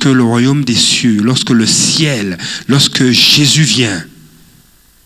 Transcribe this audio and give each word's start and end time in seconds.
lorsque 0.00 0.16
le 0.16 0.24
royaume 0.24 0.64
des 0.64 0.74
cieux, 0.74 1.20
lorsque 1.22 1.50
le 1.50 1.66
ciel, 1.66 2.38
lorsque 2.68 3.10
Jésus 3.10 3.64
vient, 3.64 4.02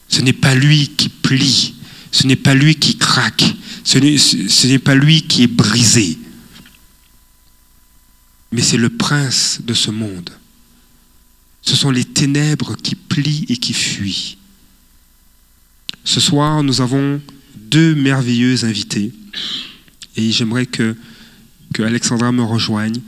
ce 0.08 0.20
n'est 0.20 0.32
pas 0.32 0.54
lui 0.54 0.88
qui 0.96 1.08
plie, 1.08 1.74
ce 2.12 2.26
n'est 2.28 2.36
pas 2.36 2.54
lui 2.54 2.76
qui 2.76 2.96
craque, 2.96 3.44
ce 3.82 4.66
n'est 4.66 4.78
pas 4.78 4.94
lui 4.94 5.22
qui 5.22 5.42
est 5.42 5.48
brisé, 5.48 6.16
mais 8.52 8.62
c'est 8.62 8.76
le 8.76 8.88
prince 8.88 9.60
de 9.64 9.74
ce 9.74 9.90
monde. 9.90 10.30
Ce 11.62 11.74
sont 11.74 11.90
les 11.90 12.04
ténèbres 12.04 12.76
qui 12.76 12.94
plient 12.94 13.46
et 13.48 13.56
qui 13.56 13.72
fuient. 13.72 14.36
Ce 16.04 16.20
soir, 16.20 16.62
nous 16.62 16.82
avons 16.82 17.20
deux 17.56 17.96
merveilleux 17.96 18.64
invités 18.64 19.12
et 20.16 20.30
j'aimerais 20.30 20.66
que, 20.66 20.94
que 21.72 21.82
Alexandra 21.82 22.30
me 22.30 22.42
rejoigne. 22.42 23.00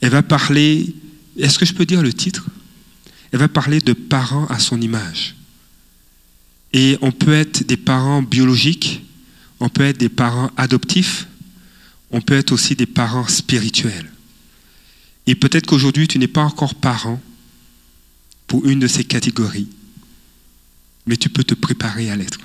Elle 0.00 0.10
va 0.10 0.22
parler, 0.22 0.94
est-ce 1.38 1.58
que 1.58 1.66
je 1.66 1.74
peux 1.74 1.86
dire 1.86 2.02
le 2.02 2.12
titre? 2.12 2.46
Elle 3.32 3.40
va 3.40 3.48
parler 3.48 3.80
de 3.80 3.92
parents 3.92 4.46
à 4.46 4.58
son 4.58 4.80
image. 4.80 5.34
Et 6.72 6.98
on 7.00 7.12
peut 7.12 7.34
être 7.34 7.66
des 7.66 7.76
parents 7.76 8.22
biologiques, 8.22 9.02
on 9.60 9.68
peut 9.68 9.84
être 9.84 9.98
des 9.98 10.08
parents 10.08 10.50
adoptifs, 10.56 11.26
on 12.10 12.20
peut 12.20 12.34
être 12.34 12.52
aussi 12.52 12.76
des 12.76 12.86
parents 12.86 13.26
spirituels. 13.26 14.10
Et 15.26 15.34
peut-être 15.34 15.66
qu'aujourd'hui, 15.66 16.06
tu 16.06 16.18
n'es 16.18 16.28
pas 16.28 16.42
encore 16.42 16.74
parent 16.74 17.20
pour 18.46 18.66
une 18.66 18.78
de 18.78 18.86
ces 18.86 19.04
catégories, 19.04 19.68
mais 21.06 21.16
tu 21.16 21.28
peux 21.28 21.44
te 21.44 21.54
préparer 21.54 22.10
à 22.10 22.16
l'être. 22.16 22.40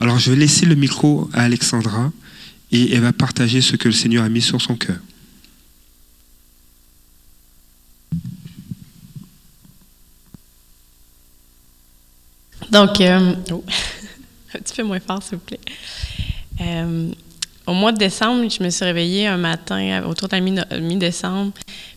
Alors 0.00 0.18
je 0.18 0.30
vais 0.30 0.36
laisser 0.36 0.66
le 0.66 0.74
micro 0.74 1.28
à 1.32 1.42
Alexandra 1.42 2.12
et 2.70 2.92
elle 2.92 3.00
va 3.00 3.12
partager 3.12 3.60
ce 3.60 3.76
que 3.76 3.88
le 3.88 3.94
Seigneur 3.94 4.24
a 4.24 4.28
mis 4.28 4.42
sur 4.42 4.60
son 4.60 4.76
cœur. 4.76 4.98
Donc, 12.70 13.00
euh, 13.00 13.34
oh, 13.52 13.64
un 14.54 14.58
petit 14.58 14.74
peu 14.76 14.82
moins 14.82 15.00
fort, 15.00 15.22
s'il 15.22 15.38
vous 15.38 15.44
plaît. 15.44 15.60
Euh, 16.60 17.10
au 17.66 17.74
mois 17.74 17.92
de 17.92 17.98
décembre, 17.98 18.48
je 18.50 18.62
me 18.62 18.70
suis 18.70 18.84
réveillée 18.84 19.26
un 19.26 19.36
matin 19.36 20.02
autour 20.04 20.28
de 20.28 20.36
la 20.36 20.80
mi-décembre, 20.80 21.52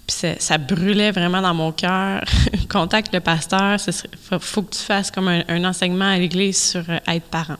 puis 0.06 0.36
ça, 0.40 0.58
brûlait 0.58 1.12
vraiment 1.12 1.42
dans 1.42 1.54
mon 1.54 1.72
cœur. 1.72 2.24
Contacte 2.70 3.14
le 3.14 3.22
pasteur, 3.22 3.78
il 3.88 4.40
faut, 4.40 4.62
que 4.64 4.76
tu 4.76 4.82
fasses 4.82 5.12
comme 5.12 5.28
un 5.30 5.64
enseignement 5.64 6.10
à 6.10 6.18
l'Église 6.18 6.62
sur 6.72 6.84
euh, 6.90 6.98
être 7.08 7.28
parent. 7.28 7.58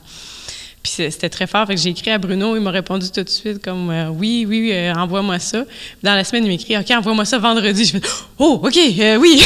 Puis 0.84 0.94
c'était 0.94 1.30
très 1.30 1.46
fort. 1.46 1.68
Fait 1.68 1.76
que 1.76 1.82
j'ai 1.82 1.90
écrit 1.90 2.10
à 2.10 2.18
Bruno, 2.18 2.56
il 2.56 2.62
m'a 2.62 2.72
répondu 2.72 3.12
tout 3.12 3.24
de 3.24 3.30
suite 3.30 3.64
comme 3.64 3.92
euh, 3.92 4.10
oui, 4.10 4.46
oui, 4.48 4.72
euh, 4.74 4.94
envoie-moi 4.96 5.38
ça. 5.38 5.64
Dans 6.02 6.16
la 6.16 6.24
semaine, 6.24 6.44
il 6.46 6.48
m'écrit 6.48 6.76
OK, 6.76 6.90
envoie-moi 6.90 7.24
ça 7.26 7.38
vendredi. 7.38 7.86
Je 7.86 8.00
fais 8.00 8.08
Oh, 8.40 8.60
OK, 8.64 8.78
euh, 8.78 9.18
oui. 9.18 9.44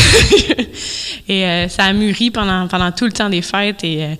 et 1.27 1.67
ça 1.67 1.83
a 1.83 1.93
mûri 1.93 2.31
pendant, 2.31 2.67
pendant 2.69 2.89
tout 2.93 3.05
le 3.05 3.11
temps 3.11 3.27
des 3.29 3.41
fêtes. 3.41 3.83
Et 3.83 4.17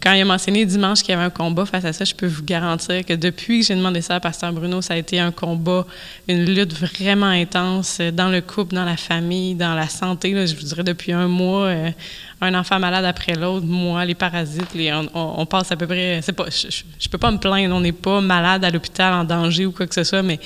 quand 0.00 0.12
il 0.12 0.22
a 0.22 0.24
mentionné 0.24 0.64
dimanche 0.64 1.02
qu'il 1.02 1.10
y 1.10 1.14
avait 1.14 1.26
un 1.26 1.30
combat 1.30 1.64
face 1.66 1.84
à 1.84 1.92
ça, 1.92 2.04
je 2.04 2.14
peux 2.14 2.26
vous 2.26 2.42
garantir 2.42 3.04
que 3.04 3.12
depuis 3.12 3.60
que 3.60 3.66
j'ai 3.66 3.76
demandé 3.76 4.00
ça 4.00 4.16
à 4.16 4.20
Pasteur 4.20 4.52
Bruno, 4.52 4.82
ça 4.82 4.94
a 4.94 4.96
été 4.96 5.20
un 5.20 5.30
combat, 5.30 5.86
une 6.26 6.44
lutte 6.44 6.72
vraiment 6.72 7.26
intense 7.26 8.00
dans 8.00 8.28
le 8.30 8.40
couple, 8.40 8.74
dans 8.74 8.84
la 8.84 8.96
famille, 8.96 9.54
dans 9.54 9.74
la 9.74 9.88
santé. 9.88 10.34
je 10.46 10.56
vous 10.56 10.64
dirais 10.64 10.82
depuis 10.82 11.12
un 11.12 11.28
mois 11.28 11.72
un 12.40 12.54
enfant 12.54 12.78
malade 12.78 13.04
après 13.04 13.34
l'autre, 13.34 13.66
moi, 13.66 14.04
les 14.04 14.14
parasites, 14.14 14.76
on, 15.14 15.46
passe 15.46 15.72
à 15.72 15.76
peu 15.76 15.86
près. 15.86 16.20
C'est 16.22 16.32
pas, 16.32 16.46
je, 16.48 16.66
ne 16.66 17.10
peux 17.10 17.18
pas 17.18 17.30
me 17.30 17.38
plaindre, 17.38 17.74
on 17.74 17.80
n'est 17.80 17.92
pas 17.92 18.20
malade 18.20 18.64
à 18.64 18.70
l'hôpital 18.70 19.12
en 19.12 19.24
danger 19.24 19.66
ou 19.66 19.72
quoi 19.72 19.86
que 19.86 19.94
ce 19.94 20.04
soit, 20.04 20.22
mais 20.22 20.38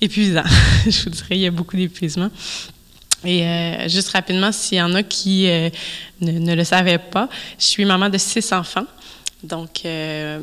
épuisant. 0.00 0.44
je 0.86 1.04
vous 1.04 1.10
dirais, 1.10 1.26
il 1.30 1.40
y 1.40 1.46
a 1.46 1.50
beaucoup 1.50 1.76
d'épuisement. 1.76 2.30
Et 3.24 3.46
euh, 3.46 3.88
juste 3.88 4.10
rapidement, 4.10 4.52
s'il 4.52 4.78
y 4.78 4.82
en 4.82 4.94
a 4.94 5.02
qui 5.02 5.48
euh, 5.48 5.70
ne, 6.20 6.54
le 6.54 6.64
savaient 6.64 6.98
pas, 6.98 7.28
je 7.58 7.64
suis 7.64 7.84
maman 7.84 8.08
de 8.08 8.18
six 8.18 8.52
enfants. 8.52 8.86
Donc, 9.42 9.82
euh, 9.84 10.40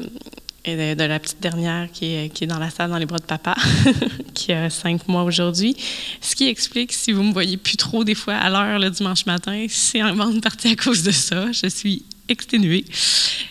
et 0.63 0.95
de, 0.95 1.03
la 1.03 1.19
petite 1.19 1.41
dernière 1.41 1.91
qui 1.91 2.05
est, 2.05 2.33
qui 2.33 2.43
est, 2.43 2.47
dans 2.47 2.59
la 2.59 2.69
salle 2.69 2.91
dans 2.91 2.97
les 2.97 3.07
bras 3.07 3.17
de 3.17 3.23
papa, 3.23 3.55
qui 4.35 4.51
a 4.51 4.69
cinq 4.69 5.07
mois 5.07 5.23
aujourd'hui. 5.23 5.75
Ce 6.21 6.35
qui 6.35 6.47
explique, 6.47 6.93
si 6.93 7.11
vous 7.11 7.23
me 7.23 7.33
voyez 7.33 7.57
plus 7.57 7.77
trop 7.77 8.03
des 8.03 8.13
fois 8.13 8.35
à 8.35 8.49
l'heure 8.49 8.77
le 8.77 8.89
dimanche 8.91 9.25
matin, 9.25 9.65
c'est 9.69 10.03
en 10.03 10.15
grande 10.15 10.41
partie 10.41 10.69
à 10.69 10.75
cause 10.75 11.01
de 11.01 11.11
ça. 11.11 11.51
Je 11.51 11.67
suis 11.67 12.05
exténuée. 12.27 12.85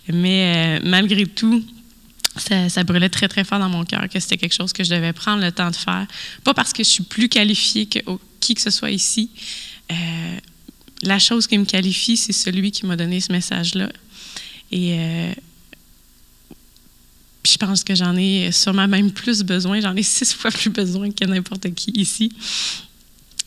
Mais 0.09 0.79
euh, 0.81 0.89
malgré 0.89 1.27
tout, 1.27 1.65
ça, 2.37 2.85
brûlait 2.85 3.09
très, 3.09 3.29
très 3.29 3.43
fort 3.43 3.59
dans 3.59 3.69
mon 3.69 3.85
cœur 3.85 4.09
que 4.09 4.21
c'était 4.21 4.37
quelque 4.37 4.55
chose 4.55 4.73
que 4.73 4.85
je 4.85 4.91
devais 4.91 5.13
prendre 5.13 5.43
le 5.43 5.51
temps 5.51 5.71
de 5.71 5.77
faire. 5.77 6.07
Pas 6.45 6.55
parce 6.55 6.73
que 6.73 6.85
je 6.85 6.89
suis 6.89 7.03
plus 7.03 7.29
qualifiée 7.29 7.87
que 7.87 7.99
qui 8.39 8.55
que 8.55 8.63
ce 8.63 8.71
soit 8.71 8.91
ici. 8.91 9.31
Euh, 9.91 9.95
la 11.03 11.19
chose 11.19 11.47
qui 11.47 11.59
me 11.59 11.65
qualifie, 11.65 12.17
c'est 12.17 12.33
celui 12.33 12.71
qui 12.71 12.87
m'a 12.87 12.97
donné 12.97 13.21
ce 13.21 13.33
message-là. 13.33 13.91
Et 14.71 14.95
euh, 14.99 15.33
je 17.51 17.59
pense 17.59 17.85
que 17.85 17.95
j'en 17.95 18.17
ai 18.17 18.53
sûrement 18.53 18.89
même 18.89 19.11
plus 19.11 19.43
besoin. 19.43 19.81
J'en 19.81 19.97
ai 19.97 20.03
six 20.03 20.33
fois 20.35 20.51
plus 20.51 20.71
besoin 20.71 21.11
que 21.11 21.25
n'importe 21.25 21.73
qui 21.75 21.91
ici. 21.93 22.33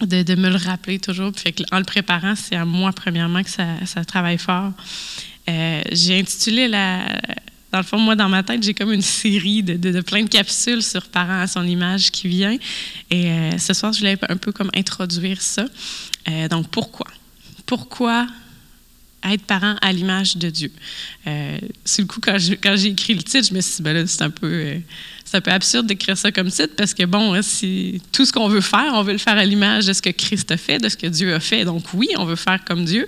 De, 0.02 0.36
me 0.36 0.50
le 0.50 0.58
rappeler 0.58 1.00
toujours. 1.00 1.32
En 1.72 1.78
le 1.78 1.86
préparant, 1.86 2.36
c'est 2.36 2.56
à 2.56 2.66
moi, 2.66 2.92
premièrement, 2.92 3.42
que 3.42 3.50
ça, 3.50 4.06
travaille 4.06 4.38
fort. 4.38 4.72
Euh, 5.50 5.82
j'ai 5.92 6.20
intitulé 6.20 6.68
la. 6.68 7.08
Dans 7.72 7.80
le 7.80 7.84
fond, 7.84 7.98
moi, 7.98 8.16
dans 8.16 8.30
ma 8.30 8.44
tête, 8.44 8.62
j'ai 8.62 8.74
comme 8.74 8.92
une 8.92 9.02
série 9.02 9.64
de, 9.64 9.76
de, 9.76 10.02
plein 10.02 10.24
de 10.24 10.30
capsules 10.30 10.84
sur 10.84 11.08
parents 11.08 11.40
à 11.40 11.48
son 11.48 11.66
image 11.66 12.12
qui 12.12 12.28
vient. 12.28 12.58
Et 13.10 13.32
euh, 13.32 13.58
ce 13.58 13.74
soir, 13.74 13.94
je 13.94 14.00
voulais 14.00 14.18
un 14.30 14.38
peu 14.38 14.52
comme 14.52 14.70
introduire 14.76 15.42
ça. 15.42 15.66
Euh, 16.28 16.48
donc, 16.50 16.68
pourquoi? 16.70 17.08
Pourquoi 17.66 18.28
être 19.32 19.44
parent 19.44 19.76
à 19.82 19.94
l'image 19.94 20.38
de 20.38 20.50
Dieu. 20.50 20.72
Euh, 21.28 21.58
sur 21.86 22.04
le 22.04 22.08
coup, 22.08 22.20
quand 22.20 22.38
j'ai 22.38 22.88
écrit 22.88 23.14
le 23.14 23.24
titre, 23.24 23.48
je 23.48 23.54
me 23.54 23.62
suis 23.62 23.78
dit, 23.78 23.82
ben 23.84 23.94
là, 23.94 24.08
c'est 24.08 24.24
un 24.24 24.30
peu... 24.30 24.48
Euh, 24.48 24.80
un 25.36 25.42
peu 25.42 25.52
absurde 25.52 25.88
d'écrire 25.88 26.18
ça 26.18 26.32
comme 26.32 26.50
titre 26.50 26.76
parce 26.78 26.94
que, 26.94 27.04
bon, 27.06 27.42
si 27.42 28.02
tout 28.12 28.26
ce 28.26 28.32
qu'on 28.32 28.48
veut 28.48 28.62
faire, 28.62 28.92
on 28.94 29.04
veut 29.04 29.14
le 29.14 29.18
faire 29.18 29.38
à 29.38 29.46
l'image 29.46 29.86
de 29.88 29.94
ce 29.94 30.02
que 30.02 30.12
Christ 30.12 30.52
a 30.52 30.58
fait, 30.58 30.78
de 30.78 30.90
ce 30.90 30.98
que 30.98 31.08
Dieu 31.08 31.34
a 31.34 31.40
fait. 31.40 31.66
Donc, 31.66 31.86
oui, 31.94 32.10
on 32.18 32.26
veut 32.26 32.36
faire 32.36 32.64
comme 32.64 32.86
Dieu. 32.86 33.08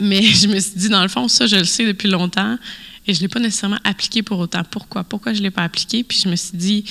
Mais 0.00 0.22
je 0.22 0.48
me 0.48 0.58
suis 0.58 0.74
dit, 0.76 0.88
dans 0.88 1.02
le 1.02 1.08
fond, 1.08 1.28
ça, 1.28 1.46
je 1.46 1.56
le 1.56 1.64
sais 1.64 1.86
depuis 1.86 2.08
longtemps 2.08 2.58
et 3.06 3.14
je 3.14 3.18
ne 3.18 3.22
l'ai 3.22 3.28
pas 3.28 3.40
nécessairement 3.40 3.78
appliqué 3.84 4.22
pour 4.22 4.38
autant. 4.38 4.62
Pourquoi? 4.64 5.04
Pourquoi 5.04 5.32
je 5.32 5.38
ne 5.38 5.44
l'ai 5.44 5.50
pas 5.50 5.62
appliqué? 5.62 6.04
Puis 6.04 6.20
je 6.24 6.28
me 6.28 6.36
suis 6.36 6.56
dit, 6.56 6.84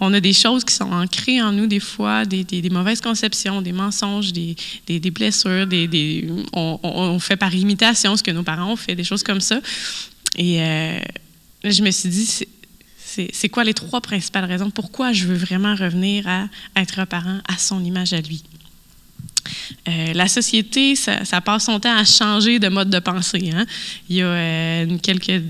on 0.00 0.12
a 0.12 0.20
des 0.20 0.32
choses 0.32 0.64
qui 0.64 0.74
sont 0.74 0.90
ancrées 0.92 1.42
en 1.42 1.52
nous 1.52 1.66
des 1.66 1.80
fois, 1.80 2.24
des, 2.24 2.70
mauvaises 2.70 3.00
conceptions, 3.00 3.62
des 3.62 3.72
mensonges, 3.72 4.32
des, 4.32 5.10
blessures, 5.10 5.66
des, 5.66 6.28
on, 6.52 7.18
fait 7.18 7.36
par 7.36 7.54
imitation 7.54 8.16
ce 8.16 8.22
que 8.22 8.30
nos 8.30 8.42
parents 8.42 8.72
ont 8.72 8.76
fait, 8.76 8.94
des 8.94 9.04
choses 9.04 9.22
comme 9.22 9.40
ça. 9.40 9.60
Et 10.36 10.62
euh, 10.62 11.00
je 11.64 11.82
me 11.82 11.90
suis 11.90 12.08
dit, 12.08 12.46
c'est 13.32 13.48
quoi 13.48 13.64
les 13.64 13.74
trois 13.74 14.00
principales 14.00 14.44
raisons 14.44 14.70
pourquoi 14.70 15.12
je 15.12 15.26
veux 15.26 15.36
vraiment 15.36 15.74
revenir 15.74 16.28
à 16.28 16.46
être 16.76 17.00
un 17.00 17.06
parent 17.06 17.40
à 17.48 17.58
son 17.58 17.84
image 17.84 18.12
à 18.12 18.20
lui? 18.20 18.44
Euh, 19.88 20.12
la 20.12 20.28
société, 20.28 20.94
ça, 20.94 21.40
passe 21.40 21.64
son 21.64 21.80
temps 21.80 21.96
à 21.96 22.04
changer 22.04 22.58
de 22.58 22.68
mode 22.68 22.90
de 22.90 22.98
pensée. 22.98 23.50
Hein. 23.54 23.64
Il 24.08 24.16
y 24.16 24.22
a 24.22 24.26
euh, 24.26 24.98
quelques 25.02 25.42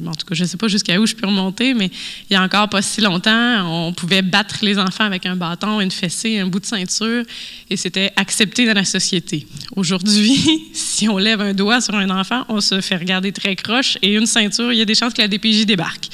en 0.00 0.14
tout 0.14 0.26
cas, 0.26 0.34
je 0.34 0.42
ne 0.42 0.48
sais 0.48 0.56
pas 0.56 0.68
jusqu'à 0.68 0.98
où 1.00 1.06
je 1.06 1.14
peux 1.14 1.26
remonter, 1.26 1.74
mais 1.74 1.90
il 2.28 2.32
y 2.32 2.36
a 2.36 2.42
encore 2.42 2.68
pas 2.68 2.82
si 2.82 3.00
longtemps, 3.00 3.86
on 3.88 3.92
pouvait 3.92 4.22
battre 4.22 4.58
les 4.62 4.78
enfants 4.78 5.04
avec 5.04 5.26
un 5.26 5.36
bâton, 5.36 5.80
une 5.80 5.90
fessée, 5.90 6.38
un 6.38 6.46
bout 6.46 6.60
de 6.60 6.66
ceinture, 6.66 7.24
et 7.68 7.76
c'était 7.76 8.12
accepté 8.16 8.66
dans 8.66 8.74
la 8.74 8.84
société. 8.84 9.46
Aujourd'hui, 9.76 10.70
si 10.72 11.08
on 11.08 11.18
lève 11.18 11.40
un 11.40 11.54
doigt 11.54 11.80
sur 11.80 11.94
un 11.94 12.10
enfant, 12.10 12.44
on 12.48 12.60
se 12.60 12.80
fait 12.80 12.96
regarder 12.96 13.32
très 13.32 13.56
croche, 13.56 13.98
et 14.02 14.14
une 14.14 14.26
ceinture, 14.26 14.72
il 14.72 14.78
y 14.78 14.82
a 14.82 14.86
des 14.86 14.94
chances 14.94 15.14
que 15.14 15.22
la 15.22 15.28
DPJ 15.28 15.66
débarque. 15.66 16.08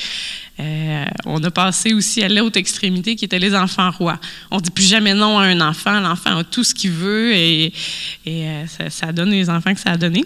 Euh, 0.60 1.04
on 1.24 1.42
a 1.44 1.50
passé 1.52 1.94
aussi 1.94 2.22
à 2.22 2.28
l'autre 2.28 2.58
extrémité 2.58 3.14
qui 3.14 3.24
était 3.24 3.38
les 3.38 3.54
enfants 3.54 3.92
rois. 3.92 4.18
On 4.50 4.60
dit 4.60 4.70
plus 4.70 4.88
jamais 4.88 5.14
non 5.14 5.38
à 5.38 5.44
un 5.44 5.60
enfant. 5.60 6.00
L'enfant 6.00 6.38
a 6.38 6.44
tout 6.44 6.64
ce 6.64 6.74
qu'il 6.74 6.90
veut 6.90 7.32
et, 7.32 7.72
euh, 8.26 8.66
ça, 8.66 8.90
ça, 8.90 9.12
donne 9.12 9.30
les 9.30 9.48
enfants 9.48 9.72
que 9.72 9.80
ça 9.80 9.92
a 9.92 9.96
donné. 9.96 10.24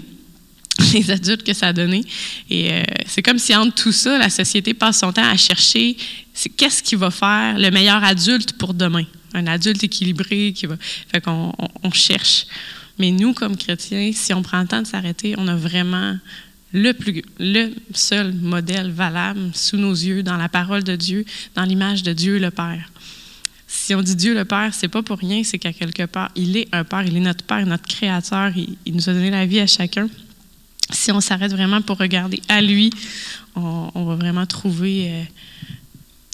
les 0.92 1.10
adultes 1.10 1.42
que 1.42 1.52
ça 1.52 1.68
a 1.68 1.72
donné. 1.72 2.04
Et 2.48 2.72
euh, 2.72 2.82
c'est 3.06 3.22
comme 3.22 3.38
si 3.38 3.54
entre 3.54 3.74
tout 3.74 3.92
ça, 3.92 4.18
la 4.18 4.30
société 4.30 4.74
passe 4.74 5.00
son 5.00 5.12
temps 5.12 5.28
à 5.28 5.36
chercher 5.36 5.96
qu'est-ce 6.56 6.82
qui 6.82 6.94
va 6.94 7.10
faire 7.10 7.58
le 7.58 7.70
meilleur 7.70 8.02
adulte 8.02 8.54
pour 8.54 8.74
demain. 8.74 9.04
Un 9.34 9.46
adulte 9.46 9.84
équilibré 9.84 10.52
qui 10.52 10.66
va. 10.66 10.76
Fait 11.10 11.20
qu'on 11.20 11.52
on, 11.82 11.90
cherche. 11.90 12.46
Mais 12.98 13.10
nous, 13.10 13.32
comme 13.32 13.56
chrétiens, 13.56 14.10
si 14.14 14.32
on 14.34 14.42
prend 14.42 14.60
le 14.60 14.68
temps 14.68 14.82
de 14.82 14.86
s'arrêter, 14.86 15.34
on 15.38 15.48
a 15.48 15.56
vraiment 15.56 16.18
le, 16.72 16.92
plus, 16.92 17.22
le 17.38 17.70
seul 17.94 18.32
modèle 18.34 18.90
valable 18.90 19.50
sous 19.54 19.76
nos 19.76 19.92
yeux, 19.92 20.22
dans 20.22 20.36
la 20.36 20.48
parole 20.48 20.84
de 20.84 20.96
Dieu, 20.96 21.24
dans 21.54 21.64
l'image 21.64 22.02
de 22.02 22.12
Dieu 22.12 22.38
le 22.38 22.50
Père. 22.50 22.90
Si 23.66 23.94
on 23.94 24.02
dit 24.02 24.16
Dieu 24.16 24.34
le 24.34 24.44
Père, 24.44 24.74
c'est 24.74 24.88
pas 24.88 25.02
pour 25.02 25.18
rien, 25.18 25.42
c'est 25.44 25.58
qu'à 25.58 25.72
quelque 25.72 26.04
part, 26.04 26.30
il 26.34 26.58
est 26.58 26.68
un 26.72 26.84
Père, 26.84 27.04
il 27.06 27.16
est 27.16 27.20
notre 27.20 27.44
Père, 27.44 27.64
notre 27.64 27.88
Créateur, 27.88 28.52
il 28.54 28.94
nous 28.94 29.08
a 29.08 29.14
donné 29.14 29.30
la 29.30 29.46
vie 29.46 29.60
à 29.60 29.66
chacun 29.66 30.08
si 30.92 31.10
on 31.12 31.20
s'arrête 31.20 31.52
vraiment 31.52 31.82
pour 31.82 31.98
regarder 31.98 32.40
à 32.48 32.60
lui, 32.60 32.90
on, 33.54 34.04
va 34.04 34.14
vraiment 34.14 34.46
trouver 34.46 35.10
euh, 35.10 35.22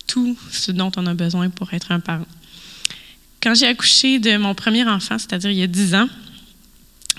tout 0.06 0.37
ce 0.50 0.72
dont 0.72 0.90
on 0.96 1.06
a 1.06 1.14
besoin 1.14 1.50
pour 1.50 1.72
être 1.75 1.93
un 1.93 2.00
parent. 2.00 2.26
quand 3.43 3.55
j'ai 3.55 3.66
accouché 3.66 4.19
de 4.19 4.37
mon 4.37 4.55
premier 4.55 4.84
enfant, 4.84 5.19
c'est-à-dire 5.19 5.50
il 5.50 5.58
y 5.58 5.62
a 5.62 5.66
10 5.66 5.94
ans, 5.94 6.08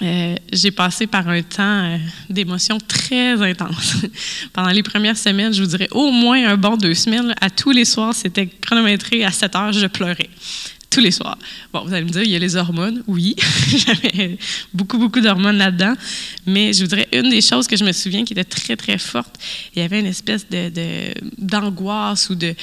euh, 0.02 0.36
j'ai 0.54 0.72
passé 0.72 1.08
par 1.08 1.28
un 1.28 1.42
temps 1.42 1.84
euh, 1.84 1.98
d'émotion 2.30 2.78
très 2.78 3.42
intense. 3.42 3.98
Pendant 4.54 4.70
les 4.70 4.84
premières 4.84 5.18
semaines, 5.18 5.54
je 5.54 5.62
vous 5.62 5.70
dirais 5.70 5.90
au 5.92 6.12
moins 6.12 6.48
un 6.48 6.56
bon 6.56 6.78
deux 6.78 6.94
semaines, 6.94 7.36
à 7.42 7.50
tous 7.50 7.72
les 7.72 7.84
soirs, 7.84 8.14
c'était 8.16 8.48
chronométré 8.48 9.26
à 9.26 9.32
7 9.32 9.56
heures, 9.56 9.74
je 9.74 9.88
pleurais. 9.88 10.30
Tous 10.90 11.02
les 11.02 11.12
soirs. 11.12 11.38
Bon, 11.72 11.86
vous 11.86 11.94
allez 11.94 12.04
me 12.04 12.10
dire, 12.10 12.24
il 12.24 12.32
y 12.32 12.36
a 12.36 12.40
les 12.40 12.56
hormones. 12.56 13.04
Oui, 13.06 13.36
j'avais 13.68 14.38
beaucoup, 14.74 14.98
beaucoup 14.98 15.20
d'hormones 15.20 15.58
là-dedans. 15.58 15.94
Mais 16.48 16.74
je 16.74 16.82
vous 16.82 16.88
dirais, 16.88 17.08
une 17.14 17.30
des 17.30 17.42
choses 17.42 17.68
que 17.68 17.78
je 17.78 17.84
me 17.84 17.92
souviens 17.92 18.26
qui 18.26 18.34
était 18.34 18.44
très, 18.44 18.76
très 18.76 18.98
forte, 18.98 19.36
il 19.76 19.82
y 19.82 19.86
avait 19.86 20.00
une 20.00 20.08
espèce 20.08 20.50
de, 20.50 21.14
d'angoisse 21.38 22.30
ou 22.32 22.36
de. 22.36 22.56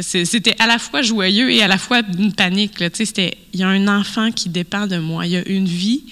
C'était 0.00 0.56
à 0.58 0.66
la 0.66 0.78
fois 0.78 1.02
joyeux 1.02 1.52
et 1.52 1.62
à 1.62 1.68
la 1.68 1.78
fois 1.78 2.00
une 2.18 2.32
panique. 2.32 2.80
Là. 2.80 2.88
C'était, 2.92 3.36
il 3.52 3.60
y 3.60 3.62
a 3.62 3.68
un 3.68 3.86
enfant 3.86 4.32
qui 4.32 4.48
dépend 4.48 4.86
de 4.88 4.96
moi. 4.96 5.26
Il 5.26 5.32
y 5.32 5.36
a 5.36 5.46
une 5.48 5.66
vie 5.66 6.02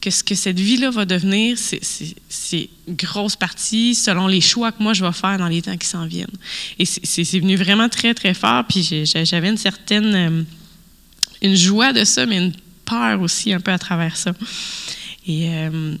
que 0.00 0.10
ce 0.10 0.22
que 0.22 0.34
cette 0.34 0.58
vie-là 0.60 0.90
va 0.90 1.04
devenir, 1.04 1.58
c'est 1.58 2.68
grosse 2.88 3.34
partie 3.34 3.94
selon 3.94 4.28
les 4.28 4.40
choix 4.40 4.70
que 4.70 4.80
moi 4.80 4.92
je 4.92 5.04
vais 5.04 5.12
faire 5.12 5.36
dans 5.36 5.48
les 5.48 5.62
temps 5.62 5.76
qui 5.76 5.88
s'en 5.88 6.06
viennent. 6.06 6.26
Et 6.78 6.84
c'est 6.84 7.40
venu 7.40 7.56
vraiment 7.56 7.88
très, 7.88 8.14
très 8.14 8.34
fort. 8.34 8.64
Puis 8.68 9.04
j'avais 9.04 9.48
une 9.48 9.56
certaine 9.56 10.14
euh, 10.14 10.42
une 11.42 11.54
joie 11.54 11.92
de 11.92 12.04
ça, 12.04 12.26
mais 12.26 12.38
une 12.38 12.52
peur 12.84 13.20
aussi 13.20 13.52
un 13.52 13.60
peu 13.60 13.72
à 13.72 13.78
travers 13.78 14.16
ça. 14.16 14.32
Et 15.26 15.48
euh, 15.50 15.96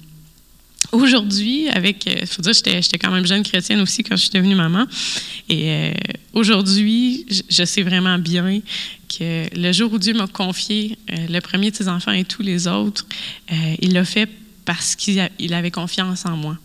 aujourd'hui, 0.92 1.68
avec, 1.68 2.06
il 2.06 2.12
euh, 2.12 2.26
faut 2.26 2.42
dire, 2.42 2.52
j'étais 2.54 2.98
quand 2.98 3.10
même 3.10 3.26
jeune 3.26 3.42
chrétienne 3.42 3.80
aussi 3.80 4.02
quand 4.02 4.16
je 4.16 4.22
suis 4.22 4.30
devenue 4.30 4.54
maman. 4.54 4.86
Et 5.48 5.92
aujourd'hui, 6.32 7.26
je 7.48 7.64
sais 7.64 7.82
vraiment 7.82 8.18
bien 8.18 8.60
que 9.08 9.46
le 9.56 9.72
jour 9.72 9.92
où 9.92 9.98
Dieu 9.98 10.14
m'a 10.14 10.26
confié 10.26 10.98
euh, 11.10 11.26
le 11.28 11.40
premier 11.40 11.70
de 11.70 11.76
ses 11.76 11.88
enfants 11.88 12.12
et 12.12 12.24
tous 12.24 12.42
les 12.42 12.66
autres, 12.66 13.06
euh, 13.52 13.74
il 13.80 13.92
l'a 13.92 14.04
fait 14.04 14.28
parce 14.64 14.94
qu'il 14.96 15.54
avait 15.54 15.70
confiance 15.70 16.26
en 16.26 16.36
moi. 16.36 16.58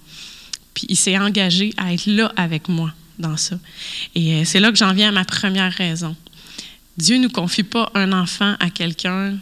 Puis 0.73 0.85
il 0.89 0.95
s'est 0.95 1.17
engagé 1.17 1.73
à 1.77 1.93
être 1.93 2.05
là 2.07 2.31
avec 2.35 2.67
moi 2.67 2.93
dans 3.19 3.37
ça. 3.37 3.57
Et 4.15 4.35
euh, 4.35 4.41
c'est 4.45 4.59
là 4.59 4.71
que 4.71 4.77
j'en 4.77 4.93
viens 4.93 5.09
à 5.09 5.11
ma 5.11 5.25
première 5.25 5.71
raison. 5.71 6.15
Dieu 6.97 7.17
ne 7.17 7.27
confie 7.27 7.63
pas 7.63 7.89
un 7.93 8.11
enfant 8.11 8.55
à 8.59 8.69
quelqu'un 8.69 9.37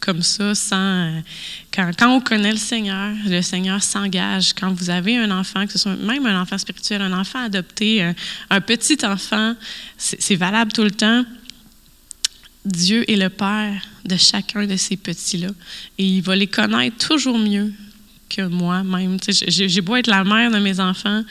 comme 0.00 0.22
ça, 0.22 0.54
sans. 0.54 1.22
Quand, 1.72 1.90
on 2.02 2.20
connaît 2.20 2.52
le 2.52 2.58
Seigneur, 2.58 3.14
le 3.26 3.40
Seigneur 3.40 3.82
s'engage. 3.82 4.52
Quand 4.52 4.70
vous 4.72 4.90
avez 4.90 5.16
un 5.16 5.30
enfant, 5.30 5.66
que 5.66 5.72
ce 5.72 5.78
soit 5.78 5.96
même 5.96 6.26
un 6.26 6.40
enfant 6.40 6.58
spirituel, 6.58 7.00
un 7.00 7.18
enfant 7.18 7.42
adopté, 7.42 8.02
un 8.50 8.60
petit 8.60 8.98
enfant, 9.04 9.54
c'est 9.96 10.36
valable 10.36 10.72
tout 10.72 10.84
le 10.84 10.90
temps. 10.90 11.24
Dieu 12.64 13.10
est 13.10 13.16
le 13.16 13.28
Père 13.28 13.82
de 14.04 14.16
chacun 14.16 14.66
de 14.66 14.76
ces 14.76 14.96
petits-là. 14.96 15.48
Et 15.98 16.04
il 16.04 16.22
va 16.22 16.36
les 16.36 16.46
connaître 16.46 17.08
toujours 17.08 17.38
mieux 17.38 17.72
que 18.28 18.42
moi-même. 18.42 19.18
J'ai 19.28 19.80
beau 19.80 19.96
être 19.96 20.06
la 20.06 20.24
mère 20.24 20.50
de 20.50 20.58
mes 20.58 20.80
enfants, 20.80 21.22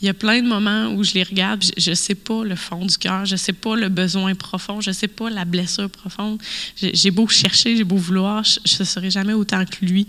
il 0.00 0.06
y 0.06 0.08
a 0.08 0.14
plein 0.14 0.40
de 0.40 0.48
moments 0.48 0.88
où 0.94 1.04
je 1.04 1.12
les 1.12 1.22
regarde, 1.22 1.62
je 1.76 1.90
ne 1.90 1.94
sais 1.94 2.14
pas 2.14 2.42
le 2.42 2.56
fond 2.56 2.86
du 2.86 2.96
cœur, 2.96 3.26
je 3.26 3.34
ne 3.34 3.38
sais 3.38 3.52
pas 3.52 3.76
le 3.76 3.90
besoin 3.90 4.34
profond, 4.34 4.80
je 4.80 4.90
ne 4.90 4.94
sais 4.94 5.08
pas 5.08 5.28
la 5.28 5.44
blessure 5.44 5.90
profonde. 5.90 6.40
J'ai 6.76 7.10
beau 7.10 7.28
chercher, 7.28 7.76
j'ai 7.76 7.84
beau 7.84 7.96
vouloir, 7.96 8.42
je 8.44 8.78
ne 8.78 8.84
serai 8.84 9.10
jamais 9.10 9.34
autant 9.34 9.64
que 9.66 9.84
lui. 9.84 10.06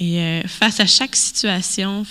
Et 0.00 0.20
euh, 0.20 0.42
face 0.46 0.80
à 0.80 0.86
chaque 0.86 1.14
situation, 1.14 2.04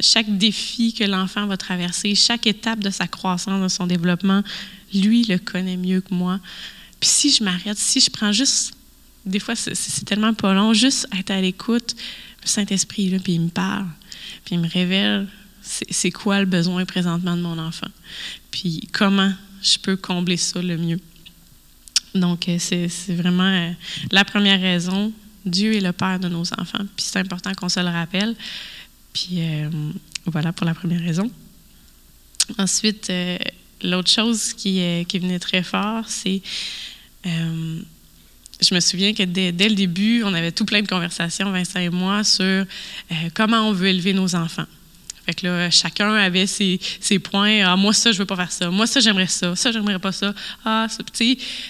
chaque 0.00 0.38
défi 0.38 0.92
que 0.92 1.04
l'enfant 1.04 1.46
va 1.46 1.56
traverser, 1.56 2.14
chaque 2.14 2.46
étape 2.46 2.80
de 2.80 2.90
sa 2.90 3.08
croissance, 3.08 3.60
de 3.60 3.68
son 3.68 3.86
développement, 3.86 4.42
lui 4.94 5.24
le 5.24 5.38
connaît 5.38 5.76
mieux 5.76 6.00
que 6.00 6.14
moi. 6.14 6.38
Puis 7.00 7.10
si 7.10 7.30
je 7.32 7.42
m'arrête, 7.42 7.78
si 7.78 8.00
je 8.00 8.10
prends 8.10 8.32
juste, 8.32 8.74
des 9.26 9.40
fois 9.40 9.56
c'est 9.56 10.04
tellement 10.04 10.34
pas 10.34 10.54
long, 10.54 10.72
juste 10.72 11.08
être 11.18 11.32
à 11.32 11.40
l'écoute, 11.40 11.96
le 12.42 12.48
Saint-Esprit 12.48 13.10
là, 13.10 13.18
puis 13.18 13.34
il 13.34 13.40
me 13.40 13.48
parle, 13.48 13.86
puis 14.44 14.54
il 14.54 14.60
me 14.60 14.68
révèle 14.68 15.26
c'est 15.62 16.10
quoi 16.10 16.40
le 16.40 16.46
besoin 16.46 16.84
présentement 16.84 17.36
de 17.36 17.42
mon 17.42 17.58
enfant, 17.58 17.88
puis 18.50 18.88
comment 18.92 19.32
je 19.62 19.78
peux 19.78 19.96
combler 19.96 20.36
ça 20.36 20.60
le 20.60 20.76
mieux? 20.76 21.00
Donc 22.14 22.48
euh, 22.48 22.58
c'est 22.58 23.14
vraiment 23.14 23.44
euh, 23.44 23.72
la 24.10 24.24
première 24.24 24.60
raison. 24.60 25.12
Dieu 25.44 25.74
est 25.74 25.80
le 25.80 25.92
Père 25.92 26.20
de 26.20 26.28
nos 26.28 26.42
enfants, 26.58 26.84
puis 26.96 27.06
c'est 27.06 27.18
important 27.18 27.52
qu'on 27.54 27.68
se 27.68 27.80
le 27.80 27.86
rappelle. 27.86 28.34
Puis 29.12 29.38
euh, 29.38 29.70
voilà 30.26 30.52
pour 30.52 30.66
la 30.66 30.74
première 30.74 31.00
raison. 31.00 31.30
Ensuite, 32.58 33.10
L'autre 33.84 34.10
chose 34.10 34.52
qui, 34.52 34.78
venait 35.12 35.40
très 35.40 35.64
fort, 35.64 36.04
c'est. 36.06 36.40
Je 37.24 38.74
me 38.74 38.78
souviens 38.78 39.12
que 39.12 39.24
dès, 39.24 39.50
le 39.50 39.74
début, 39.74 40.22
on 40.22 40.32
avait 40.34 40.52
tout 40.52 40.64
plein 40.64 40.82
de 40.82 40.86
conversations, 40.86 41.50
Vincent 41.50 41.80
et 41.80 41.88
moi, 41.88 42.22
sur 42.22 42.64
comment 43.34 43.68
on 43.68 43.72
veut 43.72 43.88
élever 43.88 44.12
nos 44.12 44.36
enfants. 44.36 44.66
Fait 45.24 45.34
que 45.34 45.46
là, 45.46 45.70
chacun 45.70 46.12
avait 46.14 46.46
ses, 46.46 46.80
ses, 47.00 47.20
points. 47.20 47.64
Ah, 47.64 47.76
moi, 47.76 47.92
ça, 47.92 48.10
je 48.10 48.18
veux 48.18 48.26
pas 48.26 48.34
faire 48.34 48.50
ça. 48.50 48.70
Moi, 48.70 48.86
ça, 48.88 48.98
j'aimerais 48.98 49.28
ça. 49.28 49.54
Ça, 49.54 49.70
j'aimerais 49.70 50.00
pas 50.00 50.10
ça. 50.10 50.34
Ah, 50.64 50.86
ça, 50.88 50.98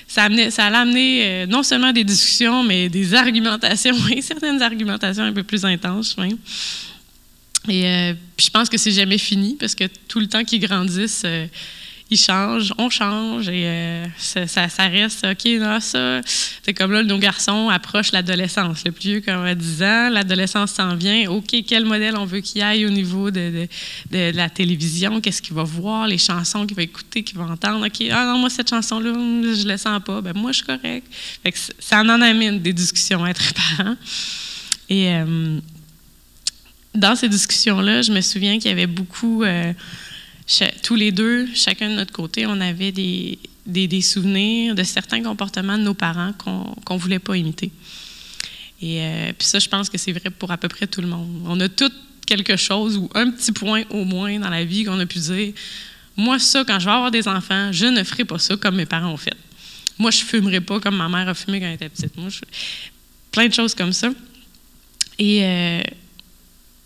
ça, 0.08 0.24
amenait, 0.24 0.50
ça 0.50 0.64
allait 0.64 0.76
amener 0.76 1.20
euh, 1.22 1.46
non 1.46 1.62
seulement 1.62 1.92
des 1.92 2.04
discussions, 2.04 2.62
mais 2.62 2.88
des 2.88 3.14
argumentations, 3.22 3.94
et 4.08 4.22
certaines 4.22 4.62
argumentations 4.62 5.24
un 5.24 5.32
peu 5.32 5.42
plus 5.42 5.64
intenses. 5.64 6.16
Et 7.68 8.14
puis 8.36 8.46
je 8.46 8.50
pense 8.50 8.68
que 8.68 8.78
c'est 8.78 8.90
jamais 8.90 9.18
fini, 9.18 9.56
parce 9.60 9.74
que 9.74 9.84
tout 10.08 10.18
le 10.18 10.26
temps 10.26 10.44
qu'ils 10.44 10.60
grandissent, 10.60 11.24
ils 12.12 12.18
changent, 12.18 12.74
on 12.76 12.90
change 12.90 13.48
et 13.48 13.64
euh, 13.64 14.06
ça, 14.18 14.66
reste, 14.86 15.24
OK, 15.24 15.44
là, 15.58 15.80
ça. 15.80 16.20
C'est 16.62 16.74
comme 16.74 16.92
là, 16.92 17.02
nos 17.02 17.18
garçons 17.18 17.70
approchent 17.70 18.12
l'adolescence. 18.12 18.84
Le 18.84 18.92
plus 18.92 19.08
vieux, 19.08 19.20
comme 19.20 19.44
à 19.44 19.54
10 19.54 19.82
ans, 19.82 20.10
l'adolescence 20.10 20.72
s'en 20.72 20.94
vient. 20.94 21.30
OK, 21.30 21.56
quel 21.66 21.86
modèle 21.86 22.16
on 22.16 22.26
veut 22.26 22.40
qu'il 22.40 22.62
aille 22.62 22.84
au 22.84 22.90
niveau 22.90 23.30
de, 23.30 23.66
de, 24.10 24.30
la 24.34 24.50
télévision? 24.50 25.20
Qu'est-ce 25.22 25.40
qu'il 25.40 25.54
va 25.54 25.62
voir? 25.62 26.06
Les 26.06 26.18
chansons 26.18 26.66
qu'il 26.66 26.76
va 26.76 26.82
écouter, 26.82 27.22
qu'il 27.22 27.38
va 27.38 27.44
entendre? 27.44 27.86
OK, 27.86 28.06
ah 28.10 28.26
non, 28.26 28.38
moi, 28.38 28.50
cette 28.50 28.68
chanson-là, 28.68 29.12
je 29.12 29.66
le 29.66 29.76
sens 29.78 30.02
pas. 30.04 30.20
Ben 30.20 30.34
moi, 30.36 30.52
je 30.52 30.58
suis 30.58 30.66
correct. 30.66 31.06
Ça 31.78 32.00
en 32.00 32.08
amène 32.08 32.60
des 32.60 32.74
discussions 32.74 33.22
entre 33.22 33.54
parents. 33.54 33.96
Et 34.90 35.08
euh, 35.14 35.58
dans 36.94 37.16
ces 37.16 37.30
discussions-là, 37.30 38.02
je 38.02 38.12
me 38.12 38.20
souviens 38.20 38.58
qu'il 38.58 38.68
y 38.68 38.72
avait 38.72 38.86
beaucoup. 38.86 39.44
Euh, 39.44 39.72
tous 40.82 40.94
les 40.94 41.12
deux, 41.12 41.46
chacun 41.54 41.90
de 41.90 41.94
notre 41.94 42.12
côté, 42.12 42.46
on 42.46 42.60
avait 42.60 42.92
des, 42.92 43.38
des, 43.66 44.00
souvenirs 44.00 44.74
de 44.74 44.82
certains 44.82 45.22
comportements 45.22 45.78
de 45.78 45.82
nos 45.82 45.94
parents 45.94 46.32
qu'on 46.38 46.94
ne 46.94 46.98
voulait 46.98 47.18
pas 47.18 47.36
imiter. 47.36 47.70
Et 48.80 49.00
euh, 49.00 49.32
puis 49.38 49.46
ça, 49.46 49.58
je 49.58 49.68
pense 49.68 49.88
que 49.88 49.96
c'est 49.96 50.12
vrai 50.12 50.30
pour 50.30 50.50
à 50.50 50.58
peu 50.58 50.68
près 50.68 50.86
tout 50.86 51.00
le 51.00 51.06
monde. 51.06 51.42
On 51.46 51.58
a 51.60 51.68
tout 51.68 51.92
quelque 52.26 52.56
chose 52.56 52.96
ou 52.96 53.08
un 53.14 53.30
petit 53.30 53.52
point 53.52 53.84
au 53.90 54.04
moins 54.04 54.38
dans 54.38 54.50
la 54.50 54.64
vie 54.64 54.84
qu'on 54.84 54.98
a 54.98 55.06
pu 55.06 55.18
dire, 55.18 55.52
moi, 56.16 56.38
ça, 56.38 56.64
quand 56.64 56.78
je 56.78 56.84
vais 56.86 56.90
avoir 56.90 57.10
des 57.10 57.26
enfants, 57.28 57.70
je 57.72 57.86
ne 57.86 58.02
ferai 58.02 58.24
pas 58.24 58.38
ça 58.38 58.56
comme 58.56 58.76
mes 58.76 58.86
parents 58.86 59.12
ont 59.12 59.16
fait. 59.16 59.36
Moi, 59.98 60.10
je 60.10 60.20
ne 60.20 60.26
fumerai 60.26 60.60
pas 60.60 60.80
comme 60.80 60.96
ma 60.96 61.08
mère 61.08 61.28
a 61.28 61.34
fumé 61.34 61.60
quand 61.60 61.66
elle 61.66 61.74
était 61.74 61.88
petite. 61.88 62.16
Moi, 62.16 62.28
Plein 63.30 63.48
de 63.48 63.54
choses 63.54 63.74
comme 63.74 63.92
ça. 63.92 64.10
Et 65.18 65.42
euh, 65.42 65.82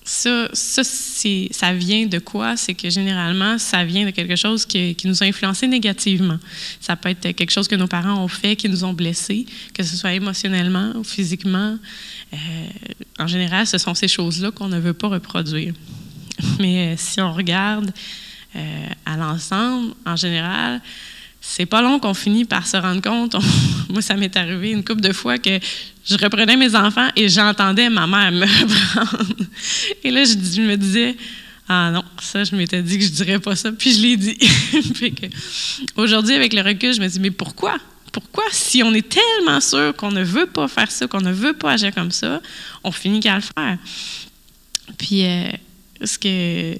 ça, 0.06 0.48
ça, 0.52 0.82
ça 0.84 1.72
vient 1.72 2.06
de 2.06 2.20
quoi? 2.20 2.56
C'est 2.56 2.74
que 2.74 2.88
généralement, 2.88 3.58
ça 3.58 3.84
vient 3.84 4.06
de 4.06 4.12
quelque 4.12 4.36
chose 4.36 4.64
qui, 4.64 4.96
nous 5.04 5.20
a 5.22 5.26
influencé 5.26 5.66
négativement. 5.66 6.38
Ça 6.80 6.94
peut 6.94 7.08
être 7.08 7.32
quelque 7.32 7.50
chose 7.50 7.66
que 7.66 7.74
nos 7.74 7.88
parents 7.88 8.22
ont 8.22 8.28
fait 8.28 8.54
qui 8.54 8.68
nous 8.68 8.84
ont 8.84 8.92
blessés, 8.92 9.46
que 9.74 9.82
ce 9.82 9.96
soit 9.96 10.12
émotionnellement 10.12 10.92
ou 10.94 11.02
physiquement. 11.02 11.76
Euh, 12.32 12.36
en 13.18 13.26
général, 13.26 13.66
ce 13.66 13.78
sont 13.78 13.94
ces 13.94 14.06
choses-là 14.06 14.52
qu'on 14.52 14.68
ne 14.68 14.78
veut 14.78 14.94
pas 14.94 15.08
reproduire. 15.08 15.74
Mais 16.60 16.92
euh, 16.92 16.94
si 16.96 17.20
on 17.20 17.32
regarde 17.32 17.90
euh, 18.54 18.86
à 19.04 19.16
l'ensemble, 19.16 19.92
en 20.06 20.14
général, 20.14 20.80
c'est 21.40 21.66
pas 21.66 21.82
long 21.82 21.98
qu'on 21.98 22.14
finit 22.14 22.44
par 22.44 22.66
se 22.66 22.76
rendre 22.76 23.00
compte. 23.00 23.36
moi, 23.88 24.02
ça 24.02 24.14
m'est 24.14 24.36
arrivé 24.36 24.70
une 24.70 24.84
couple 24.84 25.00
de 25.00 25.12
fois 25.12 25.38
que 25.38 25.58
je 26.04 26.16
reprenais 26.16 26.56
mes 26.56 26.74
enfants 26.74 27.08
et 27.16 27.28
j'entendais 27.28 27.88
ma 27.88 28.06
mère 28.06 28.32
me 28.32 28.46
reprendre. 29.00 29.34
Et 30.04 30.10
là, 30.10 30.24
je, 30.24 30.60
me 30.60 30.76
disais, 30.76 31.16
ah 31.68 31.90
non, 31.90 32.04
ça, 32.20 32.44
je 32.44 32.54
m'étais 32.54 32.82
dit 32.82 32.98
que 32.98 33.04
je 33.04 33.10
dirais 33.10 33.38
pas 33.38 33.56
ça, 33.56 33.72
puis 33.72 33.94
je 33.94 34.02
l'ai 34.02 34.16
dit. 34.16 34.38
Aujourd'hui, 35.96 36.34
avec 36.34 36.52
le 36.52 36.62
recul, 36.62 36.92
je 36.92 37.00
me 37.00 37.08
dis, 37.08 37.20
mais 37.20 37.30
pourquoi? 37.30 37.76
Pourquoi, 38.12 38.44
si 38.50 38.82
on 38.82 38.94
est 38.94 39.08
tellement 39.08 39.60
sûr 39.60 39.94
qu'on 39.94 40.10
ne 40.10 40.22
veut 40.22 40.46
pas 40.46 40.68
faire 40.68 40.90
ça, 40.90 41.06
qu'on 41.06 41.20
ne 41.20 41.32
veut 41.32 41.52
pas 41.52 41.72
agir 41.72 41.94
comme 41.94 42.10
ça, 42.10 42.40
on 42.82 42.90
finit 42.90 43.20
qu'à 43.20 43.34
le 43.34 43.42
faire? 43.42 43.78
Puis, 44.96 45.24
euh, 45.24 45.50
ce 46.04 46.18
que 46.18 46.78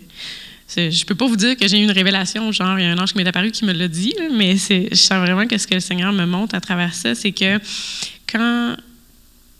je 0.77 1.05
peux 1.05 1.15
pas 1.15 1.27
vous 1.27 1.37
dire 1.37 1.57
que 1.57 1.67
j'ai 1.67 1.79
eu 1.79 1.83
une 1.83 1.91
révélation, 1.91 2.53
genre, 2.53 2.79
il 2.79 2.85
y 2.85 2.89
a 2.89 2.93
un 2.93 2.99
ange 2.99 3.13
qui 3.13 3.19
m'est 3.19 3.27
apparu 3.27 3.51
qui 3.51 3.65
me 3.65 3.73
l'a 3.73 3.89
dit, 3.89 4.15
mais 4.33 4.57
je 4.57 4.95
sens 4.95 5.19
vraiment 5.19 5.47
que 5.47 5.57
ce 5.59 5.67
que 5.67 5.75
le 5.75 5.81
Seigneur 5.81 6.13
me 6.13 6.27
montre 6.27 6.55
à 6.55 6.61
travers 6.61 6.95
ça, 6.95 7.15
c'est 7.15 7.33
que 7.33 7.59
quand, 8.31 8.77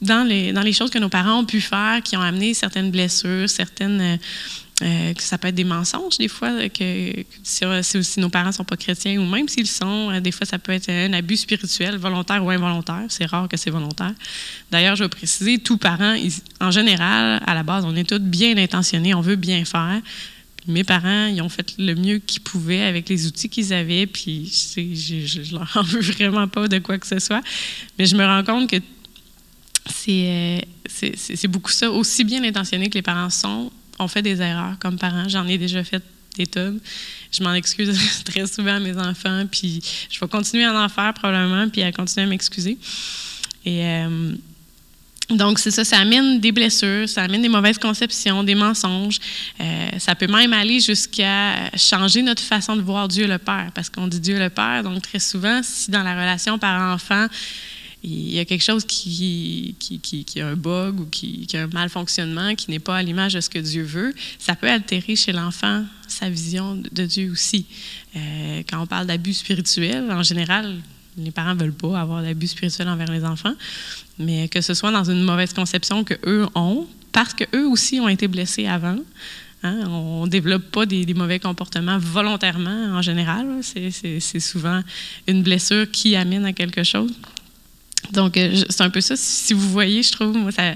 dans 0.03 0.27
les, 0.27 0.53
dans 0.53 0.63
les 0.63 0.73
choses 0.73 0.91
que 0.91 0.99
nos 0.99 1.09
parents 1.09 1.41
ont 1.41 1.45
pu 1.45 1.61
faire, 1.61 2.03
qui 2.03 2.17
ont 2.17 2.21
amené 2.21 2.55
certaines 2.55 2.91
blessures, 2.91 3.49
certaines, 3.49 4.19
euh, 4.83 5.15
que 5.15 5.23
ça 5.23 5.39
peut 5.39 5.49
être 5.49 5.55
des 5.55 5.65
mensonges 5.65 6.19
des 6.19 6.29
fois, 6.29 6.69
que, 6.69 7.25
si, 7.43 7.65
si, 8.03 8.21
nos 8.21 8.29
parents 8.29 8.49
ne 8.49 8.53
sont 8.53 8.65
pas 8.65 8.77
chrétiens 8.77 9.19
ou 9.19 9.25
même 9.25 9.49
s'ils 9.49 9.67
sont, 9.67 10.11
euh, 10.11 10.21
des 10.21 10.33
fois 10.33 10.47
ça 10.47 10.59
peut 10.59 10.73
être 10.73 10.91
un 10.91 11.15
abus 11.15 11.39
spirituel, 11.39 11.97
volontaire 11.97 12.45
ou 12.45 12.51
involontaire. 12.51 13.05
C'est 13.09 13.25
rare 13.25 13.49
que 13.49 13.57
c'est 13.57 13.71
volontaire. 13.71 14.13
D'ailleurs, 14.71 14.95
je 14.95 15.05
veux 15.05 15.09
préciser, 15.09 15.59
tous 15.59 15.79
parents, 15.79 16.15
en 16.61 16.71
général, 16.71 17.43
à 17.47 17.55
la 17.55 17.63
base, 17.63 17.87
on 17.87 17.97
est 17.97 18.07
tous 18.07 18.19
bien 18.19 18.57
intentionnés, 18.59 19.15
on 19.15 19.23
veut 19.23 19.37
bien 19.37 19.65
faire. 19.65 20.03
Mes 20.69 20.85
parents, 20.85 21.27
ils 21.27 21.41
ont 21.43 21.49
fait 21.49 21.75
le 21.79 21.95
mieux 21.95 22.19
qu'ils 22.19 22.43
pouvaient 22.43 22.83
avec 22.83 23.09
les 23.09 23.27
outils 23.27 23.49
qu'ils 23.49 23.73
avaient, 23.73 24.07
puis 24.07 24.47
je, 24.47 25.43
je, 25.43 25.55
leur 25.55 25.71
en 25.77 25.83
veux 25.83 26.01
vraiment 26.01 26.49
pas 26.49 26.69
de 26.69 26.79
quoi 26.79 26.99
que 26.99 27.07
ce 27.07 27.19
soit. 27.19 27.43
Mais 27.99 28.07
je 28.07 28.17
me 28.17 28.25
rends 28.25 28.45
compte 28.45 28.71
que 28.71 28.77
c'est 29.89 30.63
euh, 31.03 31.49
beaucoup 31.49 31.71
ça, 31.71 31.91
aussi 31.91 32.25
bien 32.25 32.43
intentionné 32.43 32.89
que 32.89 32.95
les 32.95 33.03
parents 33.03 33.31
sont, 33.31 33.71
on 33.99 34.09
fait 34.09 34.23
des 34.23 34.41
erreurs 34.41 34.79
comme 34.79 34.99
parents. 34.99 35.29
J'en 35.29 35.47
ai 35.47 35.59
déjà 35.59 35.85
fait 35.85 36.03
des 36.37 36.47
tonnes. 36.47 36.81
Je 37.31 37.43
m'en 37.43 37.55
excuse 37.55 37.99
très 38.25 38.47
souvent 38.47 38.77
à 38.77 38.81
mes 38.81 38.97
enfants, 38.97 39.45
puis 39.51 39.83
je 40.11 40.21
vais 40.21 40.29
continuer 40.29 40.65
à 40.65 40.85
en 40.85 40.89
faire 40.89 41.15
probablement, 41.15 41.69
puis 41.69 41.83
à 41.83 41.93
continuer 41.93 42.27
à 42.27 42.29
m'excuser. 42.29 42.79
Et 43.65 43.85
euh, 43.85 44.35
donc, 45.31 45.59
c'est 45.59 45.73
ça, 45.73 45.85
ça 45.85 45.99
amène 45.99 46.39
des 46.39 46.53
blessures, 46.53 47.09
ça 47.09 47.23
amène 47.23 47.43
des 47.43 47.49
mauvaises 47.49 47.79
conceptions, 47.79 48.45
des 48.45 48.55
mensonges. 48.55 49.19
Euh, 49.61 49.89
ça 49.99 50.15
peut 50.15 50.29
même 50.29 50.53
aller 50.53 50.79
jusqu'à 50.79 51.69
changer 51.77 52.23
notre 52.23 52.43
façon 52.43 52.77
de 52.77 52.83
voir 52.83 53.09
Dieu 53.09 53.27
le 53.27 53.39
Père, 53.39 53.71
parce 53.75 53.91
qu'on 53.91 54.07
dit 54.07 54.21
Dieu 54.21 54.39
le 54.39 54.51
Père. 54.51 54.85
Donc, 54.85 55.03
très 55.03 55.19
souvent, 55.19 55.61
si 55.65 55.91
dans 55.91 56.05
la 56.05 56.15
relation 56.15 56.59
par-enfant, 56.61 57.27
il 58.05 58.35
y 58.35 58.39
a 58.39 58.45
quelque 58.45 58.63
chose 58.63 58.85
qui, 58.85 59.75
qui, 59.81 59.99
qui, 59.99 60.41
a 60.41 60.47
un 60.47 60.55
bug 60.55 61.01
ou 61.01 61.07
qui, 61.07 61.45
a 61.55 61.63
un 61.63 61.67
malfonctionnement, 61.67 62.55
qui 62.55 62.71
n'est 62.71 62.79
pas 62.79 62.97
à 62.97 63.03
l'image 63.03 63.35
de 63.35 63.41
ce 63.41 63.51
que 63.51 63.59
Dieu 63.59 63.83
veut, 63.83 64.15
ça 64.39 64.55
peut 64.55 64.71
altérer 64.71 65.17
chez 65.17 65.33
l'enfant 65.33 65.85
sa 66.07 66.31
vision 66.31 66.77
de 66.77 67.05
Dieu 67.05 67.33
aussi. 67.33 67.67
Euh, 68.15 68.63
quand 68.71 68.81
on 68.81 68.87
parle 68.87 69.07
d'abus 69.07 69.35
spirituels, 69.35 70.09
en 70.13 70.23
général, 70.23 70.77
les 71.17 71.31
parents 71.31 71.55
veulent 71.55 71.73
pas 71.73 72.01
avoir 72.01 72.23
d'abus 72.23 72.49
spirituels 72.49 72.89
envers 72.89 73.11
les 73.11 73.25
enfants, 73.25 73.55
mais 74.19 74.49
que 74.49 74.61
ce 74.61 74.75
soit 74.75 74.91
dans 74.91 75.05
une 75.05 75.23
mauvaise 75.23 75.53
conception 75.53 76.05
qu'eux 76.05 76.47
ont, 76.55 76.87
parce 77.13 77.35
qu'eux 77.35 77.67
aussi 77.67 78.01
ont 78.01 78.09
été 78.09 78.29
blessés 78.29 78.67
avant. 78.67 78.99
Hein, 79.63 79.89
on 79.89 80.27
ne 80.27 80.31
développe 80.31 80.71
pas 80.71 80.85
des, 80.85 81.07
des, 81.07 81.15
mauvais 81.15 81.41
comportements 81.41 81.99
volontairement 81.99 82.95
en 82.95 83.03
général. 83.03 83.47
C'est 83.63 84.41
souvent 84.41 84.83
une 85.27 85.43
blessure 85.43 85.91
qui 85.91 86.15
amène 86.15 86.45
à 86.45 86.53
quelque 86.53 86.85
chose. 86.85 87.13
Donc, 88.13 88.37
euh, 88.37 88.63
c'est 88.69 88.83
un 88.83 88.91
peu 88.91 89.01
ça. 89.01 89.17
Si 89.17 89.55
vous 89.55 89.71
voyez, 89.71 90.03
je 90.03 90.13
trouve, 90.13 90.37
moi, 90.37 90.53
ça, 90.53 90.75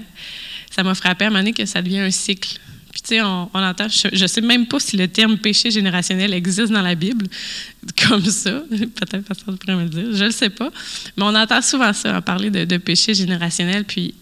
ça 0.69 0.83
m'a 0.83 0.95
frappé 0.95 1.25
à 1.25 1.27
un 1.27 1.31
moment 1.31 1.41
donné 1.41 1.53
que 1.53 1.65
ça 1.65 1.81
devient 1.81 1.99
un 1.99 2.11
cycle. 2.11 2.59
Puis, 2.91 3.01
tu 3.01 3.07
sais, 3.09 3.21
on, 3.21 3.49
entend, 3.53 3.87
je 3.89 4.21
ne 4.21 4.27
sais 4.27 4.41
même 4.41 4.67
pas 4.67 4.79
si 4.79 4.97
le 4.97 5.07
terme 5.07 5.37
péché 5.37 5.71
générationnel 5.71 6.33
existe 6.33 6.71
dans 6.73 6.81
la 6.81 6.95
Bible, 6.95 7.25
comme 8.07 8.25
ça. 8.25 8.61
Peut-être 8.69 9.25
personne 9.25 9.57
pourrait 9.57 9.75
me 9.75 9.83
le 9.83 9.89
dire, 9.89 10.07
je 10.11 10.23
ne 10.23 10.25
le 10.25 10.31
sais 10.31 10.49
pas. 10.49 10.69
Mais 11.15 11.23
on 11.23 11.33
entend 11.35 11.61
souvent 11.61 11.93
ça, 11.93 12.17
en 12.17 12.21
parler 12.21 12.49
de, 12.49 12.77
péché 12.77 13.13
générationnel. 13.13 13.85
Puis, 13.85 14.13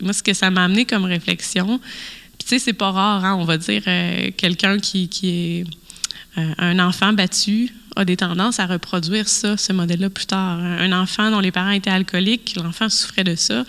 moi, 0.00 0.12
ce 0.12 0.22
que 0.22 0.34
ça 0.34 0.50
m'a 0.50 0.64
amené 0.64 0.84
comme 0.84 1.04
réflexion, 1.04 1.78
puis, 1.78 2.48
tu 2.48 2.48
sais, 2.48 2.58
c'est 2.58 2.72
pas 2.72 2.90
rare, 2.90 3.24
hein, 3.24 3.36
on 3.38 3.44
va 3.44 3.58
dire, 3.58 3.82
euh, 3.86 4.30
quelqu'un 4.36 4.78
qui, 4.78 5.08
qui 5.08 5.28
est 5.28 5.64
euh, 6.38 6.52
un 6.58 6.78
enfant 6.80 7.12
battu 7.12 7.72
a 7.94 8.04
des 8.04 8.16
tendances 8.16 8.60
à 8.60 8.66
reproduire 8.66 9.28
ça, 9.28 9.56
ce 9.56 9.72
modèle-là 9.72 10.10
plus 10.10 10.26
tard. 10.26 10.58
Un 10.58 10.92
enfant 10.92 11.30
dont 11.30 11.40
les 11.40 11.50
parents 11.52 11.70
étaient 11.70 11.90
alcooliques, 11.90 12.56
l'enfant 12.56 12.88
souffrait 12.88 13.24
de 13.24 13.34
ça, 13.36 13.64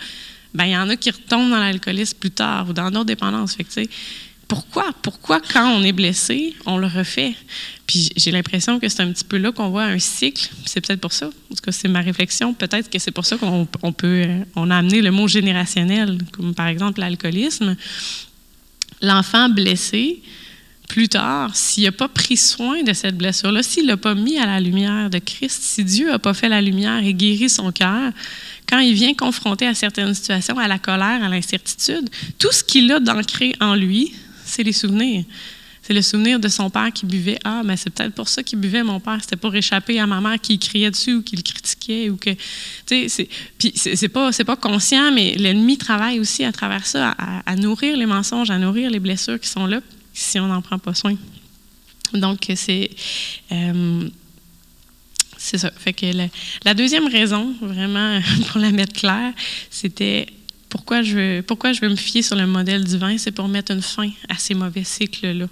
ben 0.54 0.64
il 0.64 0.72
y 0.72 0.76
en 0.76 0.88
a 0.88 0.96
qui 0.96 1.10
retombent 1.10 1.50
dans 1.50 1.58
l'alcoolisme 1.58 2.18
plus 2.18 2.30
tard 2.30 2.68
ou 2.68 2.72
dans 2.72 2.90
d'autres 2.90 3.06
dépendances. 3.06 3.54
Fait 3.54 3.88
pourquoi? 4.48 4.86
Pourquoi, 5.02 5.40
quand 5.40 5.70
on 5.70 5.82
est 5.82 5.92
blessé, 5.92 6.54
on 6.64 6.78
le 6.78 6.86
refait? 6.86 7.34
Puis 7.86 8.10
j'ai 8.16 8.30
l'impression 8.30 8.80
que 8.80 8.88
c'est 8.88 9.02
un 9.02 9.12
petit 9.12 9.24
peu 9.24 9.36
là 9.36 9.52
qu'on 9.52 9.68
voit 9.68 9.84
un 9.84 9.98
cycle. 9.98 10.48
C'est 10.64 10.80
peut-être 10.80 11.00
pour 11.00 11.12
ça. 11.12 11.26
En 11.26 11.54
tout 11.54 11.62
cas, 11.62 11.72
c'est 11.72 11.88
ma 11.88 12.00
réflexion. 12.00 12.54
Peut-être 12.54 12.88
que 12.88 12.98
c'est 12.98 13.10
pour 13.10 13.26
ça 13.26 13.36
qu'on 13.36 13.92
peut, 13.92 14.26
on 14.56 14.70
a 14.70 14.76
amené 14.76 15.02
le 15.02 15.10
mot 15.10 15.28
générationnel, 15.28 16.18
comme 16.32 16.54
par 16.54 16.66
exemple 16.66 17.00
l'alcoolisme. 17.00 17.76
L'enfant 19.02 19.50
blessé, 19.50 20.22
plus 20.88 21.08
tard, 21.08 21.54
s'il 21.54 21.84
n'a 21.84 21.92
pas 21.92 22.08
pris 22.08 22.38
soin 22.38 22.82
de 22.82 22.94
cette 22.94 23.16
blessure-là, 23.16 23.62
s'il 23.62 23.84
ne 23.84 23.88
l'a 23.88 23.96
pas 23.98 24.14
mis 24.14 24.38
à 24.38 24.46
la 24.46 24.60
lumière 24.60 25.10
de 25.10 25.18
Christ, 25.18 25.62
si 25.62 25.84
Dieu 25.84 26.08
n'a 26.08 26.18
pas 26.18 26.32
fait 26.32 26.48
la 26.48 26.62
lumière 26.62 27.04
et 27.04 27.12
guéri 27.12 27.50
son 27.50 27.70
cœur, 27.70 28.12
quand 28.66 28.78
il 28.78 28.94
vient 28.94 29.12
confronter 29.14 29.66
à 29.66 29.74
certaines 29.74 30.14
situations, 30.14 30.58
à 30.58 30.66
la 30.68 30.78
colère, 30.78 31.22
à 31.22 31.28
l'incertitude, 31.28 32.08
tout 32.38 32.50
ce 32.50 32.64
qu'il 32.64 32.90
a 32.90 33.00
d'ancré 33.00 33.54
en 33.60 33.74
lui, 33.74 34.14
c'est 34.58 34.64
les 34.64 34.72
souvenirs. 34.72 35.24
C'est 35.82 35.94
le 35.94 36.02
souvenir 36.02 36.40
de 36.40 36.48
son 36.48 36.68
père 36.68 36.92
qui 36.92 37.06
buvait. 37.06 37.38
Ah, 37.44 37.62
mais 37.64 37.76
c'est 37.76 37.90
peut-être 37.90 38.12
pour 38.12 38.28
ça 38.28 38.42
qu'il 38.42 38.58
buvait, 38.58 38.82
mon 38.82 38.98
père. 38.98 39.18
C'était 39.20 39.36
pour 39.36 39.54
échapper 39.54 40.00
à 40.00 40.06
ma 40.06 40.20
mère 40.20 40.40
qui 40.40 40.58
criait 40.58 40.90
dessus 40.90 41.14
ou 41.14 41.22
qui 41.22 41.36
le 41.36 41.42
critiquait. 41.42 42.10
Ou 42.10 42.16
que, 42.16 42.30
tu 42.84 43.08
sais, 43.08 43.28
c'est 43.94 44.08
pas, 44.08 44.32
pas 44.32 44.56
conscient, 44.56 45.12
mais 45.12 45.36
l'ennemi 45.36 45.78
travaille 45.78 46.18
aussi 46.18 46.44
à 46.44 46.50
travers 46.50 46.84
ça, 46.86 47.14
à, 47.46 47.54
nourrir 47.54 47.96
les 47.96 48.06
mensonges, 48.06 48.50
à 48.50 48.58
nourrir 48.58 48.90
les 48.90 48.98
blessures 48.98 49.38
qui 49.38 49.48
sont 49.48 49.66
là, 49.66 49.80
si 50.12 50.40
on 50.40 50.48
n'en 50.48 50.60
prend 50.60 50.80
pas 50.80 50.94
soin. 50.94 51.14
Donc, 52.12 52.50
c'est. 52.56 52.90
Euh, 53.52 54.08
c'est 55.36 55.58
ça. 55.58 55.70
Fait 55.70 55.92
que 55.92 56.06
la, 56.64 56.74
deuxième 56.74 57.06
raison, 57.06 57.54
vraiment, 57.60 58.20
pour 58.48 58.60
la 58.60 58.72
mettre 58.72 58.94
claire, 58.94 59.32
c'était 59.70 60.26
pourquoi 60.68 61.02
je, 61.02 61.14
veux, 61.14 61.42
pourquoi 61.42 61.72
je 61.72 61.80
veux 61.80 61.88
me 61.88 61.96
fier 61.96 62.22
sur 62.22 62.36
le 62.36 62.46
modèle 62.46 62.84
divin, 62.84 63.16
c'est 63.18 63.32
pour 63.32 63.48
mettre 63.48 63.72
une 63.72 63.82
fin 63.82 64.10
à 64.28 64.36
ces 64.36 64.54
mauvais 64.54 64.84
cycles-là. 64.84 65.46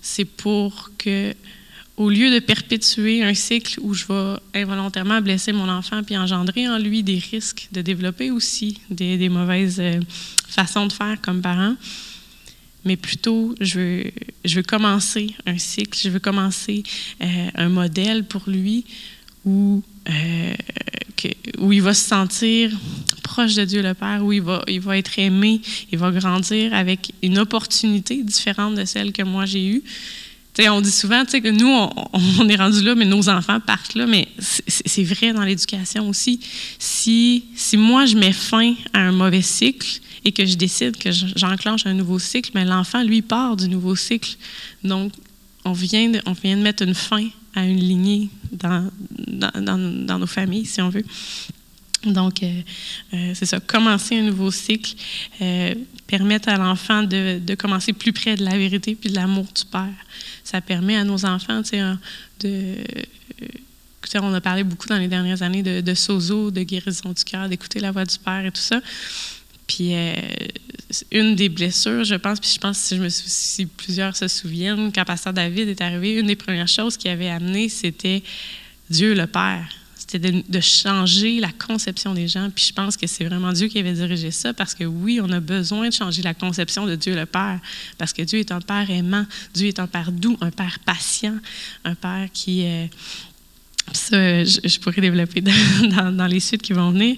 C'est 0.00 0.24
pour 0.24 0.90
que, 0.98 1.34
au 1.96 2.10
lieu 2.10 2.32
de 2.32 2.38
perpétuer 2.38 3.22
un 3.22 3.34
cycle 3.34 3.78
où 3.82 3.94
je 3.94 4.06
vais 4.06 4.60
involontairement 4.62 5.20
blesser 5.20 5.52
mon 5.52 5.68
enfant 5.68 6.02
puis 6.02 6.16
engendrer 6.16 6.68
en 6.68 6.78
lui 6.78 7.02
des 7.02 7.18
risques 7.18 7.68
de 7.72 7.82
développer 7.82 8.30
aussi 8.30 8.80
des, 8.90 9.28
mauvaises 9.28 9.80
euh, 9.80 10.00
façons 10.48 10.86
de 10.86 10.92
faire 10.92 11.20
comme 11.20 11.40
parent, 11.40 11.76
mais 12.84 12.96
plutôt, 12.96 13.54
je 13.60 13.78
veux, 13.78 14.04
je 14.44 14.56
veux 14.56 14.62
commencer 14.62 15.34
un 15.46 15.58
cycle, 15.58 15.98
je 15.98 16.08
veux 16.08 16.20
commencer 16.20 16.82
euh, 17.22 17.50
un 17.54 17.68
modèle 17.68 18.24
pour 18.24 18.42
lui 18.46 18.84
où, 19.44 19.82
euh, 20.08 20.54
où 21.58 21.72
il 21.72 21.82
va 21.82 21.94
se 21.94 22.06
sentir 22.06 22.70
proche 23.22 23.54
de 23.54 23.64
Dieu 23.64 23.82
le 23.82 23.94
Père, 23.94 24.24
où 24.24 24.32
il 24.32 24.42
va, 24.42 24.62
il 24.68 24.80
va 24.80 24.98
être 24.98 25.18
aimé, 25.18 25.60
il 25.90 25.98
va 25.98 26.10
grandir 26.10 26.74
avec 26.74 27.12
une 27.22 27.38
opportunité 27.38 28.22
différente 28.22 28.74
de 28.74 28.84
celle 28.84 29.12
que 29.12 29.22
moi 29.22 29.46
j'ai 29.46 29.66
eue. 29.66 29.82
on 30.68 30.80
dit 30.80 30.90
souvent 30.90 31.24
que 31.24 31.48
nous, 31.48 31.66
on, 31.66 31.90
on, 32.12 32.48
est 32.48 32.56
rendu 32.56 32.82
là, 32.82 32.94
mais 32.94 33.06
nos 33.06 33.28
enfants 33.28 33.60
partent 33.60 33.94
là, 33.94 34.06
mais 34.06 34.28
c'est 34.38 35.04
vrai 35.04 35.32
dans 35.32 35.42
l'éducation 35.42 36.08
aussi. 36.08 36.40
Si, 36.78 37.44
si 37.56 37.76
moi, 37.76 38.04
je 38.04 38.16
mets 38.16 38.32
fin 38.32 38.74
à 38.92 39.00
un 39.00 39.12
mauvais 39.12 39.42
cycle, 39.42 40.00
et 40.24 40.32
que 40.32 40.46
je 40.46 40.54
décide 40.54 40.96
que 40.96 41.10
j'enclenche 41.12 41.86
un 41.86 41.94
nouveau 41.94 42.18
cycle, 42.18 42.52
mais 42.54 42.64
l'enfant, 42.64 43.02
lui, 43.02 43.22
part 43.22 43.56
du 43.56 43.68
nouveau 43.68 43.94
cycle. 43.94 44.36
Donc, 44.82 45.12
on 45.64 45.72
vient 45.72 46.08
de, 46.08 46.20
on 46.26 46.32
vient 46.32 46.56
de 46.56 46.62
mettre 46.62 46.82
une 46.82 46.94
fin 46.94 47.28
à 47.54 47.64
une 47.64 47.78
lignée 47.78 48.30
dans, 48.52 48.90
dans, 49.26 50.18
nos 50.18 50.26
familles, 50.26 50.66
si 50.66 50.80
on 50.80 50.88
veut. 50.88 51.04
Donc, 52.04 52.42
euh, 52.42 52.60
euh, 53.14 53.32
c'est 53.34 53.46
ça, 53.46 53.60
commencer 53.60 54.18
un 54.18 54.22
nouveau 54.22 54.50
cycle, 54.50 54.94
euh, 55.40 55.74
permettre 56.06 56.50
à 56.50 56.56
l'enfant 56.56 57.02
de, 57.02 57.38
de, 57.38 57.54
commencer 57.54 57.92
plus 57.92 58.12
près 58.12 58.36
de 58.36 58.44
la 58.44 58.58
vérité 58.58 58.94
puis 58.94 59.10
de 59.10 59.14
l'amour 59.14 59.46
du 59.46 59.64
Père. 59.64 59.94
Ça 60.42 60.60
permet 60.60 60.96
à 60.96 61.04
nos 61.04 61.24
enfants, 61.24 61.62
tu 61.62 61.70
sais, 61.70 61.82
de 62.40 62.76
on 64.20 64.34
a 64.34 64.40
parlé 64.40 64.64
beaucoup 64.64 64.86
dans 64.86 64.98
les 64.98 65.08
dernières 65.08 65.42
années 65.42 65.62
de, 65.62 65.80
de 65.80 65.94
sozo, 65.94 66.50
de 66.50 66.62
guérison 66.62 67.10
du 67.12 67.24
cœur, 67.24 67.48
d'écouter 67.48 67.80
la 67.80 67.90
voix 67.90 68.04
du 68.04 68.18
Père 68.18 68.44
et 68.44 68.52
tout 68.52 68.60
ça. 68.60 68.80
Puis 69.66 69.94
euh, 69.94 70.14
une 71.10 71.34
des 71.34 71.48
blessures, 71.48 72.04
je 72.04 72.14
pense, 72.14 72.40
puis 72.40 72.50
je 72.54 72.58
pense 72.58 72.78
si, 72.78 73.66
plusieurs 73.66 74.16
se 74.16 74.28
souviennent, 74.28 74.92
quand 74.92 75.04
Pasteur 75.04 75.32
David 75.32 75.68
est 75.68 75.80
arrivé, 75.80 76.14
une 76.14 76.26
des 76.26 76.36
premières 76.36 76.68
choses 76.68 76.96
qu'il 76.96 77.10
avait 77.10 77.30
amené, 77.30 77.68
c'était 77.68 78.22
Dieu 78.90 79.14
le 79.14 79.26
Père. 79.26 79.66
C'était 79.96 80.30
de, 80.30 80.60
changer 80.60 81.40
la 81.40 81.50
conception 81.50 82.12
des 82.12 82.28
gens. 82.28 82.50
Puis 82.54 82.66
je 82.68 82.72
pense 82.74 82.96
que 82.96 83.06
c'est 83.06 83.24
vraiment 83.24 83.52
Dieu 83.52 83.68
qui 83.68 83.78
avait 83.78 83.94
dirigé 83.94 84.30
ça, 84.30 84.52
parce 84.52 84.74
que 84.74 84.84
oui, 84.84 85.18
on 85.22 85.30
a 85.30 85.40
besoin 85.40 85.88
de 85.88 85.94
changer 85.94 86.22
la 86.22 86.34
conception 86.34 86.86
de 86.86 86.94
Dieu 86.94 87.14
le 87.14 87.26
Père, 87.26 87.58
parce 87.96 88.12
que 88.12 88.22
Dieu 88.22 88.38
est 88.38 88.52
un 88.52 88.60
Père 88.60 88.90
aimant, 88.90 89.26
Dieu 89.54 89.68
est 89.68 89.78
un 89.78 89.86
Père 89.86 90.12
doux, 90.12 90.36
un 90.40 90.50
Père 90.50 90.78
patient, 90.84 91.38
un 91.84 91.94
Père 91.94 92.28
qui... 92.32 92.64
Euh, 92.64 92.86
ça, 93.92 94.44
je, 94.44 94.78
pourrais 94.78 95.02
développer 95.02 95.42
dans 95.82 96.26
les 96.26 96.40
suites 96.40 96.62
qui 96.62 96.72
vont 96.72 96.90
venir. 96.90 97.16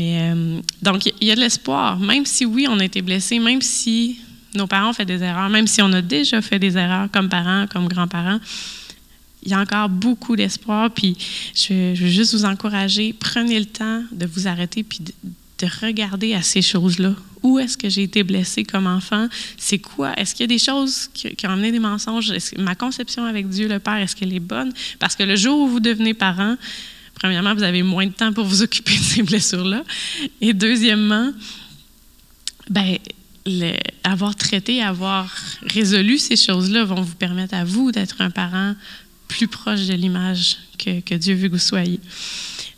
Mais 0.00 0.32
euh, 0.32 0.60
donc, 0.80 1.04
il 1.20 1.28
y 1.28 1.30
a 1.30 1.34
de 1.34 1.40
l'espoir. 1.40 1.98
Même 1.98 2.24
si 2.24 2.46
oui, 2.46 2.66
on 2.70 2.80
a 2.80 2.84
été 2.86 3.02
blessés, 3.02 3.38
même 3.38 3.60
si 3.60 4.18
nos 4.54 4.66
parents 4.66 4.88
ont 4.88 4.94
fait 4.94 5.04
des 5.04 5.22
erreurs, 5.22 5.50
même 5.50 5.66
si 5.66 5.82
on 5.82 5.92
a 5.92 6.00
déjà 6.00 6.40
fait 6.40 6.58
des 6.58 6.78
erreurs 6.78 7.08
comme 7.12 7.28
parents, 7.28 7.66
comme 7.66 7.86
grands-parents, 7.86 8.40
il 9.42 9.50
y 9.50 9.52
a 9.52 9.60
encore 9.60 9.90
beaucoup 9.90 10.36
d'espoir. 10.36 10.90
Puis 10.90 11.18
je, 11.54 11.94
veux 12.00 12.08
juste 12.08 12.34
vous 12.34 12.46
encourager, 12.46 13.12
prenez 13.12 13.58
le 13.58 13.66
temps 13.66 14.02
de 14.10 14.24
vous 14.24 14.48
arrêter 14.48 14.84
puis 14.84 15.00
de, 15.00 15.12
regarder 15.82 16.32
à 16.32 16.40
ces 16.40 16.62
choses-là 16.62 17.14
Où 17.42 17.58
est-ce 17.58 17.76
que 17.76 17.90
j'ai 17.90 18.04
été 18.04 18.22
blessée 18.22 18.64
comme 18.64 18.86
enfant? 18.86 19.28
C'est 19.58 19.78
quoi? 19.78 20.14
Est-ce 20.18 20.34
qu'il 20.34 20.44
y 20.44 20.48
a 20.48 20.54
des 20.54 20.58
choses 20.58 21.10
qui, 21.12 21.46
ont 21.46 21.50
amené 21.50 21.70
des 21.70 21.78
mensonges? 21.78 22.32
Que 22.32 22.62
ma 22.62 22.74
conception 22.74 23.26
avec 23.26 23.46
Dieu 23.50 23.68
le 23.68 23.78
Père, 23.78 23.96
est-ce 23.96 24.16
qu'elle 24.16 24.32
est 24.32 24.40
bonne? 24.40 24.72
Parce 24.98 25.14
que 25.14 25.22
le 25.22 25.36
jour 25.36 25.60
où 25.60 25.68
vous 25.68 25.80
devenez 25.80 26.14
parent, 26.14 26.56
premièrement, 27.20 27.54
vous 27.54 27.62
avez 27.62 27.82
moins 27.82 28.06
de 28.06 28.12
temps 28.12 28.32
pour 28.32 28.44
vous 28.44 28.62
occuper 28.62 28.96
de 28.96 29.02
ces 29.02 29.22
blessures-là. 29.22 29.84
Et 30.40 30.52
deuxièmement, 30.52 31.32
ben, 32.68 32.96
avoir 34.02 34.34
traité, 34.34 34.82
avoir 34.82 35.34
résolu 35.62 36.18
ces 36.18 36.36
choses-là 36.36 36.84
vont 36.84 37.02
vous 37.02 37.14
permettre 37.14 37.54
à 37.54 37.64
vous 37.64 37.92
d'être 37.92 38.20
un 38.20 38.30
parent 38.30 38.74
plus 39.28 39.48
proche 39.48 39.86
de 39.86 39.94
l'image 39.94 40.56
que, 40.78 41.14
Dieu 41.14 41.34
veut 41.34 41.48
que 41.48 41.52
vous 41.52 41.58
soyez. 41.58 42.00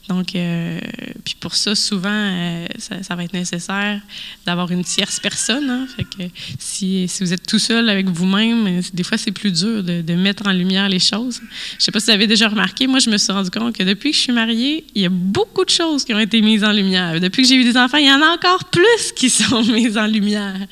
Donc, 0.09 0.35
euh, 0.35 0.81
puis 1.25 1.37
pour 1.39 1.55
ça, 1.55 1.75
souvent, 1.75 2.11
euh, 2.11 2.67
ça, 2.79 3.15
va 3.15 3.25
être 3.25 3.33
nécessaire 3.33 4.01
d'avoir 4.45 4.71
une 4.73 4.83
tierce 4.85 5.21
personne. 5.21 5.71
Hein. 5.71 5.87
Fait 5.97 6.05
que 6.05 6.31
si, 6.59 7.07
vous 7.21 7.33
êtes 7.33 7.47
tout 7.47 7.61
seul 7.61 7.89
avec 7.89 8.09
vous-même, 8.09 8.81
des 8.93 9.05
fois, 9.05 9.17
c'est 9.17 9.31
plus 9.31 9.53
dur 9.53 9.83
de, 9.83 10.15
mettre 10.15 10.47
en 10.47 10.53
lumière 10.53 10.89
les 10.89 10.99
choses. 10.99 11.41
Je 11.71 11.77
ne 11.77 11.81
sais 11.81 11.93
pas 11.93 12.01
si 12.01 12.07
vous 12.07 12.13
avez 12.13 12.27
déjà 12.27 12.49
remarqué, 12.49 12.87
moi, 12.87 12.99
je 12.99 13.11
me 13.11 13.17
suis 13.17 13.33
rendu 13.33 13.51
compte 13.51 13.77
que 13.77 13.83
depuis 13.85 14.11
que 14.11 14.17
je 14.17 14.23
suis 14.23 14.33
mariée, 14.33 14.85
il 14.95 15.03
y 15.03 15.07
a 15.07 15.11
beaucoup 15.11 15.65
de 15.65 15.71
choses 15.71 16.05
qui 16.05 16.13
ont 16.13 16.19
été 16.19 16.41
mises 16.43 16.65
en 16.65 16.73
lumière. 16.73 17.21
Depuis 17.21 17.43
que 17.43 17.49
j'ai 17.49 17.57
eu 17.57 17.65
des 17.65 17.77
enfants, 17.77 17.99
il 17.99 18.07
y 18.07 18.13
en 18.13 18.23
a 18.23 18.35
encore 18.35 18.65
plus 18.65 19.13
qui 19.17 19.31
sont 19.31 19.63
mises 19.63 19.97
en 19.97 20.07
lumière. 20.07 20.67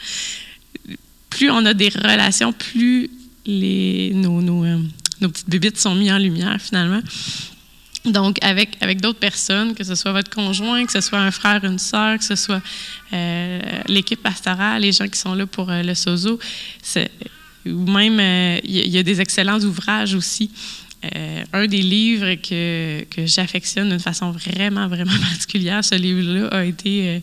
Plus 1.30 1.50
on 1.50 1.64
a 1.64 1.72
des 1.72 1.88
relations, 1.88 2.52
plus 2.52 3.10
nos, 3.46 4.64
euh, 4.64 4.78
nos 5.20 5.28
petites 5.28 5.48
bébites 5.48 5.78
sont 5.78 5.94
mises 5.94 6.12
en 6.12 6.18
lumière, 6.18 6.56
finalement. 6.60 7.00
Donc, 8.06 8.38
avec, 8.40 8.78
avec 8.80 9.00
d'autres 9.00 9.18
personnes, 9.18 9.74
que 9.74 9.84
ce 9.84 9.94
soit 9.94 10.12
votre 10.12 10.30
conjoint, 10.30 10.86
que 10.86 10.92
ce 10.92 11.02
soit 11.02 11.18
un 11.18 11.30
frère, 11.30 11.62
une 11.64 11.78
sœur, 11.78 12.18
que 12.18 12.24
ce 12.24 12.34
soit 12.34 12.62
euh, 13.12 13.60
l'équipe 13.88 14.22
pastorale, 14.22 14.82
les 14.82 14.92
gens 14.92 15.06
qui 15.06 15.18
sont 15.18 15.34
là 15.34 15.46
pour 15.46 15.70
euh, 15.70 15.82
le 15.82 15.94
SOZO, 15.94 16.38
ou 17.66 17.90
même, 17.90 18.14
il 18.14 18.20
euh, 18.20 18.60
y, 18.64 18.88
y, 18.88 18.98
a 18.98 19.02
des 19.02 19.20
excellents 19.20 19.60
ouvrages 19.60 20.14
aussi. 20.14 20.50
Un 21.52 21.66
des 21.66 21.80
livres 21.80 22.34
que, 22.34 23.04
que 23.04 23.24
j'affectionne 23.24 23.88
d'une 23.88 24.00
façon 24.00 24.32
vraiment, 24.32 24.86
vraiment 24.86 25.18
particulière, 25.30 25.82
ce 25.82 25.94
livre-là 25.94 26.48
a 26.48 26.64
été 26.64 27.22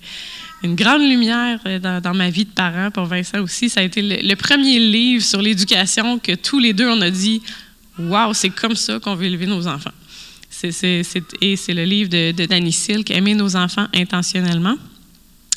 une 0.63 0.73
grande 0.73 1.03
lumière 1.03 1.59
dans, 1.79 2.01
dans, 2.01 2.15
ma 2.15 2.31
vie 2.31 2.45
de 2.45 2.49
parent, 2.49 2.89
pour 2.89 3.05
Vincent 3.05 3.39
aussi. 3.39 3.69
Ça 3.69 3.81
a 3.81 3.83
été 3.83 4.01
le, 4.01 4.27
le 4.27 4.35
premier 4.35 4.79
livre 4.79 5.23
sur 5.23 5.43
l'éducation 5.43 6.17
que 6.17 6.33
tous 6.33 6.57
les 6.57 6.73
deux, 6.73 6.89
on 6.89 7.01
a 7.01 7.11
dit 7.11 7.43
«Wow, 7.99 8.33
c'est 8.33 8.49
comme 8.49 8.75
ça 8.75 8.99
qu'on 8.99 9.13
veut 9.13 9.25
élever 9.25 9.45
nos 9.45 9.67
enfants». 9.67 9.93
Et 10.63 11.55
c'est 11.55 11.73
le 11.73 11.83
livre 11.83 12.09
de, 12.09 12.31
de 12.31 12.45
Danny 12.45 12.71
Silk, 12.71 13.11
Aimer 13.11 13.35
nos 13.35 13.55
enfants 13.55 13.87
intentionnellement. 13.93 14.75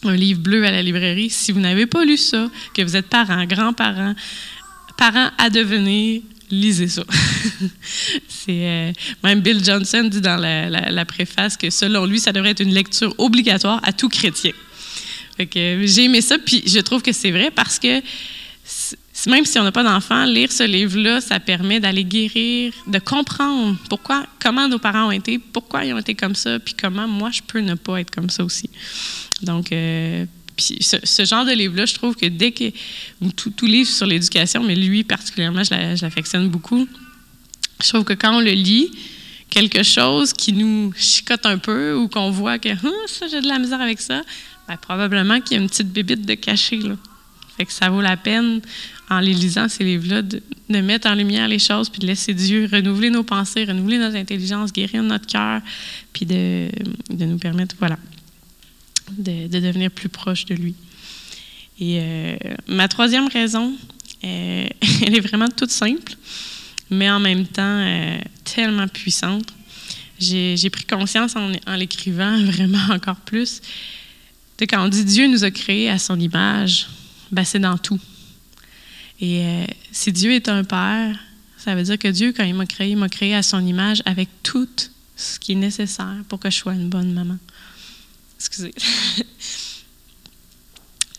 Un 0.04 0.16
livre 0.16 0.40
bleu 0.40 0.64
à 0.64 0.71
la 0.71 0.83
librairie. 0.83 1.30
Si 1.30 1.52
vous 1.52 1.61
n'avez 1.61 1.87
pas 1.87 2.04
lu 2.04 2.16
ça, 2.16 2.50
que 2.75 2.83
vous 2.83 2.97
êtes 2.97 3.09
parent, 3.09 3.45
grand-parent, 3.45 4.14
parent 4.97 5.30
à 5.38 5.50
devenir, 5.50 6.23
lisez 6.50 6.88
ça. 6.88 7.02
c'est, 8.28 8.66
euh, 8.66 8.92
même 9.23 9.40
Bill 9.40 9.64
Johnson 9.64 10.09
dit 10.11 10.21
dans 10.21 10.37
la, 10.37 11.04
préface 11.04 11.57
que 11.57 11.71
selon 11.71 12.07
lui, 12.07 12.19
ça 12.19 12.33
devrait 12.33 12.50
être 12.50 12.61
une 12.61 12.75
lecture 12.75 13.14
obligatoire 13.19 13.80
à 13.83 13.92
tout 13.92 14.09
chrétien. 14.09 14.52
Fait 15.37 15.47
que, 15.47 15.83
j'ai 15.87 16.04
aimé 16.04 16.21
ça, 16.21 16.38
puis 16.38 16.62
je 16.66 16.78
trouve 16.80 17.02
que 17.02 17.12
c'est 17.12 17.30
vrai 17.30 17.50
parce 17.50 17.78
que 17.78 18.02
même 19.27 19.45
si 19.45 19.59
on 19.59 19.65
n'a 19.65 19.73
pas 19.73 19.83
d'enfant, 19.83 20.25
lire 20.25 20.50
ce 20.50 20.62
livre-là, 20.62 21.21
ça 21.21 21.41
permet 21.41 21.81
d'aller 21.81 22.05
guérir, 22.05 22.73
de 22.87 22.99
comprendre 22.99 23.77
pourquoi, 23.89 24.25
comment 24.41 24.69
nos 24.69 24.79
parents 24.79 25.09
ont 25.09 25.11
été, 25.11 25.39
pourquoi 25.39 25.85
ils 25.85 25.93
ont 25.93 25.99
été 25.99 26.15
comme 26.15 26.35
ça, 26.35 26.59
puis 26.59 26.75
comment 26.81 27.07
moi 27.07 27.31
je 27.31 27.43
peux 27.43 27.61
ne 27.61 27.75
pas 27.75 28.00
être 28.00 28.11
comme 28.11 28.31
ça 28.31 28.45
aussi. 28.45 28.71
Donc, 29.43 29.73
euh, 29.73 30.25
puis 30.57 30.79
ce, 30.81 31.25
genre 31.25 31.45
de 31.45 31.53
livre-là, 31.53 31.87
je 31.87 31.95
trouve 31.95 32.15
que 32.17 32.27
dès 32.27 32.53
que 32.53 32.71
tout, 33.37 33.50
tout 33.50 33.67
livre 33.67 33.89
sur 33.89 34.07
l'éducation, 34.07 34.62
mais 34.62 34.75
lui 34.75 35.05
particulièrement, 35.05 35.65
je 35.65 36.03
l'affectionne 36.03 36.49
beaucoup. 36.49 36.87
Je 37.83 37.89
trouve 37.89 38.05
que 38.05 38.12
quand 38.12 38.37
on 38.37 38.41
le 38.41 38.53
lit, 38.53 38.91
quelque 39.49 39.83
chose 39.83 40.33
qui 40.33 40.53
nous 40.53 40.93
chicote 40.97 41.45
un 41.45 41.59
peu 41.59 41.95
ou 41.95 42.09
qu'on 42.09 42.31
voit 42.31 42.59
que 42.59 42.69
hum, 42.69 42.93
ça 43.07 43.27
j'ai 43.29 43.41
de 43.41 43.49
la 43.49 43.59
misère 43.59 43.81
avec 43.81 44.00
ça, 44.00 44.23
ben, 44.69 44.77
probablement 44.77 45.41
qu'il 45.41 45.57
y 45.57 45.61
a 45.61 45.62
une 45.62 45.69
petite 45.69 45.93
bébite 45.93 46.25
de 46.25 46.35
cachet 46.35 46.77
là. 46.77 46.95
Fait 47.61 47.67
que 47.67 47.75
ça 47.75 47.90
vaut 47.90 48.00
la 48.00 48.17
peine 48.17 48.63
en 49.11 49.21
les 49.21 49.34
lisant, 49.34 49.69
ces 49.69 49.84
livres-là, 49.84 50.23
de, 50.23 50.41
mettre 50.80 51.06
en 51.06 51.15
lumière 51.15 51.47
les 51.47 51.58
choses, 51.58 51.91
puis 51.91 51.99
de 51.99 52.06
laisser 52.06 52.32
Dieu 52.32 52.67
renouveler 52.73 53.11
nos 53.11 53.23
pensées, 53.23 53.67
renouveler 53.67 53.99
notre 53.99 54.17
intelligence, 54.17 54.73
guérir 54.73 55.02
notre 55.02 55.26
cœur, 55.26 55.61
puis 56.15 56.25
de, 56.25 56.71
de, 57.11 57.25
nous 57.26 57.37
permettre, 57.37 57.76
voilà, 57.78 57.99
de, 59.11 59.47
de, 59.47 59.61
devenir 59.61 59.91
plus 59.91 60.08
proche 60.08 60.47
de 60.47 60.54
lui. 60.54 60.75
Et 61.78 61.99
euh, 62.00 62.37
ma 62.67 62.89
troisième 62.89 63.28
raison, 63.28 63.75
euh, 64.25 64.67
elle 65.06 65.15
est 65.15 65.21
vraiment 65.21 65.49
toute 65.49 65.71
simple, 65.71 66.15
mais 66.89 67.11
en 67.11 67.21
même 67.21 67.47
temps 67.47 67.61
euh, 67.84 68.17
tellement 68.43 68.89
puissante. 68.89 69.52
J'ai 70.19 70.71
pris 70.71 70.84
conscience 70.84 71.37
en, 71.37 71.52
en 71.67 71.75
l'écrivant 71.75 72.43
vraiment 72.43 72.87
encore 72.91 73.17
plus. 73.17 73.61
De 74.56 74.65
quand 74.65 74.82
on 74.82 74.89
dit 74.89 75.04
Dieu 75.04 75.26
nous 75.26 75.45
a 75.45 75.50
créés 75.50 75.91
à 75.91 75.99
son 75.99 76.19
image, 76.19 76.87
ben 77.32 77.45
c'est 77.45 77.58
dans 77.58 77.78
tout. 77.78 78.00
Et 79.21 79.45
euh, 79.45 79.66
si 79.93 80.12
Dieu 80.12 80.32
est 80.32 80.49
un 80.49 80.64
père, 80.64 81.19
ça 81.56 81.75
veut 81.75 81.82
dire 81.82 81.99
que 81.99 82.08
Dieu, 82.08 82.32
quand 82.34 82.45
il 82.45 82.54
m'a 82.54 82.66
créé, 82.66 82.90
il 82.90 82.97
m'a 82.97 83.08
créé 83.08 83.34
à 83.34 83.43
son 83.43 83.64
image 83.66 84.02
avec 84.06 84.28
tout 84.43 84.69
ce 85.14 85.38
qui 85.38 85.52
est 85.52 85.56
nécessaire 85.56 86.16
pour 86.28 86.40
que 86.40 86.50
je 86.50 86.56
sois 86.56 86.73
une 86.73 86.88
bonne 86.88 87.12
maman. 87.12 87.36
Excusez. 88.36 88.75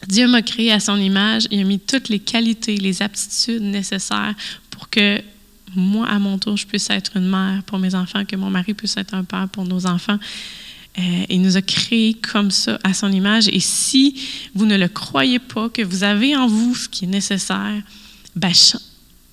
Dieu 0.08 0.28
m'a 0.28 0.42
créé 0.42 0.72
à 0.72 0.80
son 0.80 0.98
image, 0.98 1.48
il 1.52 1.60
a 1.62 1.64
mis 1.64 1.80
toutes 1.80 2.10
les 2.10 2.18
qualités, 2.20 2.76
les 2.78 3.04
aptitudes 3.04 3.62
nécessaires 3.62 4.34
pour 4.72 4.90
que 4.90 5.22
moi, 5.76 6.08
à 6.08 6.18
mon 6.20 6.38
tour, 6.38 6.58
je 6.58 6.66
puisse 6.66 6.90
être 6.90 7.16
une 7.16 7.30
mère 7.30 7.64
pour 7.64 7.78
mes 7.80 7.96
enfants, 7.96 8.26
que 8.26 8.36
mon 8.36 8.50
mari 8.50 8.74
puisse 8.74 8.98
être 8.98 9.14
un 9.14 9.24
père 9.24 9.48
pour 9.48 9.64
nos 9.64 9.86
enfants. 9.86 10.18
Euh, 11.00 11.26
il 11.30 11.42
nous 11.42 11.56
a 11.56 11.62
créés 11.62 12.16
comme 12.16 12.52
ça, 12.52 12.78
à 12.84 12.94
son 12.94 13.12
image. 13.12 13.48
Et 13.48 13.60
si 13.60 14.22
vous 14.54 14.66
ne 14.66 14.78
le 14.78 14.88
croyez 14.88 15.40
pas, 15.40 15.70
que 15.70 15.82
vous 15.82 16.04
avez 16.04 16.36
en 16.36 16.48
vous 16.48 16.76
ce 16.76 16.90
qui 16.90 17.06
est 17.06 17.08
nécessaire, 17.08 17.82
ben, 18.36 18.52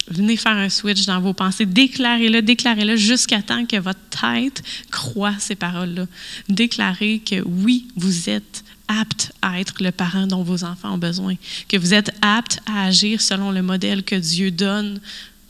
venez 0.09 0.37
faire 0.37 0.57
un 0.57 0.69
switch 0.69 1.07
dans 1.07 1.21
vos 1.21 1.33
pensées. 1.33 1.67
Déclarez-le, 1.67 2.43
déclarez-le 2.43 2.97
jusqu'à 2.97 3.43
temps 3.43 3.67
que 3.67 3.77
votre 3.77 4.01
tête 4.11 4.63
croit 4.91 5.35
ces 5.39 5.57
paroles-là. 5.57 6.07
Déclarez 6.49 7.21
que 7.21 7.43
oui, 7.45 7.89
vous 7.97 8.31
êtes 8.31 8.65
apte 8.87 9.33
à 9.43 9.61
être 9.61 9.83
le 9.83 9.91
parent 9.91 10.27
dont 10.27 10.43
vos 10.43 10.65
enfants 10.65 10.95
ont 10.95 10.99
besoin, 10.99 11.35
que 11.69 11.77
vous 11.77 11.93
êtes 11.93 12.11
apte 12.23 12.61
à 12.67 12.85
agir 12.85 13.21
selon 13.21 13.51
le 13.51 13.63
modèle 13.63 14.03
que 14.03 14.15
Dieu 14.15 14.51
donne 14.51 15.01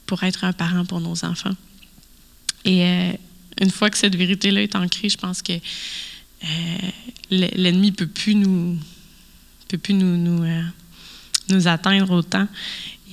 pour 0.06 0.24
être 0.24 0.44
un 0.44 0.52
parent 0.52 0.84
pour 0.84 1.00
nos 1.00 1.24
enfants. 1.24 1.54
Et 2.64 2.84
euh, 2.84 3.12
une 3.60 3.70
fois 3.70 3.90
que 3.90 3.98
cette 3.98 4.16
vérité-là 4.16 4.62
est 4.62 4.76
ancrée, 4.76 5.08
je 5.08 5.18
pense 5.18 5.42
que 5.42 5.52
euh, 5.52 6.46
l'ennemi 7.30 7.90
ne 7.90 7.96
peut 7.96 8.06
plus 8.06 8.34
nous, 8.34 8.78
peut 9.68 9.78
plus 9.78 9.94
nous, 9.94 10.16
nous, 10.16 10.44
euh, 10.44 11.66
atteindre 11.66 12.10
autant. 12.12 12.46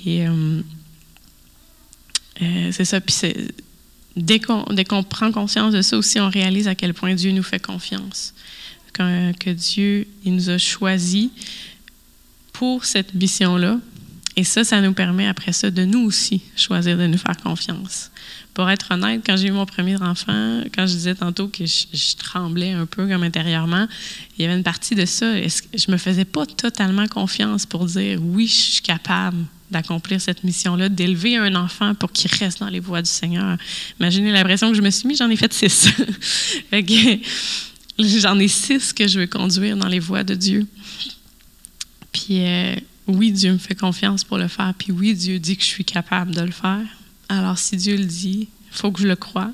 Et 0.05 0.27
euh, 0.27 0.61
c'est 2.71 2.85
ça. 2.85 3.01
Puis 3.01 3.15
dès 4.15 4.39
qu'on 4.39 4.63
qu 4.63 5.03
prend 5.09 5.31
conscience 5.31 5.73
de 5.73 5.81
ça 5.81 5.97
aussi, 5.97 6.19
on 6.19 6.29
réalise 6.29 6.67
à 6.67 6.75
quel 6.75 6.93
point 6.93 7.15
Dieu 7.15 7.31
nous 7.31 7.43
fait 7.43 7.59
confiance. 7.59 8.33
Que, 8.93 9.33
que 9.33 9.49
Dieu 9.49 10.07
il 10.23 10.35
nous 10.35 10.49
a 10.49 10.57
choisis 10.57 11.29
pour 12.53 12.85
cette 12.85 13.13
mission-là. 13.13 13.79
Et 14.37 14.43
ça, 14.43 14.63
ça 14.63 14.79
nous 14.81 14.93
permet 14.93 15.27
après 15.27 15.53
ça 15.53 15.71
de 15.71 15.83
nous 15.85 16.01
aussi 16.01 16.41
choisir 16.55 16.97
de 16.97 17.07
nous 17.07 17.17
faire 17.17 17.37
confiance 17.37 18.11
pour 18.55 18.69
être 18.69 18.91
honnête, 18.91 19.21
quand 19.25 19.35
j'ai 19.35 19.49
eu 19.49 19.51
mon 19.51 19.65
premier 19.65 20.01
enfant, 20.01 20.63
quand 20.73 20.87
je 20.87 20.93
disais 20.93 21.13
tantôt 21.13 21.49
que 21.49 21.65
je, 21.65 22.15
tremblais 22.15 22.71
un 22.71 22.85
peu 22.85 23.05
comme 23.05 23.23
intérieurement, 23.23 23.85
il 24.37 24.41
y 24.41 24.45
avait 24.45 24.57
une 24.57 24.63
partie 24.63 24.95
de 24.95 25.05
ça. 25.05 25.35
Je 25.35 25.91
me 25.91 25.97
faisais 25.97 26.23
pas 26.25 26.45
totalement 26.45 27.05
confiance 27.07 27.65
pour 27.65 27.85
dire 27.85 28.19
oui, 28.23 28.47
je 28.47 28.53
suis 28.53 28.81
capable 28.81 29.45
d'accomplir 29.69 30.21
cette 30.21 30.45
mission-là, 30.45 30.87
d'élever 30.87 31.35
un 31.35 31.53
enfant 31.55 31.95
pour 31.95 32.13
qu'il 32.13 32.31
reste 32.31 32.61
dans 32.61 32.69
les 32.69 32.79
voies 32.79 33.01
du 33.01 33.09
Seigneur? 33.09 33.57
Imaginez 33.99 34.31
l'impression 34.31 34.69
que 34.69 34.77
je 34.77 34.81
me 34.81 34.89
suis 34.89 35.07
mis, 35.07 35.17
j'en 35.17 35.29
ai 35.29 35.35
fait 35.35 35.51
six. 35.51 35.89
j'en 37.99 38.39
ai 38.39 38.47
six 38.47 38.93
que 38.93 39.07
je 39.07 39.19
veux 39.19 39.27
conduire 39.27 39.75
dans 39.75 39.89
les 39.89 39.99
voies 39.99 40.23
de 40.23 40.33
Dieu. 40.35 40.65
Puis 42.13 42.39
euh, 42.39 42.75
oui, 43.07 43.33
Dieu 43.33 43.51
me 43.51 43.57
fait 43.57 43.75
confiance 43.75 44.23
pour 44.23 44.37
le 44.37 44.47
faire. 44.47 44.73
Puis 44.77 44.93
oui, 44.93 45.13
Dieu 45.13 45.39
dit 45.39 45.57
que 45.57 45.63
je 45.63 45.67
suis 45.67 45.83
capable 45.83 46.33
de 46.33 46.41
le 46.41 46.51
faire. 46.51 46.85
Alors, 47.29 47.57
si 47.57 47.75
Dieu 47.77 47.97
le 47.97 48.05
dit, 48.05 48.47
il 48.71 48.77
faut 48.77 48.91
que 48.91 49.01
je 49.01 49.07
le 49.07 49.15
croie, 49.15 49.51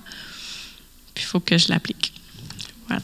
puis 1.14 1.24
il 1.24 1.28
faut 1.28 1.40
que 1.40 1.58
je 1.58 1.70
l'applique. 1.70 2.14
Voilà. 2.88 3.02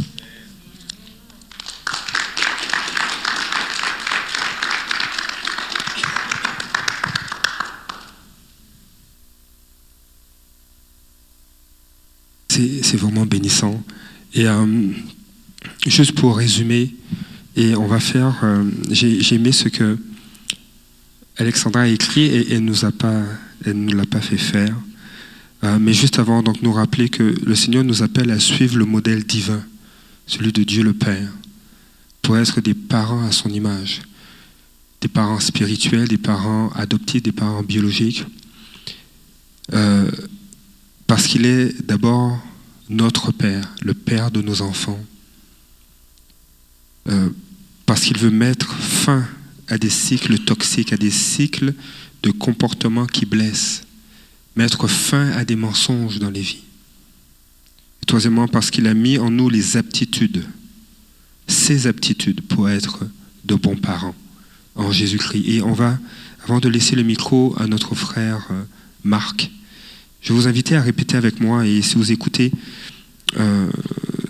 C'est 12.50 12.98
vraiment 12.98 13.26
bénissant. 13.26 13.84
Et 14.34 14.48
euh, 14.48 14.66
juste 15.86 16.14
pour 16.14 16.38
résumer, 16.38 16.94
Et 17.56 17.76
on 17.76 17.88
va 17.88 18.00
faire. 18.00 18.36
euh, 18.44 18.64
J'ai 18.92 19.34
aimé 19.34 19.52
ce 19.52 19.68
que 19.68 19.98
Alexandra 21.38 21.82
a 21.82 21.88
écrit 21.88 22.26
et 22.26 22.54
elle 22.54 22.66
nous 22.66 22.86
a 22.86 22.92
pas, 22.92 23.24
elle 23.68 23.80
nous 23.84 23.96
l'a 23.96 24.06
pas 24.06 24.22
fait 24.22 24.38
faire. 24.38 24.76
Euh, 25.64 25.78
mais 25.80 25.94
juste 25.94 26.20
avant, 26.20 26.44
donc 26.44 26.62
nous 26.62 26.74
rappeler 26.74 27.10
que 27.10 27.36
le 27.44 27.56
Seigneur 27.56 27.84
nous 27.84 28.04
appelle 28.04 28.32
à 28.32 28.40
suivre 28.40 28.78
le 28.78 28.86
modèle 28.86 29.24
divin, 29.26 29.64
celui 30.26 30.52
de 30.52 30.64
Dieu 30.64 30.84
le 30.84 30.94
Père, 30.94 31.32
pour 32.22 32.38
être 32.38 32.62
des 32.62 32.74
parents 32.74 33.26
à 33.26 33.32
son 33.32 33.50
image, 33.50 34.02
des 35.02 35.08
parents 35.08 35.40
spirituels, 35.40 36.08
des 36.08 36.18
parents 36.18 36.70
adoptifs, 36.76 37.24
des 37.24 37.32
parents 37.32 37.64
biologiques, 37.64 38.26
Euh, 39.74 40.10
parce 41.08 41.28
qu'il 41.28 41.46
est 41.46 41.86
d'abord 41.86 42.40
notre 42.90 43.34
Père, 43.34 43.76
le 43.84 43.94
Père 43.94 44.32
de 44.32 44.42
nos 44.42 44.62
enfants, 44.62 45.04
Euh, 47.10 47.30
parce 47.86 48.02
qu'il 48.02 48.18
veut 48.18 48.32
mettre 48.32 48.74
fin 48.76 49.26
à 49.70 49.78
des 49.78 49.90
cycles 49.90 50.40
toxiques, 50.40 50.94
à 50.94 50.98
des 50.98 51.12
cycles 51.12 51.74
de 52.24 52.32
comportements 52.32 53.06
qui 53.06 53.26
blessent, 53.26 53.84
mettre 54.56 54.88
fin 54.88 55.32
à 55.32 55.46
des 55.46 55.56
mensonges 55.56 56.20
dans 56.20 56.30
les 56.30 56.42
vies. 56.42 56.64
Troisièmement, 58.06 58.48
parce 58.48 58.72
qu'il 58.72 58.88
a 58.88 58.94
mis 58.94 59.18
en 59.18 59.30
nous 59.30 59.50
les 59.50 59.78
aptitudes, 59.78 60.46
ces 61.48 61.88
aptitudes 61.88 62.42
pour 62.42 62.70
être 62.70 63.06
de 63.46 63.56
bons 63.56 63.76
parents 63.76 64.16
en 64.76 64.92
Jésus-Christ. 64.92 65.44
Et 65.48 65.62
on 65.62 65.74
va, 65.74 66.00
avant 66.44 66.60
de 66.60 66.70
laisser 66.70 66.96
le 66.96 67.04
micro 67.04 67.56
à 67.58 67.68
notre 67.68 67.96
frère 67.96 68.48
euh, 68.52 68.64
Marc, 69.04 69.52
je 70.22 70.34
vous 70.34 70.48
inviter 70.48 70.76
à 70.76 70.82
répéter 70.82 71.16
avec 71.18 71.40
moi, 71.40 71.66
et 71.66 71.82
si 71.82 71.96
vous 71.96 72.12
écoutez 72.12 72.52
euh, 73.38 73.70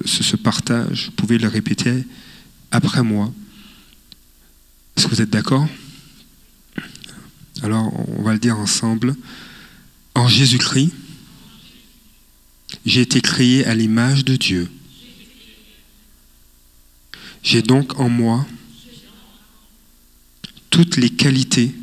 ce 0.05 0.35
partage, 0.35 1.07
vous 1.07 1.11
pouvez 1.11 1.37
le 1.37 1.47
répéter 1.47 2.03
après 2.71 3.03
moi. 3.03 3.31
Est-ce 4.95 5.05
que 5.05 5.11
vous 5.11 5.21
êtes 5.21 5.29
d'accord? 5.29 5.67
Alors, 7.63 7.91
on 8.17 8.21
va 8.21 8.33
le 8.33 8.39
dire 8.39 8.57
ensemble. 8.57 9.15
En 10.15 10.27
Jésus-Christ, 10.27 10.91
j'ai 12.85 13.01
été 13.01 13.21
créé 13.21 13.65
à 13.65 13.73
l'image 13.73 14.25
de 14.25 14.35
Dieu. 14.35 14.69
J'ai 17.43 17.61
donc 17.61 17.99
en 17.99 18.09
moi 18.09 18.45
toutes 20.69 20.97
les 20.97 21.09
qualités 21.09 21.73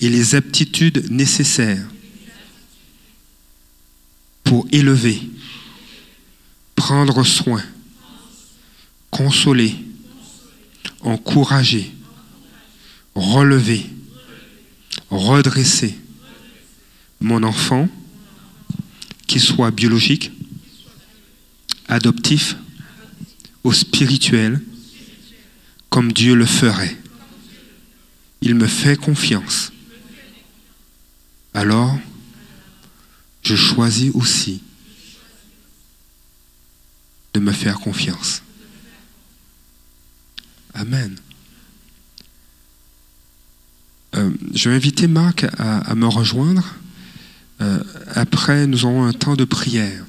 et 0.00 0.08
les 0.08 0.34
aptitudes 0.34 1.10
nécessaires 1.10 1.86
pour 4.42 4.66
élever, 4.72 5.22
prendre 6.74 7.24
soin, 7.24 7.62
consoler, 9.10 9.74
encourager, 11.00 11.94
relever, 13.14 13.86
redresser 15.10 15.96
mon 17.20 17.42
enfant, 17.42 17.88
qu'il 19.26 19.40
soit 19.40 19.70
biologique, 19.70 20.30
adoptif 21.88 22.56
ou 23.62 23.72
spirituel, 23.72 24.60
comme 25.88 26.12
Dieu 26.12 26.34
le 26.34 26.46
ferait. 26.46 26.96
Il 28.42 28.54
me 28.54 28.66
fait 28.66 28.96
confiance. 28.96 29.72
Alors, 31.54 31.98
je 33.42 33.54
choisis 33.54 34.10
aussi 34.14 34.60
de 37.32 37.40
me 37.40 37.52
faire 37.52 37.78
confiance. 37.78 38.42
Amen. 40.74 41.16
Euh, 44.16 44.30
je 44.54 44.68
vais 44.68 44.76
inviter 44.76 45.06
Marc 45.06 45.46
à, 45.58 45.94
me 45.94 46.06
rejoindre. 46.06 46.64
Euh, 47.60 47.82
après, 48.14 48.66
nous 48.66 48.84
aurons 48.84 49.04
un 49.04 49.12
temps 49.12 49.36
de 49.36 49.44
prière. 49.44 50.04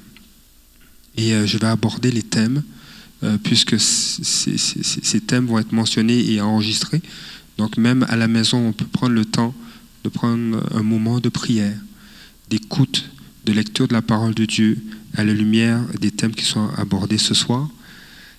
Et 1.17 1.33
euh, 1.33 1.45
je 1.45 1.57
vais 1.57 1.67
aborder 1.67 2.11
les 2.11 2.23
thèmes, 2.23 2.63
puisque 3.43 3.79
ces 3.79 5.21
thèmes 5.21 5.47
vont 5.47 5.57
être 5.57 5.71
mentionnés 5.71 6.31
et 6.31 6.41
enregistrés. 6.41 7.01
Donc 7.57 7.77
même 7.77 8.05
à 8.07 8.17
la 8.17 8.27
maison, 8.27 8.67
on 8.67 8.71
peut 8.71 8.85
prendre 8.85 9.13
le 9.13 9.25
temps 9.25 9.55
de 10.03 10.09
prendre 10.09 10.63
un 10.75 10.83
moment 10.83 11.19
de 11.19 11.29
prière, 11.29 11.75
d'écoute, 12.51 13.09
de 13.45 13.53
lecture 13.53 13.87
de 13.87 13.93
la 13.93 14.03
parole 14.03 14.35
de 14.35 14.45
Dieu 14.45 14.77
à 15.15 15.23
la 15.23 15.33
lumière 15.33 15.81
des 15.99 16.11
thèmes 16.11 16.35
qui 16.35 16.45
sont 16.45 16.69
abordés 16.77 17.17
ce 17.17 17.33
soir. 17.33 17.67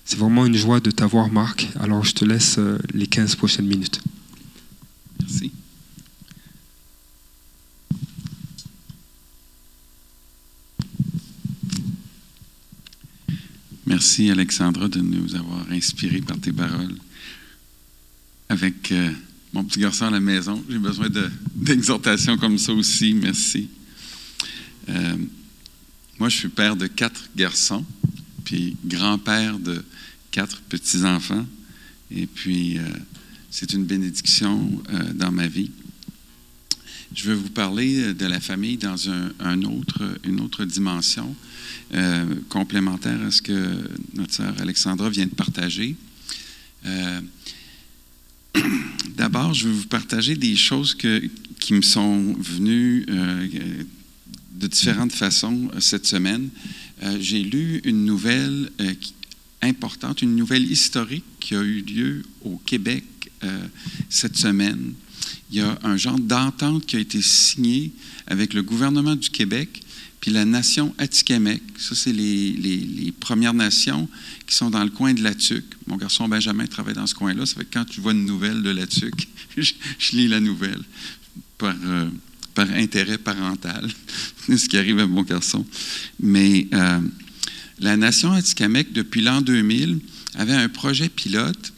C'est 0.05 0.19
vraiment 0.19 0.45
une 0.45 0.55
joie 0.55 0.79
de 0.79 0.91
t'avoir, 0.91 1.29
Marc. 1.29 1.67
Alors 1.81 2.05
je 2.05 2.13
te 2.13 2.23
laisse 2.23 2.57
les 2.93 3.07
15 3.07 3.35
prochaines 3.35 3.67
minutes. 3.67 4.01
Merci. 5.19 5.51
Merci 13.87 14.29
Alexandra 14.29 14.89
de 14.89 14.99
nous 14.99 15.33
avoir 15.35 15.65
inspirés 15.71 16.19
par 16.21 16.37
tes 16.39 16.51
paroles. 16.51 16.93
Avec 18.49 18.91
euh, 18.91 19.11
mon 19.53 19.63
petit 19.63 19.79
garçon 19.79 20.05
à 20.05 20.09
la 20.11 20.19
maison, 20.19 20.61
j'ai 20.69 20.77
besoin 20.77 21.09
de- 21.09 21.29
d'exhortations 21.55 22.37
comme 22.37 22.57
ça 22.57 22.73
aussi. 22.73 23.13
Merci. 23.13 23.69
Euh, 24.89 25.15
moi, 26.19 26.27
je 26.27 26.35
suis 26.37 26.49
père 26.49 26.75
de 26.75 26.87
quatre 26.87 27.29
garçons, 27.35 27.85
puis 28.43 28.75
grand-père 28.85 29.57
de 29.57 29.83
quatre 30.31 30.59
petits-enfants. 30.63 31.45
Et 32.11 32.27
puis, 32.27 32.77
euh, 32.79 32.81
c'est 33.49 33.71
une 33.71 33.85
bénédiction 33.85 34.81
dans 35.15 35.31
ma 35.31 35.47
vie. 35.47 35.71
Je 37.13 37.29
veux 37.29 37.35
vous 37.35 37.49
parler 37.49 37.99
euh, 37.99 38.13
de 38.13 38.25
la 38.25 38.39
famille 38.39 38.77
dans 38.77 38.97
une 39.07 40.41
autre 40.41 40.65
dimension, 40.65 41.35
euh, 41.93 42.25
complémentaire 42.49 43.21
à 43.21 43.31
ce 43.31 43.41
que 43.41 43.89
notre 44.13 44.33
sœur 44.33 44.53
Alexandra 44.59 45.09
vient 45.09 45.25
de 45.25 45.35
partager. 45.35 45.95
Euh, 46.85 47.21
D'abord, 49.15 49.53
je 49.53 49.67
veux 49.67 49.73
vous 49.73 49.87
partager 49.87 50.35
des 50.35 50.55
choses 50.55 50.95
qui 50.95 51.73
me 51.73 51.81
sont 51.81 52.33
venues 52.33 53.05
de 54.51 54.67
différentes 54.67 55.11
façons 55.11 55.71
cette 55.79 56.05
semaine. 56.05 56.49
J'ai 57.19 57.41
lu 57.41 57.81
une 57.83 58.05
nouvelle 58.05 58.69
importante, 59.63 60.21
une 60.21 60.35
nouvelle 60.35 60.69
historique 60.71 61.25
qui 61.39 61.55
a 61.55 61.61
eu 61.61 61.81
lieu 61.81 62.23
au 62.43 62.57
Québec 62.57 63.03
cette 64.09 64.37
semaine. 64.37 64.93
Il 65.51 65.57
y 65.57 65.61
a 65.61 65.77
un 65.83 65.97
genre 65.97 66.19
d'entente 66.19 66.85
qui 66.85 66.95
a 66.95 66.99
été 66.99 67.21
signée 67.21 67.91
avec 68.27 68.53
le 68.53 68.63
gouvernement 68.63 69.15
du 69.15 69.29
Québec 69.29 69.81
puis 70.19 70.31
la 70.31 70.45
nation 70.45 70.93
Atikamekw. 70.97 71.61
Ça, 71.77 71.95
c'est 71.95 72.11
les, 72.11 73.13
Premières 73.19 73.53
Nations 73.53 74.07
qui 74.45 74.55
sont 74.55 74.69
dans 74.69 74.83
le 74.83 74.89
coin 74.89 75.13
de 75.13 75.21
la 75.21 75.33
Tuque. 75.35 75.73
Mon 75.85 75.97
garçon 75.97 76.27
Benjamin 76.27 76.65
travaille 76.65 76.93
dans 76.93 77.07
ce 77.07 77.15
coin-là. 77.15 77.45
Ça 77.45 77.55
fait 77.55 77.65
que 77.65 77.73
quand 77.73 77.85
tu 77.85 77.99
vois 77.99 78.13
une 78.13 78.25
nouvelle 78.25 78.61
de 78.61 78.69
la 78.69 78.87
Tuque, 78.87 79.27
je, 79.57 79.73
lis 80.13 80.27
la 80.27 80.39
nouvelle 80.39 80.81
par, 81.57 81.75
euh, 81.85 82.09
par 82.53 82.69
intérêt 82.71 83.17
parental. 83.17 83.89
Ce 84.47 84.67
qui 84.67 84.77
arrive 84.77 84.99
à 84.99 85.07
mon 85.07 85.23
garçon. 85.23 85.65
Mais 86.19 86.67
euh, 86.73 87.01
la 87.79 87.97
nation 87.97 88.31
Atikamekw, 88.31 88.91
depuis 88.93 89.21
l'an 89.21 89.41
2000, 89.41 89.99
avait 90.35 90.53
un 90.53 90.69
projet 90.69 91.09
pilote 91.09 91.73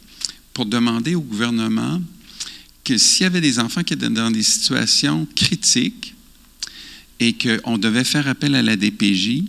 pour 0.54 0.66
demander 0.66 1.16
au 1.16 1.22
gouvernement 1.22 2.02
s'il 2.98 3.24
y 3.24 3.26
avait 3.26 3.42
des 3.42 3.60
enfants 3.60 3.84
qui 3.84 3.94
étaient 3.94 4.10
dans 4.10 4.32
des 4.32 4.44
situations 4.44 5.28
critiques 5.36 6.16
et 7.20 7.34
qu'on 7.34 7.78
devait 7.78 8.04
faire 8.04 8.28
appel 8.28 8.56
à 8.56 8.62
la 8.62 8.76
DPJ, 8.76 9.44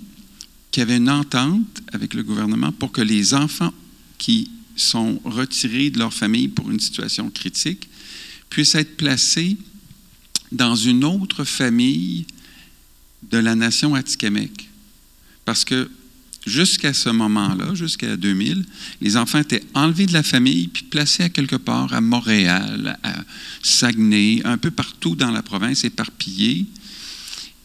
qu'il 0.71 0.81
y 0.81 0.83
avait 0.83 0.97
une 0.97 1.11
entente 1.11 1.83
avec 1.93 2.15
le 2.15 2.23
gouvernement 2.23 2.73
pour 2.73 2.93
que 2.93 3.01
les 3.01 3.35
enfants 3.35 3.73
qui 4.19 4.51
sont 4.77 5.21
retirés 5.25 5.91
de 5.91 5.99
leur 5.99 6.13
famille 6.13 6.49
pour 6.49 6.71
une 6.71 6.81
situation 6.81 7.31
critique 7.31 7.89
puissent 8.49 8.75
être 8.75 8.97
placés 8.97 9.57
dans 10.53 10.75
une 10.75 11.05
autre 11.05 11.45
famille 11.45 12.27
de 13.31 13.39
la 13.39 13.55
nation 13.55 13.95
Atikamekw. 13.95 14.65
Parce 15.45 15.65
que 15.65 15.91
jusqu'à 16.47 16.93
ce 16.93 17.11
moment-là, 17.11 17.75
jusqu'à 17.75 18.17
2000, 18.17 18.65
les 19.01 19.17
enfants 19.17 19.41
étaient 19.41 19.65
enlevés 19.75 20.07
de 20.07 20.13
la 20.13 20.23
famille 20.23 20.69
puis 20.69 20.85
placés 20.85 21.25
à 21.25 21.29
quelque 21.29 21.57
part 21.57 21.93
à 21.93 22.01
Montréal, 22.01 22.99
à 23.03 23.15
Saguenay, 23.63 24.41
un 24.45 24.59
peu 24.59 24.71
partout 24.71 25.15
dans 25.15 25.31
la 25.31 25.43
province, 25.43 25.85
éparpillés. 25.85 26.67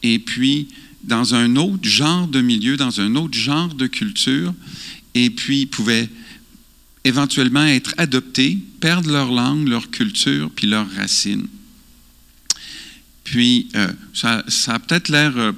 Et 0.03 0.19
puis, 0.19 0.67
dans 1.03 1.35
un 1.35 1.55
autre 1.55 1.87
genre 1.87 2.27
de 2.27 2.41
milieu, 2.41 2.77
dans 2.77 2.99
un 2.99 3.15
autre 3.15 3.37
genre 3.37 3.73
de 3.73 3.87
culture, 3.87 4.53
et 5.13 5.29
puis 5.29 5.65
pouvaient 5.65 6.09
éventuellement 7.03 7.65
être 7.65 7.93
adoptés, 7.97 8.57
perdre 8.79 9.11
leur 9.11 9.31
langue, 9.31 9.67
leur 9.67 9.89
culture, 9.91 10.49
puis 10.55 10.67
leurs 10.67 10.89
racines. 10.91 11.47
Puis, 13.23 13.69
euh, 13.75 13.91
ça, 14.13 14.43
ça 14.47 14.73
a 14.75 14.79
peut-être 14.79 15.09
l'air 15.09 15.37
euh, 15.37 15.51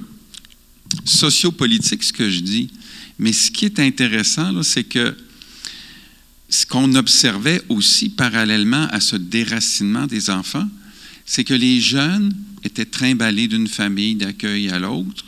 sociopolitique, 1.04 2.02
ce 2.02 2.12
que 2.12 2.30
je 2.30 2.40
dis, 2.40 2.70
mais 3.18 3.32
ce 3.32 3.50
qui 3.50 3.64
est 3.64 3.80
intéressant, 3.80 4.62
c'est 4.62 4.84
que 4.84 5.16
ce 6.48 6.64
qu'on 6.64 6.94
observait 6.94 7.62
aussi 7.68 8.08
parallèlement 8.08 8.88
à 8.90 9.00
ce 9.00 9.16
déracinement 9.16 10.06
des 10.06 10.30
enfants, 10.30 10.68
c'est 11.26 11.44
que 11.44 11.54
les 11.54 11.80
jeunes 11.80 12.32
étaient 12.64 12.86
trimballés 12.86 13.48
d'une 13.48 13.68
famille 13.68 14.14
d'accueil 14.14 14.70
à 14.70 14.78
l'autre, 14.78 15.24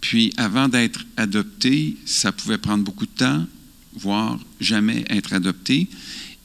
puis 0.00 0.32
avant 0.36 0.68
d'être 0.68 1.04
adoptés, 1.16 1.96
ça 2.04 2.32
pouvait 2.32 2.58
prendre 2.58 2.84
beaucoup 2.84 3.06
de 3.06 3.10
temps, 3.12 3.46
voire 3.94 4.38
jamais 4.60 5.04
être 5.08 5.32
adoptés. 5.32 5.88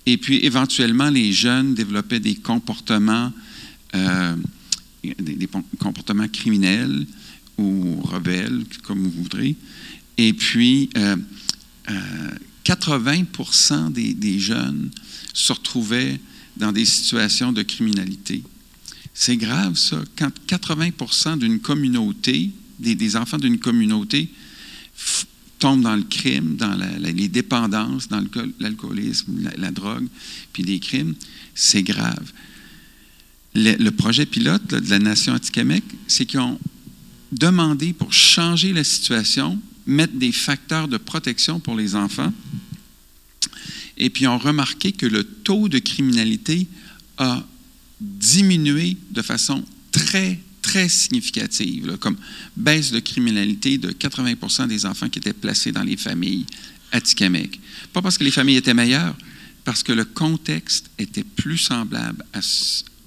Et 0.05 0.17
puis 0.17 0.45
éventuellement, 0.45 1.09
les 1.09 1.33
jeunes 1.33 1.73
développaient 1.73 2.19
des 2.19 2.35
comportements, 2.35 3.33
euh, 3.95 4.35
des, 5.03 5.35
des 5.35 5.49
comportements 5.79 6.27
criminels 6.27 7.05
ou 7.59 8.01
rebelles, 8.01 8.63
comme 8.83 9.03
vous 9.03 9.23
voudrez. 9.23 9.55
Et 10.17 10.33
puis, 10.33 10.89
euh, 10.97 11.15
euh, 11.89 12.29
80 12.63 13.89
des, 13.89 14.13
des, 14.13 14.39
jeunes 14.39 14.91
se 15.33 15.53
retrouvaient 15.53 16.19
dans 16.57 16.71
des 16.71 16.85
situations 16.85 17.51
de 17.51 17.63
criminalité. 17.63 18.43
C'est 19.13 19.37
grave, 19.37 19.75
ça. 19.75 20.03
Quand 20.17 20.31
80% 20.47 21.39
d'une 21.39 21.59
communauté, 21.59 22.51
des, 22.79 23.15
enfants 23.15 23.37
d'une 23.37 23.59
communauté, 23.59 24.29
tombent 25.57 25.81
dans 25.81 25.95
le 25.95 26.03
crime, 26.03 26.55
dans 26.55 26.77
les 26.99 27.27
dépendances, 27.27 28.07
dans 28.07 28.23
l'alcoolisme, 28.59 29.49
la, 29.57 29.71
drogue, 29.71 30.07
puis 30.53 30.63
des 30.63 30.79
crimes, 30.79 31.15
c'est 31.53 31.83
grave. 31.83 32.31
Le, 33.55 33.89
projet 33.89 34.25
pilote 34.25 34.67
de 34.67 34.89
la 34.89 34.99
Nation 34.99 35.33
Atikamekw, 35.33 35.83
c'est 36.07 36.25
qu'ils 36.25 36.39
ont 36.39 36.59
demandé 37.31 37.93
pour 37.93 38.13
changer 38.13 38.73
la 38.73 38.83
situation, 38.83 39.59
mettre 39.85 40.13
des 40.13 40.31
facteurs 40.31 40.87
de 40.87 40.97
protection 40.97 41.59
pour 41.59 41.75
les 41.75 41.95
enfants, 41.95 42.33
et 43.97 44.09
puis 44.09 44.27
ont 44.27 44.37
remarqué 44.37 44.91
que 44.91 45.05
le 45.05 45.23
taux 45.23 45.67
de 45.67 45.79
criminalité 45.79 46.67
a 47.17 47.45
diminué 47.99 48.97
de 49.11 49.21
façon 49.21 49.63
très, 49.91 50.39
très 50.61 50.87
significative, 50.87 51.97
comme 51.97 52.17
baisse 52.55 52.91
de 52.91 52.99
criminalité 52.99 53.77
de 53.77 53.91
80% 53.91 54.67
des 54.67 54.85
enfants 54.85 55.09
qui 55.09 55.19
étaient 55.19 55.33
placés 55.33 55.71
dans 55.71 55.83
les 55.83 55.97
familles 55.97 56.45
à 56.91 57.01
Tikamek. 57.01 57.59
Pas 57.91 58.01
parce 58.01 58.17
que 58.17 58.23
les 58.23 58.31
familles 58.31 58.57
étaient 58.57 58.73
meilleures, 58.73 59.15
parce 59.65 59.83
que 59.83 59.91
le 59.91 60.05
contexte 60.05 60.89
était 60.97 61.23
plus 61.23 61.57
semblable 61.57 62.25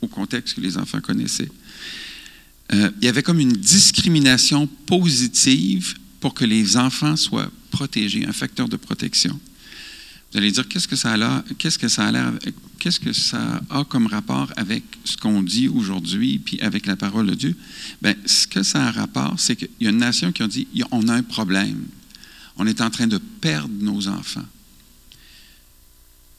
au 0.02 0.08
contexte 0.08 0.54
que 0.54 0.60
les 0.60 0.76
enfants 0.76 1.00
connaissaient. 1.00 1.50
Euh, 2.72 2.90
il 3.00 3.04
y 3.04 3.08
avait 3.08 3.22
comme 3.22 3.40
une 3.40 3.52
discrimination 3.52 4.66
positive 4.86 5.94
pour 6.20 6.34
que 6.34 6.44
les 6.44 6.76
enfants 6.76 7.16
soient 7.16 7.50
protégés, 7.70 8.24
un 8.26 8.32
facteur 8.32 8.68
de 8.68 8.76
protection. 8.76 9.38
Vous 10.30 10.38
allez 10.38 10.50
dire, 10.50 10.66
qu'est-ce 10.66 10.88
que 10.88 10.96
ça 10.96 11.12
a 11.12 11.44
qu'est-ce 11.58 11.78
que 11.78 11.88
ça 11.88 12.08
a 12.08 12.32
qu'est-ce 12.78 13.00
que 13.00 13.12
ça 13.12 13.60
a 13.68 13.84
comme 13.84 14.06
rapport 14.06 14.50
avec 14.56 14.82
ce 15.04 15.16
qu'on 15.16 15.42
dit 15.42 15.68
aujourd'hui, 15.68 16.38
puis 16.38 16.58
avec 16.60 16.86
la 16.86 16.96
parole 16.96 17.26
de 17.26 17.34
Dieu? 17.34 17.54
Bien, 18.00 18.14
ce 18.24 18.46
que 18.46 18.62
ça 18.62 18.86
a 18.86 18.90
rapport, 18.90 19.34
c'est 19.38 19.56
qu'il 19.56 19.68
y 19.80 19.86
a 19.86 19.90
une 19.90 19.98
nation 19.98 20.32
qui 20.32 20.42
a 20.42 20.48
dit, 20.48 20.66
on 20.90 21.08
a 21.08 21.14
un 21.14 21.22
problème. 21.22 21.84
On 22.56 22.66
est 22.66 22.80
en 22.80 22.88
train 22.88 23.06
de 23.06 23.18
perdre 23.18 23.74
nos 23.80 24.08
enfants. 24.08 24.46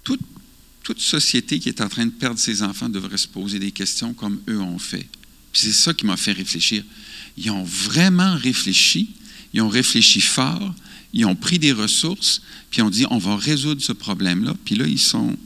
Toute 0.04 1.00
société 1.00 1.60
qui 1.60 1.70
est 1.70 1.80
en 1.80 1.88
train 1.88 2.06
de 2.06 2.12
perdre 2.12 2.40
ses 2.40 2.62
enfants 2.62 2.90
devrait 2.90 3.18
se 3.18 3.28
poser 3.28 3.58
des 3.60 3.72
questions 3.72 4.14
comme 4.14 4.42
eux 4.50 4.60
ont 4.60 4.80
fait. 4.80 5.08
Puis 5.54 5.62
c'est 5.62 5.72
ça 5.72 5.94
qui 5.94 6.06
m'a 6.06 6.18
fait 6.18 6.34
réfléchir. 6.34 6.84
Ils 7.38 7.52
ont 7.52 7.64
vraiment 7.64 8.36
réfléchi, 8.36 9.12
ils 9.54 9.62
ont 9.62 9.70
réfléchi 9.70 10.20
fort, 10.20 10.74
ils 11.14 11.26
ont 11.26 11.36
pris 11.36 11.60
des 11.60 11.72
ressources, 11.72 12.42
puis 12.72 12.82
ont 12.82 12.90
dit 12.90 13.06
on 13.10 13.20
va 13.20 13.38
résoudre 13.38 13.82
ce 13.82 13.94
problème-là. 13.94 14.56
Puis 14.66 14.76
là, 14.76 14.86
ils, 14.88 15.00
sont, 15.00 15.38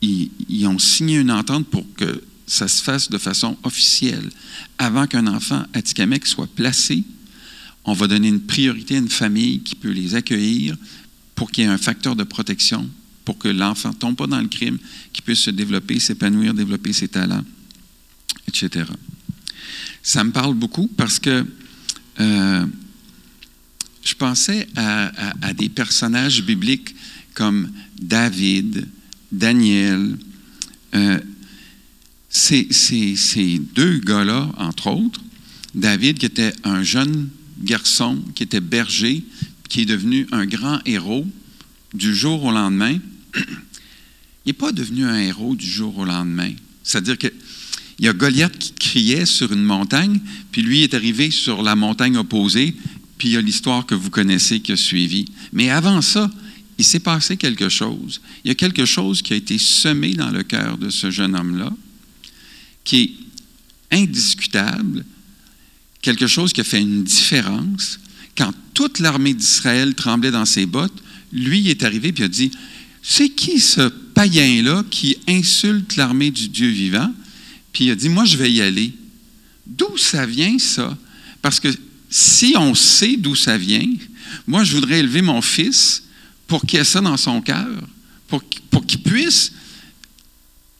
ils, 0.00 0.30
ils, 0.48 0.66
ont 0.66 0.78
signé 0.78 1.18
une 1.18 1.32
entente 1.32 1.66
pour 1.66 1.84
que 1.94 2.22
ça 2.46 2.68
se 2.68 2.82
fasse 2.82 3.10
de 3.10 3.18
façon 3.18 3.56
officielle. 3.64 4.30
Avant 4.78 5.06
qu'un 5.06 5.26
enfant 5.26 5.64
à 5.72 5.82
Tikamek 5.82 6.26
soit 6.26 6.46
placé, 6.46 7.02
on 7.84 7.92
va 7.92 8.06
donner 8.06 8.28
une 8.28 8.40
priorité 8.40 8.94
à 8.94 8.98
une 8.98 9.10
famille 9.10 9.60
qui 9.60 9.74
peut 9.74 9.90
les 9.90 10.14
accueillir 10.14 10.76
pour 11.34 11.50
qu'il 11.50 11.64
y 11.64 11.66
ait 11.66 11.70
un 11.70 11.78
facteur 11.78 12.14
de 12.14 12.24
protection, 12.24 12.88
pour 13.24 13.38
que 13.38 13.48
l'enfant 13.48 13.90
ne 13.90 13.94
tombe 13.94 14.16
pas 14.16 14.26
dans 14.26 14.40
le 14.40 14.48
crime, 14.48 14.78
qu'il 15.12 15.24
puisse 15.24 15.40
se 15.40 15.50
développer, 15.50 15.98
s'épanouir, 15.98 16.54
développer 16.54 16.92
ses 16.92 17.08
talents, 17.08 17.44
etc. 18.46 18.84
Ça 20.06 20.22
me 20.22 20.32
parle 20.32 20.52
beaucoup 20.52 20.86
parce 20.86 21.18
que 21.18 21.46
euh, 22.20 22.66
je 24.02 24.14
pensais 24.14 24.68
à, 24.76 25.10
des 25.54 25.70
personnages 25.70 26.42
bibliques 26.42 26.94
comme 27.32 27.72
David, 27.98 28.86
Daniel. 29.32 30.18
Euh, 30.94 31.18
ces, 32.28 33.58
deux 33.74 33.96
gars-là, 34.00 34.52
entre 34.58 34.88
autres, 34.88 35.22
David 35.74 36.18
qui 36.18 36.26
était 36.26 36.52
un 36.64 36.82
jeune 36.82 37.30
garçon, 37.62 38.22
qui 38.34 38.42
était 38.42 38.60
berger, 38.60 39.24
qui 39.70 39.80
est 39.80 39.86
devenu 39.86 40.26
un 40.32 40.44
grand 40.44 40.80
héros 40.84 41.26
du 41.94 42.14
jour 42.14 42.44
au 42.44 42.52
lendemain, 42.52 42.98
il 43.34 44.48
n'est 44.48 44.52
pas 44.52 44.72
devenu 44.72 45.06
un 45.06 45.18
héros 45.18 45.56
du 45.56 45.66
jour 45.66 45.96
au 45.96 46.04
lendemain. 46.04 46.52
C'est-à-dire 46.82 47.16
que 47.16 47.32
il 47.98 48.04
y 48.04 48.08
a 48.08 48.12
Goliath 48.12 48.58
qui 48.58 48.72
criait 48.72 49.26
sur 49.26 49.52
une 49.52 49.62
montagne, 49.62 50.20
puis 50.50 50.62
lui 50.62 50.82
est 50.82 50.94
arrivé 50.94 51.30
sur 51.30 51.62
la 51.62 51.76
montagne 51.76 52.16
opposée, 52.16 52.74
puis 53.18 53.28
il 53.28 53.32
y 53.32 53.36
a 53.36 53.40
l'histoire 53.40 53.86
que 53.86 53.94
vous 53.94 54.10
connaissez 54.10 54.60
qui 54.60 54.72
a 54.72 54.76
suivi. 54.76 55.26
Mais 55.52 55.70
avant 55.70 56.02
ça, 56.02 56.30
il 56.78 56.84
s'est 56.84 57.00
passé 57.00 57.36
quelque 57.36 57.68
chose. 57.68 58.20
Il 58.44 58.48
y 58.48 58.50
a 58.50 58.54
quelque 58.54 58.84
chose 58.84 59.22
qui 59.22 59.32
a 59.32 59.36
été 59.36 59.58
semé 59.58 60.14
dans 60.14 60.30
le 60.30 60.42
cœur 60.42 60.76
de 60.76 60.90
ce 60.90 61.10
jeune 61.10 61.36
homme-là, 61.36 61.72
qui 62.82 63.02
est 63.90 63.96
indiscutable, 63.96 65.04
quelque 66.02 66.26
chose 66.26 66.52
qui 66.52 66.60
a 66.60 66.64
fait 66.64 66.80
une 66.80 67.04
différence. 67.04 68.00
Quand 68.36 68.52
toute 68.74 68.98
l'armée 68.98 69.34
d'Israël 69.34 69.94
tremblait 69.94 70.32
dans 70.32 70.44
ses 70.44 70.66
bottes, 70.66 71.02
lui 71.32 71.68
est 71.68 71.84
arrivé 71.84 72.12
et 72.16 72.22
a 72.24 72.28
dit, 72.28 72.50
c'est 73.02 73.28
qui 73.28 73.60
ce 73.60 73.88
païen-là 73.88 74.84
qui 74.90 75.16
insulte 75.28 75.96
l'armée 75.96 76.30
du 76.30 76.48
Dieu 76.48 76.68
vivant? 76.68 77.12
Puis 77.74 77.86
il 77.86 77.90
a 77.90 77.96
dit, 77.96 78.08
moi, 78.08 78.24
je 78.24 78.38
vais 78.38 78.50
y 78.50 78.62
aller. 78.62 78.92
D'où 79.66 79.98
ça 79.98 80.24
vient, 80.24 80.58
ça? 80.58 80.96
Parce 81.42 81.60
que 81.60 81.68
si 82.08 82.54
on 82.56 82.74
sait 82.74 83.16
d'où 83.16 83.34
ça 83.34 83.58
vient, 83.58 83.86
moi, 84.46 84.62
je 84.62 84.74
voudrais 84.74 85.00
élever 85.00 85.20
mon 85.20 85.42
fils 85.42 86.04
pour 86.46 86.64
qu'il 86.64 86.78
ait 86.78 86.84
ça 86.84 87.00
dans 87.00 87.16
son 87.16 87.42
cœur, 87.42 87.68
pour, 88.28 88.42
qu'il 88.86 89.02
puisse 89.02 89.52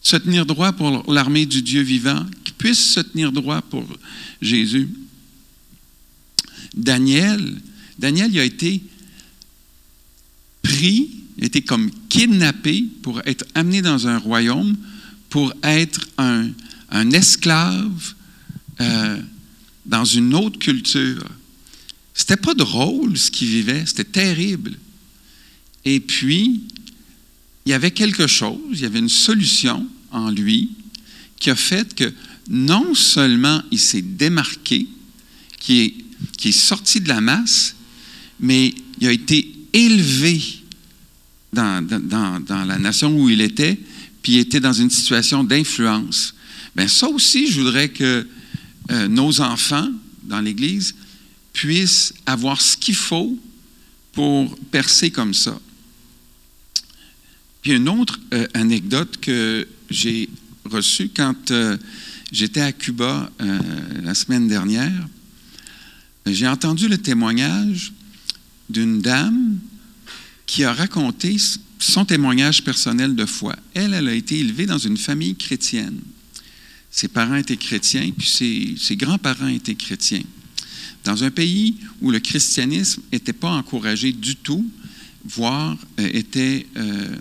se 0.01 0.17
tenir 0.17 0.47
droit 0.47 0.73
pour 0.73 1.13
l'armée 1.13 1.47
du 1.47 1.63
Dieu 1.63 1.83
vivant, 1.83 2.25
qu'il 2.45 2.55
puisse 2.55 2.93
se 2.95 3.01
tenir 3.01 3.33
droit 3.33 3.61
pour 3.61 3.85
Jésus. 4.41 4.89
Daniel, 6.75 7.61
Daniel, 7.99 8.31
il 8.33 8.39
a 8.39 8.45
été 8.45 8.83
pris, 10.63 11.11
il 11.39 11.43
a 11.43 11.47
été 11.47 11.63
comme 11.63 11.91
kidnappé 12.09 12.85
pour 13.03 13.21
être 13.27 13.45
amené 13.55 13.83
dans 13.83 14.07
un 14.07 14.19
royaume, 14.19 14.77
pour 15.31 15.53
être 15.65 16.07
un, 16.19 16.51
un 16.91 17.11
esclave 17.11 18.15
euh, 18.81 19.21
dans 19.87 20.05
une 20.05 20.35
autre 20.35 20.59
culture. 20.59 21.25
C'était 22.15 22.37
pas 22.37 22.55
drôle 22.55 23.19
ce 23.19 23.31
qu'il 23.31 23.49
vivait, 23.49 23.85
c'était 23.87 24.05
terrible. 24.05 24.77
Et 25.85 26.01
puis, 26.01 26.63
il 27.67 27.71
y 27.71 27.73
avait 27.73 27.91
quelque 27.91 28.27
chose, 28.27 28.59
il 28.73 28.81
y 28.81 28.87
avait 28.87 28.99
une 28.99 29.09
solution 29.09 29.87
en 30.11 30.31
lui 30.31 30.71
qui 31.39 31.51
a 31.51 31.57
fait 31.57 31.95
que 31.95 32.13
non 32.49 32.95
seulement 32.95 33.63
il 33.71 33.79
s'est 33.79 34.03
démarqué, 34.03 34.87
qui 35.59 36.05
est, 36.41 36.53
sorti 36.53 37.01
de 37.01 37.09
la 37.09 37.21
masse, 37.21 37.75
mais 38.39 38.75
il 39.01 39.07
a 39.07 39.13
été 39.13 39.51
élevé 39.73 40.43
dans, 41.53 41.85
dans, 41.87 42.41
dans 42.41 42.65
la 42.65 42.79
nation 42.79 43.19
où 43.19 43.29
il 43.29 43.41
était, 43.41 43.79
puis 44.23 44.35
il 44.35 44.39
était 44.39 44.61
dans 44.61 44.73
une 44.73 44.91
situation 44.91 45.43
d'influence. 45.45 46.34
Bien, 46.77 46.89
ça 46.89 47.09
aussi, 47.09 47.51
je 47.51 47.61
voudrais 47.61 47.89
que 47.89 48.27
euh, 48.91 49.09
nos 49.09 49.41
enfants 49.41 49.89
dans 50.25 50.41
l'Église 50.41 50.95
puissent 51.53 52.13
avoir 52.27 52.61
ce 52.61 52.77
qu'il 52.77 52.97
faut 52.97 53.39
pour 54.13 54.57
percer 54.71 55.11
comme 55.11 55.35
ça. 55.35 55.59
Puis 57.63 57.73
une 57.73 57.89
autre 57.89 58.19
euh, 58.33 58.47
anecdote 58.55 59.19
que 59.21 59.67
j'ai 59.89 60.29
reçue 60.65 61.11
quand 61.15 61.51
euh, 61.51 61.77
j'étais 62.33 62.61
à 62.61 62.73
Cuba 62.73 63.31
la 64.03 64.15
semaine 64.15 64.49
dernière, 64.49 65.09
j'ai 66.27 66.49
entendu 66.49 66.89
le 66.89 66.99
témoignage 66.99 67.93
d'une 68.69 69.01
dame 69.01 69.59
qui 70.47 70.65
a 70.65 70.73
raconté 70.73 71.37
son 71.79 72.05
témoignage 72.05 72.65
personnel 72.65 73.15
de 73.15 73.27
foi. 73.27 73.55
Elle, 73.75 73.95
elle 73.95 74.09
a 74.09 74.15
été 74.15 74.39
élevée 74.39 74.67
dans 74.67 74.79
une 74.79 74.97
famille 74.97 75.37
chrétienne. 75.37 76.01
Ses 76.95 77.09
parents 77.09 77.35
étaient 77.35 77.57
chrétiens, 77.57 78.09
puis 78.17 78.77
ses, 78.79 78.97
grands-parents 78.97 79.49
étaient 79.49 79.75
chrétiens. 79.75 80.23
Dans 81.03 81.25
un 81.25 81.33
pays 81.33 81.75
où 82.01 82.13
le 82.13 82.21
christianisme 82.21 83.03
n'était 83.13 83.33
pas 83.33 83.51
encouragé 83.51 84.13
du 84.13 84.37
tout, 84.37 84.65
voire 85.25 85.77
euh, 85.99 86.09
était 86.13 86.69
euh, 86.77 87.17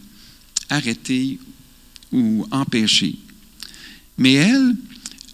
arrêter 0.69 1.39
ou 2.11 2.45
empêcher. 2.51 3.15
Mais 4.19 4.33
elle, 4.33 4.75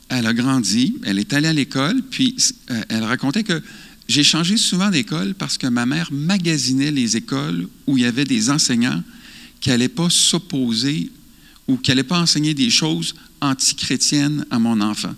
elle 0.08 0.25
a 0.25 0.34
grandi, 0.34 0.95
elle 1.04 1.19
est 1.19 1.34
allée 1.34 1.49
à 1.49 1.54
l'école, 1.54 2.02
puis 2.10 2.38
euh, 2.71 2.82
elle 2.88 3.04
racontait 3.04 3.43
que 3.43 3.62
j'ai 4.08 4.23
changé 4.23 4.56
souvent 4.56 4.89
d'école 4.89 5.34
parce 5.34 5.58
que 5.58 5.67
ma 5.67 5.86
mère 5.86 6.13
magasinait 6.13 6.91
les 6.91 7.17
écoles 7.17 7.67
où 7.88 7.97
il 7.97 8.04
y 8.04 8.08
avait 8.08 8.23
des 8.23 8.49
enseignants 8.49 9.04
qui 9.60 9.67
n'allaient 9.67 9.89
pas 9.89 10.10
s'opposer 10.10 11.12
ou 11.67 11.75
qui 11.75 11.91
n'allaient 11.91 12.04
pas 12.04 12.21
enseigner 12.21 12.54
des 12.54 12.69
choses 12.69 13.13
antichrétiennes 13.41 14.45
à 14.49 14.60
mon 14.60 14.82
enfant. 14.82 15.13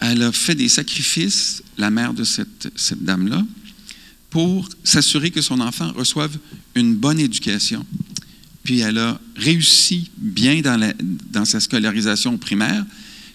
elle 0.00 0.22
a 0.22 0.32
fait 0.32 0.54
des 0.54 0.68
sacrifices, 0.68 1.62
la 1.76 1.90
mère 1.90 2.14
de 2.14 2.24
cette, 2.24 2.68
dame-là, 3.00 3.44
pour 4.30 4.68
s'assurer 4.84 5.30
que 5.30 5.40
son 5.40 5.60
enfant 5.60 5.92
reçoive 5.92 6.36
une 6.74 6.94
bonne 6.94 7.18
éducation. 7.18 7.84
Puis 8.62 8.80
elle 8.80 8.98
a 8.98 9.20
réussi 9.36 10.10
bien 10.18 10.60
dans, 10.60 10.92
dans 11.30 11.44
sa 11.44 11.60
scolarisation 11.60 12.36
primaire, 12.36 12.84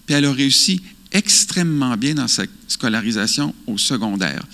puis 0.06 0.14
elle 0.14 0.24
a 0.24 0.32
réussi 0.32 0.80
extrêmement 1.14 1.96
bien 1.96 2.14
dans 2.14 2.28
sa 2.28 2.44
scolarisation 2.68 3.54
au 3.66 3.78
secondaire. 3.78 4.44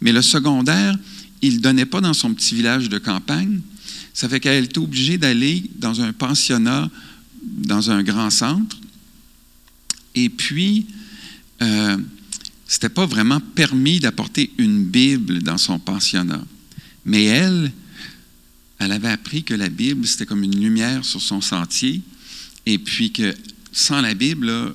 Mais 0.00 0.12
le 0.12 0.22
secondaire, 0.22 0.96
il 1.42 1.56
ne 1.56 1.60
donnait 1.60 1.86
pas 1.86 2.00
dans 2.00 2.14
son 2.14 2.32
petit 2.32 2.54
village 2.54 2.88
de 2.88 2.98
campagne. 2.98 3.60
Ça 4.14 4.28
fait 4.28 4.40
qu'elle 4.40 4.64
était 4.64 4.78
obligée 4.78 5.18
d'aller 5.18 5.64
dans 5.76 6.00
un 6.00 6.12
pensionnat, 6.12 6.88
dans 7.44 7.90
un 7.90 8.02
grand 8.02 8.30
centre. 8.30 8.76
Et 10.14 10.28
puis, 10.28 10.86
euh, 11.62 11.96
ce 12.66 12.76
n'était 12.76 12.88
pas 12.88 13.06
vraiment 13.06 13.40
permis 13.40 14.00
d'apporter 14.00 14.52
une 14.58 14.84
Bible 14.84 15.42
dans 15.42 15.58
son 15.58 15.78
pensionnat. 15.78 16.44
Mais 17.04 17.24
elle, 17.24 17.72
elle 18.78 18.92
avait 18.92 19.08
appris 19.08 19.44
que 19.44 19.54
la 19.54 19.68
Bible, 19.68 20.06
c'était 20.06 20.26
comme 20.26 20.42
une 20.42 20.60
lumière 20.60 21.04
sur 21.04 21.20
son 21.20 21.40
sentier, 21.40 22.02
et 22.66 22.78
puis 22.78 23.12
que 23.12 23.34
sans 23.72 24.00
la 24.00 24.14
Bible, 24.14 24.48
euh, 24.48 24.72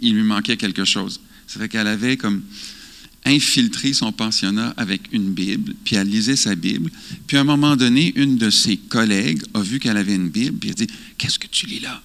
il 0.00 0.14
lui 0.14 0.22
manquait 0.22 0.56
quelque 0.56 0.84
chose. 0.84 1.20
Ça 1.46 1.60
fait 1.60 1.68
qu'elle 1.68 1.86
avait 1.86 2.16
comme 2.16 2.42
infiltré 3.24 3.92
son 3.92 4.12
pensionnat 4.12 4.74
avec 4.76 5.02
une 5.12 5.32
Bible, 5.32 5.74
puis 5.84 5.96
elle 5.96 6.08
lisait 6.08 6.36
sa 6.36 6.54
Bible. 6.54 6.90
Puis 7.26 7.36
à 7.36 7.40
un 7.40 7.44
moment 7.44 7.76
donné, 7.76 8.12
une 8.16 8.38
de 8.38 8.50
ses 8.50 8.76
collègues 8.76 9.42
a 9.54 9.60
vu 9.60 9.80
qu'elle 9.80 9.96
avait 9.96 10.14
une 10.14 10.30
Bible, 10.30 10.58
puis 10.58 10.70
elle 10.70 10.82
a 10.82 10.86
dit 10.86 10.92
Qu'est-ce 11.18 11.38
que 11.38 11.46
tu 11.46 11.66
lis 11.66 11.80
là 11.80 12.02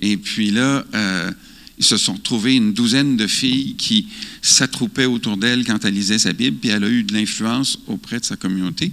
Et 0.00 0.16
puis 0.16 0.50
là, 0.50 0.84
euh, 0.94 1.30
ils 1.78 1.84
se 1.84 1.96
sont 1.96 2.16
trouvés 2.16 2.54
une 2.54 2.72
douzaine 2.72 3.16
de 3.16 3.26
filles 3.26 3.74
qui 3.76 4.06
s'attroupaient 4.40 5.06
autour 5.06 5.36
d'elle 5.36 5.64
quand 5.64 5.84
elle 5.84 5.94
lisait 5.94 6.18
sa 6.18 6.32
Bible, 6.32 6.58
puis 6.58 6.70
elle 6.70 6.84
a 6.84 6.88
eu 6.88 7.02
de 7.02 7.12
l'influence 7.12 7.78
auprès 7.86 8.20
de 8.20 8.24
sa 8.24 8.36
communauté. 8.36 8.92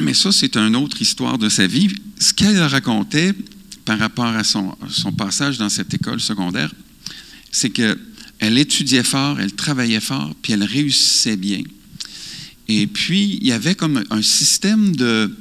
Mais 0.00 0.14
ça, 0.14 0.32
c'est 0.32 0.56
une 0.56 0.76
autre 0.76 1.00
histoire 1.00 1.38
de 1.38 1.48
sa 1.48 1.66
vie. 1.66 1.88
Ce 2.18 2.32
qu'elle 2.32 2.62
racontait 2.62 3.34
par 3.84 3.98
rapport 3.98 4.26
à 4.26 4.44
son, 4.44 4.76
passage 5.16 5.58
dans 5.58 5.68
cette 5.68 5.92
école 5.92 6.20
secondaire, 6.20 6.72
c'est 7.50 7.70
qu'elle 8.42 8.58
étudiait 8.58 9.04
fort, 9.04 9.38
elle 9.38 9.52
travaillait 9.52 10.00
fort, 10.00 10.34
puis 10.42 10.52
elle 10.52 10.64
réussissait 10.64 11.36
bien. 11.36 11.62
Et 12.66 12.88
puis, 12.88 13.38
il 13.40 13.46
y 13.46 13.52
avait 13.52 13.76
comme 13.76 14.02
un 14.10 14.22
système 14.22 14.96
de, 14.96 15.36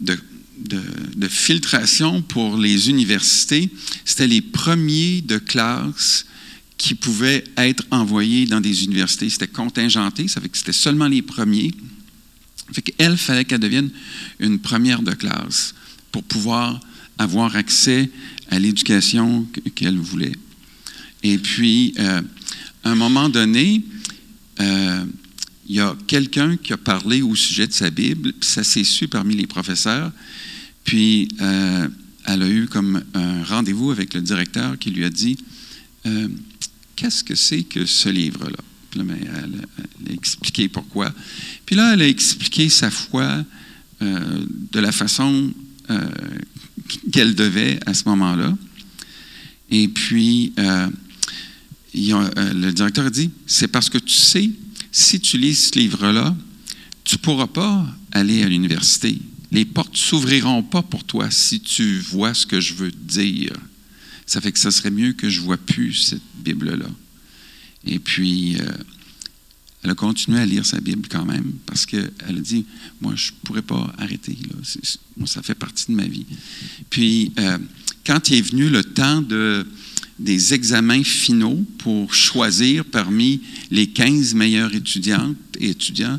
de 0.00 0.16
de, 0.58 1.26
filtration 1.26 2.22
pour 2.22 2.56
les 2.56 2.88
universités, 2.88 3.68
c'était 4.04 4.28
les 4.28 4.40
premiers 4.40 5.20
de 5.22 5.38
classe 5.38 6.24
qui 6.78 6.94
pouvaient 6.94 7.42
être 7.56 7.84
envoyés 7.90 8.46
dans 8.46 8.60
des 8.60 8.84
universités. 8.84 9.28
C'était 9.28 9.48
contingenté, 9.48 10.28
ça 10.28 10.40
fait 10.40 10.48
que 10.48 10.56
c'était 10.56 10.72
seulement 10.72 11.08
les 11.08 11.22
premiers. 11.22 11.72
Ça 12.68 12.74
fait 12.74 12.82
qu'elle 12.82 13.16
fallait 13.16 13.44
qu'elle 13.44 13.58
devienne 13.58 13.90
une 14.38 14.60
première 14.60 15.02
de 15.02 15.12
classe 15.12 15.74
pour 16.12 16.22
pouvoir 16.22 16.78
avoir 17.18 17.56
accès 17.56 18.08
à 18.48 18.60
l'éducation 18.60 19.48
qu'elle 19.74 19.98
voulait. 19.98 20.32
Et 21.22 21.38
puis, 21.38 21.94
euh, 21.98 22.20
à 22.84 22.90
un 22.90 22.94
moment 22.94 23.28
donné, 23.28 23.82
euh, 24.60 25.04
il 25.68 25.76
y 25.76 25.80
a 25.80 25.96
quelqu'un 26.06 26.56
qui 26.56 26.72
a 26.72 26.76
parlé 26.76 27.22
au 27.22 27.34
sujet 27.34 27.66
de 27.66 27.72
sa 27.72 27.90
Bible, 27.90 28.32
puis 28.32 28.48
ça 28.48 28.64
s'est 28.64 28.84
su 28.84 29.08
parmi 29.08 29.34
les 29.34 29.46
professeurs, 29.46 30.10
puis, 30.84 31.28
euh, 31.40 31.88
elle 32.24 32.42
a 32.42 32.48
eu 32.48 32.66
comme 32.66 33.02
un 33.14 33.42
rendez-vous 33.44 33.90
avec 33.90 34.14
le 34.14 34.20
directeur 34.20 34.78
qui 34.78 34.90
lui 34.90 35.04
a 35.04 35.10
dit 35.10 35.36
Qu'est-ce 36.94 37.24
que 37.24 37.34
c'est 37.34 37.62
que 37.64 37.84
ce 37.84 38.08
livre-là? 38.08 38.58
Puis 38.90 39.00
là, 39.00 39.06
elle, 39.20 40.08
a 40.08 40.12
expliqué 40.12 40.68
pourquoi. 40.68 41.12
Puis 41.66 41.74
là, 41.74 41.94
elle 41.94 42.02
a 42.02 42.06
expliqué 42.08 42.68
sa 42.68 42.90
foi 42.90 43.44
de 44.00 44.80
la 44.80 44.92
façon 44.92 45.52
qu'elle 47.10 47.34
devait 47.34 47.80
à 47.86 47.94
ce 47.94 48.08
moment-là. 48.08 48.56
Et 49.70 49.88
puis, 49.88 50.52
le 51.94 52.70
directeur 52.70 53.06
a 53.06 53.10
dit 53.10 53.30
C'est 53.46 53.68
parce 53.68 53.90
que 53.90 53.98
tu 53.98 54.14
sais, 54.14 54.50
si 54.90 55.20
tu 55.20 55.38
lis 55.38 55.54
ce 55.54 55.78
livre-là, 55.78 56.34
tu 57.04 57.16
ne 57.16 57.20
pourras 57.20 57.46
pas 57.46 57.86
aller 58.12 58.42
à 58.42 58.48
l'université 58.48 59.18
les 59.52 59.66
portes 59.66 59.96
s'ouvriront 59.96 60.62
pas 60.62 60.82
pour 60.82 61.04
toi 61.04 61.30
si 61.30 61.60
tu 61.60 61.98
vois 61.98 62.32
ce 62.32 62.46
que 62.46 62.60
je 62.60 62.72
veux 62.72 62.90
dire. 62.90 63.52
Ça 64.26 64.40
fait 64.40 64.50
que 64.50 64.58
ça 64.58 64.70
serait 64.70 64.90
mieux 64.90 65.12
que 65.12 65.28
je 65.28 65.40
vois 65.40 65.58
plus 65.58 65.92
cette 65.92 66.22
Bible-là. 66.42 66.88
Et 67.84 67.98
puis, 67.98 68.56
euh, 68.58 68.64
elle 69.82 69.90
a 69.90 69.94
continué 69.94 70.40
à 70.40 70.46
lire 70.46 70.64
sa 70.64 70.80
Bible 70.80 71.06
quand 71.10 71.26
même, 71.26 71.52
parce 71.66 71.84
qu'elle 71.84 72.12
a 72.26 72.32
dit, 72.32 72.64
moi, 73.02 73.12
je 73.14 73.32
ne 73.32 73.36
pourrais 73.44 73.62
pas 73.62 73.92
arrêter. 73.98 74.38
Ça 75.26 75.42
fait 75.42 75.54
partie 75.54 75.86
de 75.88 75.96
ma 75.96 76.06
vie. 76.06 76.24
Puis, 76.88 77.32
euh, 77.38 77.58
quand 78.06 78.30
il 78.30 78.38
est 78.38 78.42
venu 78.42 78.70
le 78.70 78.82
temps 78.82 79.20
de, 79.20 79.66
des 80.22 80.54
examens 80.54 81.02
finaux 81.02 81.64
pour 81.78 82.14
choisir 82.14 82.84
parmi 82.84 83.40
les 83.70 83.88
15 83.88 84.34
meilleures 84.34 84.74
étudiantes 84.74 85.36
et 85.58 85.70
étudiants, 85.70 86.18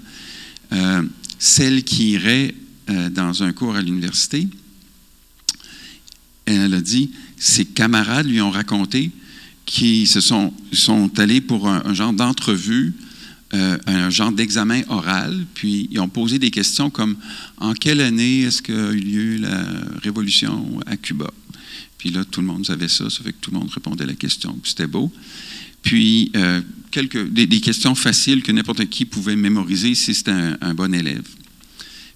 euh, 0.72 1.04
celle 1.40 1.84
qui 1.84 2.12
irait 2.12 2.54
euh, 2.90 3.10
dans 3.10 3.44
un 3.44 3.54
cours 3.54 3.76
à 3.76 3.82
l'université. 3.82 4.48
Elle 6.46 6.74
a 6.74 6.82
dit, 6.82 7.12
ses 7.38 7.66
camarades 7.66 8.28
lui 8.28 8.42
ont 8.42 8.52
raconté 8.52 9.12
qu'ils 9.66 10.08
sont 10.08 10.52
allés 11.18 11.40
pour 11.40 11.70
un, 11.70 11.94
genre 11.94 12.12
d'entrevue, 12.12 12.94
euh, 13.54 13.78
un 13.88 14.10
genre 14.10 14.34
d'examen 14.34 14.82
oral, 14.90 15.46
puis 15.54 15.88
ils 15.90 16.00
ont 16.02 16.10
posé 16.10 16.38
des 16.40 16.52
questions 16.52 16.90
comme 16.90 17.16
En 17.58 17.74
quelle 17.74 18.02
année 18.02 18.42
est-ce 18.42 18.62
qu'a 18.62 18.92
eu 18.92 19.00
lieu 19.00 19.38
la 19.38 19.64
révolution 20.02 20.80
à 20.86 20.98
Cuba? 20.98 21.32
Puis 22.04 22.12
là, 22.12 22.26
tout 22.26 22.42
le 22.42 22.48
monde 22.48 22.66
savait 22.66 22.90
ça, 22.90 23.10
ça 23.10 23.24
fait 23.24 23.32
que 23.32 23.38
tout 23.40 23.50
le 23.50 23.60
monde 23.60 23.70
répondait 23.70 24.04
à 24.04 24.08
la 24.08 24.14
question, 24.14 24.60
c'était 24.66 24.88
beau. 24.88 25.10
Puis, 25.84 26.34
euh, 26.36 26.60
quelques, 26.92 27.30
des, 27.30 27.48
questions 27.62 27.96
faciles 27.96 28.44
que 28.44 28.52
n'importe 28.52 28.90
qui 28.90 29.06
pouvait 29.06 29.38
mémoriser 29.38 29.96
si 29.96 30.14
c'était 30.14 30.32
un 30.60 30.74
bon 30.74 30.94
élève. 30.94 31.26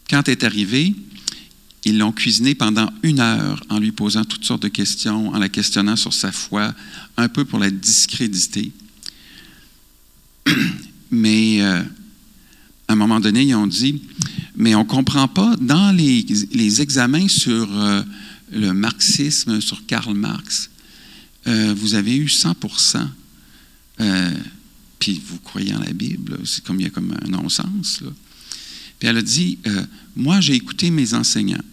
Quand 0.10 0.28
est 0.28 0.44
arrivée, 0.44 0.94
ils 1.86 1.98
l'ont 1.98 2.12
cuisiné 2.12 2.54
pendant 2.54 2.92
une 3.02 3.22
heure 3.22 3.64
en 3.70 3.80
lui 3.80 3.94
posant 3.94 4.26
toutes 4.26 4.44
sortes 4.44 4.64
de 4.64 4.68
questions, 4.68 5.30
en 5.30 5.40
la 5.40 5.48
questionnant 5.48 5.96
sur 5.96 6.12
sa 6.14 6.34
foi, 6.34 6.76
un 7.16 7.30
peu 7.30 7.46
pour 7.46 7.58
la 7.58 7.72
discréditer. 7.72 8.74
Mais 11.12 11.62
euh, 11.62 11.82
à 12.90 12.92
un 12.92 12.98
moment 12.98 13.22
donné, 13.22 13.44
ils 13.44 13.56
ont 13.56 13.68
dit, 13.68 14.02
mais 14.58 14.76
on 14.76 14.80
ne 14.80 14.84
comprend 14.84 15.30
pas, 15.30 15.56
dans 15.62 15.96
les, 15.96 16.82
examens 16.82 17.30
sur 17.30 17.70
euh, 17.72 18.02
le 18.52 18.74
marxisme, 18.74 19.62
sur 19.62 19.86
Karl 19.86 20.14
Marx, 20.14 20.70
euh, 21.48 21.74
vous 21.74 21.96
avez 21.96 22.16
eu 22.16 22.28
100% 22.28 23.08
puis 25.00 25.22
vous 25.26 25.40
croyez 25.40 25.74
en 25.74 25.80
la 25.80 25.94
Bible, 25.94 26.40
c'est 26.46 26.64
comme 26.64 26.80
il 26.80 26.84
y 26.84 26.88
a 26.88 26.90
comme 26.90 27.16
un 27.24 27.30
non-sens. 27.30 28.02
Puis 29.00 29.08
elle 29.08 29.18
a 29.18 29.22
dit, 29.22 29.60
euh, 29.68 29.86
moi 30.16 30.42
j'ai 30.42 30.56
écouté 30.56 30.90
mes 30.90 31.14
enseignants, 31.14 31.64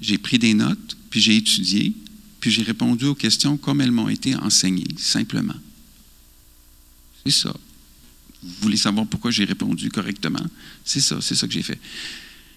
j'ai 0.00 0.18
pris 0.18 0.38
des 0.38 0.54
notes, 0.54 0.96
puis 1.10 1.20
j'ai 1.20 1.36
étudié, 1.36 1.92
puis 2.40 2.50
j'ai 2.50 2.62
répondu 2.62 3.06
aux 3.06 3.14
questions 3.14 3.56
comme 3.56 3.80
elles 3.80 3.90
m'ont 3.90 4.08
été 4.08 4.36
enseignées, 4.36 4.86
simplement. 4.98 5.56
C'est 7.24 7.32
ça. 7.32 7.54
Vous 8.42 8.54
voulez 8.60 8.76
savoir 8.76 9.06
pourquoi 9.06 9.30
j'ai 9.30 9.44
répondu 9.44 9.88
correctement? 9.90 10.44
C'est 10.84 11.00
ça, 11.00 11.18
c'est 11.20 11.34
ça 11.34 11.46
que 11.46 11.52
j'ai 11.52 11.62
fait. 11.62 11.80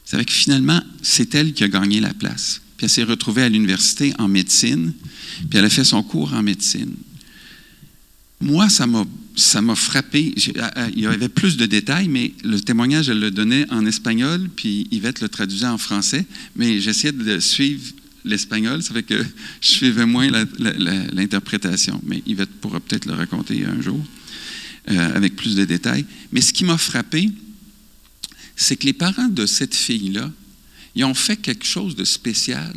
C'est 0.04 0.18
vrai 0.18 0.26
que 0.26 0.34
finalement, 0.34 0.82
c'est 1.02 1.34
elle 1.36 1.54
qui 1.54 1.64
a 1.64 1.70
gagné 1.70 2.00
la 2.00 2.14
place. 2.14 2.62
Puis 2.78 2.86
elle 2.86 2.90
s'est 2.90 3.04
retrouvée 3.04 3.44
à 3.44 3.50
l'université 3.50 4.14
en 4.20 4.28
médecine, 4.28 4.94
puis 5.50 5.60
elle 5.60 5.66
a 5.66 5.70
fait 5.70 5.84
son 5.84 6.04
cours 6.04 6.34
en 6.34 6.44
médecine. 6.44 6.94
Moi, 8.40 8.70
ça 8.70 8.86
m'a 8.86 9.04
ça 9.38 9.62
m'a 9.62 9.76
frappé. 9.76 10.34
Ah, 10.60 10.72
ah, 10.76 10.88
il 10.96 11.02
y 11.02 11.06
avait 11.06 11.30
plus 11.30 11.58
de 11.58 11.68
détails, 11.68 12.08
mais 12.08 12.34
le 12.44 12.60
témoignage, 12.60 13.08
elle 13.08 13.20
le 13.20 13.30
donnait 13.30 13.72
en 13.72 13.86
espagnol, 13.86 14.50
puis 14.56 14.88
Yvette 14.92 15.22
le 15.22 15.30
traduisait 15.30 15.68
en 15.68 15.78
français. 15.78 16.26
Mais 16.56 16.82
j'essayais 16.82 17.14
de 17.14 17.40
suivre 17.40 17.84
l'espagnol, 18.26 18.82
ça 18.82 18.94
fait 18.94 19.04
que 19.04 19.24
je 19.62 19.68
suivais 19.68 20.06
moins 20.06 20.30
l'interprétation. 20.60 22.02
Mais 22.04 22.24
Yvette 22.26 22.50
pourra 22.62 22.80
peut-être 22.80 23.06
le 23.06 23.14
raconter 23.14 23.64
un 23.64 23.80
jour 23.80 24.04
euh, 24.90 25.16
avec 25.16 25.36
plus 25.36 25.56
de 25.56 25.64
détails. 25.64 26.06
Mais 26.32 26.42
ce 26.42 26.52
qui 26.52 26.66
m'a 26.66 26.78
frappé, 26.78 27.30
c'est 28.56 28.76
que 28.76 28.86
les 28.86 28.94
parents 28.94 29.30
de 29.30 29.46
cette 29.46 29.76
fille-là, 29.76 30.32
Ils 30.98 31.06
ont 31.06 31.14
fait 31.14 31.38
quelque 31.38 31.66
chose 31.66 31.96
de 31.96 32.04
spécial. 32.04 32.76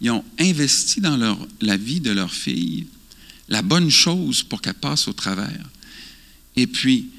Ils 0.00 0.10
ont 0.10 0.24
investi 0.38 1.00
dans 1.00 1.18
la 1.60 1.76
vie 1.76 2.00
de 2.00 2.10
leur 2.10 2.32
fille 2.32 2.86
la 3.50 3.62
bonne 3.62 3.90
chose 3.90 4.42
pour 4.42 4.62
qu'elle 4.62 4.74
passe 4.74 5.08
au 5.08 5.12
travers. 5.12 5.68
Et 6.56 6.66
puis, 6.66 7.10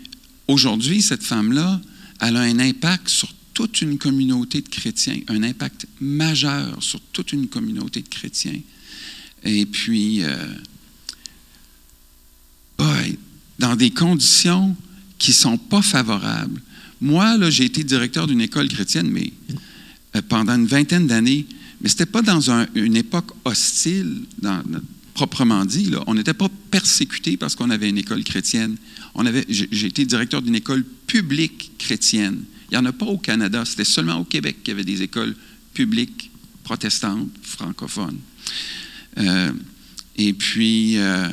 aujourd'hui, 0.48 1.02
cette 1.02 1.24
femme-là, 1.24 1.82
elle 2.22 2.38
a 2.38 2.42
un 2.42 2.60
impact 2.60 3.10
sur 3.10 3.34
toute 3.54 3.82
une 3.82 3.98
communauté 3.98 4.62
de 4.62 4.70
chrétiens, 4.70 5.20
un 5.28 5.44
impact 5.44 5.86
majeur 6.00 6.82
sur 6.82 7.02
toute 7.12 7.34
une 7.34 7.48
communauté 7.48 8.02
de 8.02 8.08
chrétiens. 8.08 8.60
Et 9.44 9.66
puis, 9.66 10.24
euh, 10.24 10.36
dans 13.60 13.76
des 13.76 13.92
conditions 13.92 14.76
qui 15.18 15.32
ne 15.32 15.36
sont 15.36 15.58
pas 15.58 15.82
favorables. 15.82 16.62
Moi, 17.02 17.50
j'ai 17.50 17.66
été 17.66 17.84
directeur 17.84 18.26
d'une 18.26 18.42
école 18.42 18.70
chrétienne, 18.70 19.10
mais 19.10 19.32
pendant 20.28 20.56
une 20.56 20.66
vingtaine 20.66 21.08
d'années, 21.08 21.46
mais 21.82 21.90
ce 21.90 21.96
n'était 21.96 22.06
pas 22.06 22.22
dans 22.22 22.50
une 22.76 22.96
époque 22.96 23.32
hostile, 23.46 24.24
proprement 25.14 25.66
dit. 25.66 25.92
On 26.08 26.14
n'était 26.14 26.34
pas 26.34 26.50
persécuté 26.72 27.38
parce 27.38 27.56
qu'on 27.56 27.70
avait 27.70 27.90
une 27.90 27.98
école 27.98 28.24
chrétienne. 28.24 28.78
j'ai 29.50 29.86
été 29.86 30.06
directeur 30.06 30.42
d'une 30.42 30.56
école 30.56 30.84
publique 31.08 31.72
chrétienne. 31.78 32.44
Il 32.72 32.76
n'y 32.76 32.78
en 32.78 32.86
a 32.86 32.94
pas 32.94 33.06
au 33.06 33.18
Canada, 33.18 33.66
c'était 33.66 33.84
seulement 33.84 34.18
au 34.18 34.24
Québec 34.24 34.58
qu'il 34.64 34.72
y 34.72 34.76
avait 34.76 34.84
des 34.84 35.02
écoles 35.02 35.36
publiques 35.74 36.32
protestantes, 36.64 37.30
francophones. 37.42 38.20
Euh, 39.18 39.52
et 40.18 40.34
puis, 40.34 40.98
euh, 40.98 41.28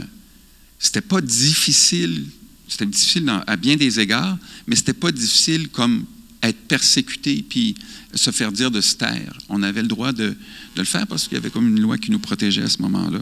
c'était 0.79 1.01
pas 1.03 1.20
difficile, 1.20 2.24
c'était 2.68 2.87
difficile 2.87 3.31
à 3.47 3.57
bien 3.57 3.77
des 3.77 4.01
égards, 4.01 4.39
mais 4.66 4.77
c'était 4.77 4.95
pas 4.95 5.12
difficile 5.12 5.68
comme 5.68 6.07
être 6.43 6.59
persécuté 6.68 7.45
puis 7.49 7.74
se 8.14 8.30
faire 8.30 8.53
dire 8.53 8.70
de 8.70 8.80
se 8.80 8.95
taire. 8.95 9.37
On 9.49 9.62
avait 9.62 9.82
le 9.82 9.89
droit 9.89 10.12
de, 10.12 10.37
le 10.76 10.84
faire 10.84 11.07
parce 11.07 11.24
qu'il 11.24 11.34
y 11.34 11.41
avait 11.41 11.51
comme 11.51 11.68
une 11.68 11.80
loi 11.80 11.99
qui 11.99 12.11
nous 12.11 12.18
protégeait 12.18 12.62
à 12.62 12.68
ce 12.68 12.82
moment-là. 12.82 13.20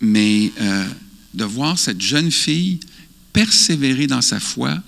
Mais 0.00 0.52
euh, 0.60 0.86
de 1.34 1.44
voir 1.44 1.78
cette 1.78 2.00
jeune 2.00 2.30
fille 2.30 2.80
persévérer 3.32 4.06
dans 4.06 4.22
sa 4.22 4.40
foi, 4.40 4.82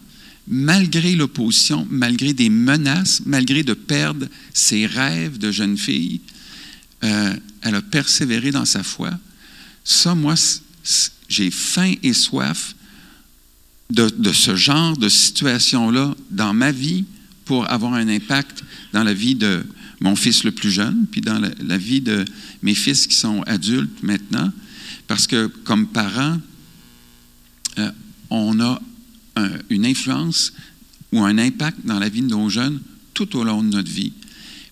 malgré 0.49 1.15
l'opposition, 1.15 1.87
malgré 1.91 2.33
des 2.33 2.51
menaces, 2.51 3.23
malgré 3.27 3.63
de 3.63 3.75
perdre 3.75 4.27
ses 4.53 4.87
rêves 4.87 5.39
de 5.39 5.51
jeune 5.53 5.77
fille, 5.77 6.21
euh, 7.05 7.35
elle 7.63 7.75
a 7.75 7.83
persévéré 7.83 8.51
dans 8.51 8.65
sa 8.65 8.83
foi. 8.83 9.11
Ça, 9.85 10.15
moi, 10.15 10.35
j'ai 11.29 11.51
faim 11.51 11.95
et 12.03 12.13
soif 12.13 12.75
de, 13.91 14.33
ce 14.33 14.57
genre 14.57 14.97
de 14.97 15.09
situation-là 15.09 16.15
dans 16.31 16.55
ma 16.55 16.73
vie 16.73 17.05
pour 17.45 17.71
avoir 17.71 17.95
un 17.95 18.09
impact 18.09 18.63
dans 18.93 19.03
la 19.03 19.15
vie 19.15 19.35
de 19.35 19.65
mon 20.01 20.17
fils 20.17 20.45
le 20.45 20.53
plus 20.53 20.71
jeune, 20.71 21.07
puis 21.11 21.21
dans 21.21 21.39
la, 21.39 21.77
vie 21.77 22.01
de 22.01 22.25
mes 22.63 22.75
fils 22.75 23.07
qui 23.07 23.15
sont 23.15 23.43
adultes 23.43 24.03
maintenant. 24.03 24.51
Parce 25.07 25.27
que 25.27 25.47
comme 25.47 25.89
parents, 25.89 26.39
euh, 27.79 27.91
on 28.31 28.61
a 28.61 28.81
une 29.71 29.87
influence 29.87 30.53
ou 31.13 31.23
un 31.23 31.39
impact 31.39 31.79
dans 31.85 31.99
la 31.99 32.09
vie 32.09 32.21
de 32.21 32.29
nos 32.29 32.49
jeunes 32.49 32.81
tout 33.15 33.37
au 33.37 33.45
long 33.45 33.63
de 33.63 33.69
notre 33.69 33.91
vie. 33.91 34.13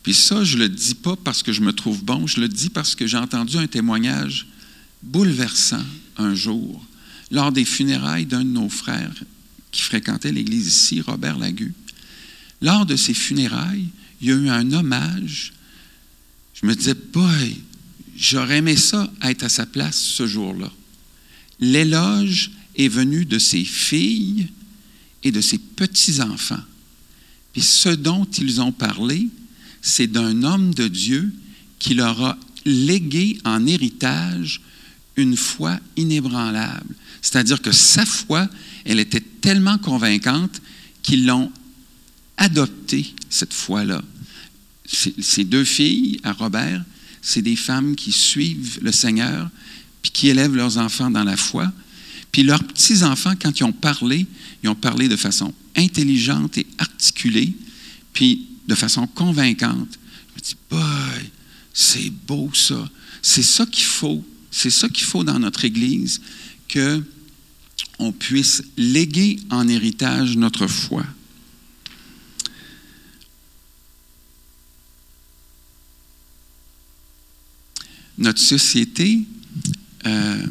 Puis 0.02 0.14
ça, 0.14 0.44
je 0.44 0.56
ne 0.56 0.62
le 0.62 0.68
dis 0.68 0.94
pas 0.94 1.16
parce 1.16 1.42
que 1.42 1.52
je 1.52 1.60
me 1.60 1.72
trouve 1.72 2.04
bon, 2.04 2.26
je 2.26 2.40
le 2.40 2.48
dis 2.48 2.70
parce 2.70 2.94
que 2.94 3.06
j'ai 3.06 3.16
entendu 3.16 3.56
un 3.56 3.66
témoignage 3.66 4.46
bouleversant 5.02 5.84
un 6.16 6.34
jour 6.34 6.84
lors 7.30 7.52
des 7.52 7.64
funérailles 7.64 8.26
d'un 8.26 8.44
de 8.44 8.50
nos 8.50 8.68
frères 8.68 9.14
qui 9.70 9.82
fréquentait 9.82 10.32
l'église 10.32 10.66
ici, 10.66 11.00
Robert 11.00 11.38
Lagu. 11.38 11.74
Lors 12.62 12.86
de 12.86 12.96
ces 12.96 13.14
funérailles, 13.14 13.88
il 14.20 14.28
y 14.28 14.32
a 14.32 14.36
eu 14.36 14.48
un 14.48 14.72
hommage. 14.72 15.52
Je 16.54 16.66
me 16.66 16.74
disais, 16.74 16.94
boy, 16.94 17.56
j'aurais 18.16 18.58
aimé 18.58 18.76
ça 18.76 19.12
être 19.22 19.44
à 19.44 19.48
sa 19.48 19.66
place 19.66 19.98
ce 19.98 20.26
jour-là. 20.26 20.72
L'éloge 21.60 22.50
est 22.76 22.88
venu 22.88 23.24
de 23.24 23.38
ses 23.38 23.64
filles 23.64 24.48
et 25.22 25.32
de 25.32 25.40
ses 25.40 25.58
petits-enfants. 25.58 26.62
Puis 27.52 27.62
ce 27.62 27.88
dont 27.88 28.24
ils 28.24 28.60
ont 28.60 28.72
parlé, 28.72 29.28
c'est 29.82 30.06
d'un 30.06 30.42
homme 30.42 30.74
de 30.74 30.88
Dieu 30.88 31.32
qui 31.78 31.94
leur 31.94 32.22
a 32.22 32.38
légué 32.64 33.38
en 33.44 33.66
héritage 33.66 34.60
une 35.16 35.36
foi 35.36 35.78
inébranlable. 35.96 36.94
C'est-à-dire 37.22 37.60
que 37.60 37.72
sa 37.72 38.06
foi, 38.06 38.48
elle 38.84 39.00
était 39.00 39.20
tellement 39.20 39.78
convaincante 39.78 40.60
qu'ils 41.02 41.26
l'ont 41.26 41.52
adoptée, 42.36 43.14
cette 43.28 43.52
foi-là. 43.52 44.02
Ces 44.86 45.44
deux 45.44 45.64
filles, 45.64 46.20
à 46.22 46.32
Robert, 46.32 46.82
c'est 47.20 47.42
des 47.42 47.56
femmes 47.56 47.94
qui 47.96 48.12
suivent 48.12 48.78
le 48.80 48.92
Seigneur, 48.92 49.50
puis 50.02 50.10
qui 50.10 50.28
élèvent 50.28 50.54
leurs 50.54 50.78
enfants 50.78 51.10
dans 51.10 51.24
la 51.24 51.36
foi. 51.36 51.70
Puis 52.32 52.42
leurs 52.42 52.62
petits-enfants, 52.64 53.34
quand 53.40 53.58
ils 53.58 53.64
ont 53.64 53.72
parlé, 53.72 54.26
ils 54.62 54.68
ont 54.68 54.74
parlé 54.74 55.08
de 55.08 55.16
façon 55.16 55.52
intelligente 55.76 56.58
et 56.58 56.66
articulée, 56.78 57.52
puis 58.12 58.46
de 58.66 58.74
façon 58.74 59.06
convaincante. 59.06 59.98
Je 60.30 60.34
me 60.34 60.46
dis, 60.46 60.56
boy, 60.70 61.30
c'est 61.72 62.10
beau 62.26 62.50
ça. 62.54 62.88
C'est 63.22 63.42
ça 63.42 63.66
qu'il 63.66 63.84
faut. 63.84 64.24
C'est 64.50 64.70
ça 64.70 64.88
qu'il 64.88 65.04
faut 65.04 65.24
dans 65.24 65.38
notre 65.38 65.64
Église, 65.64 66.20
que 66.68 67.02
on 67.98 68.12
puisse 68.12 68.62
léguer 68.76 69.40
en 69.50 69.66
héritage 69.66 70.36
notre 70.36 70.66
foi. 70.66 71.04
Notre 78.16 78.40
société 78.40 79.20
euh, 80.06 80.46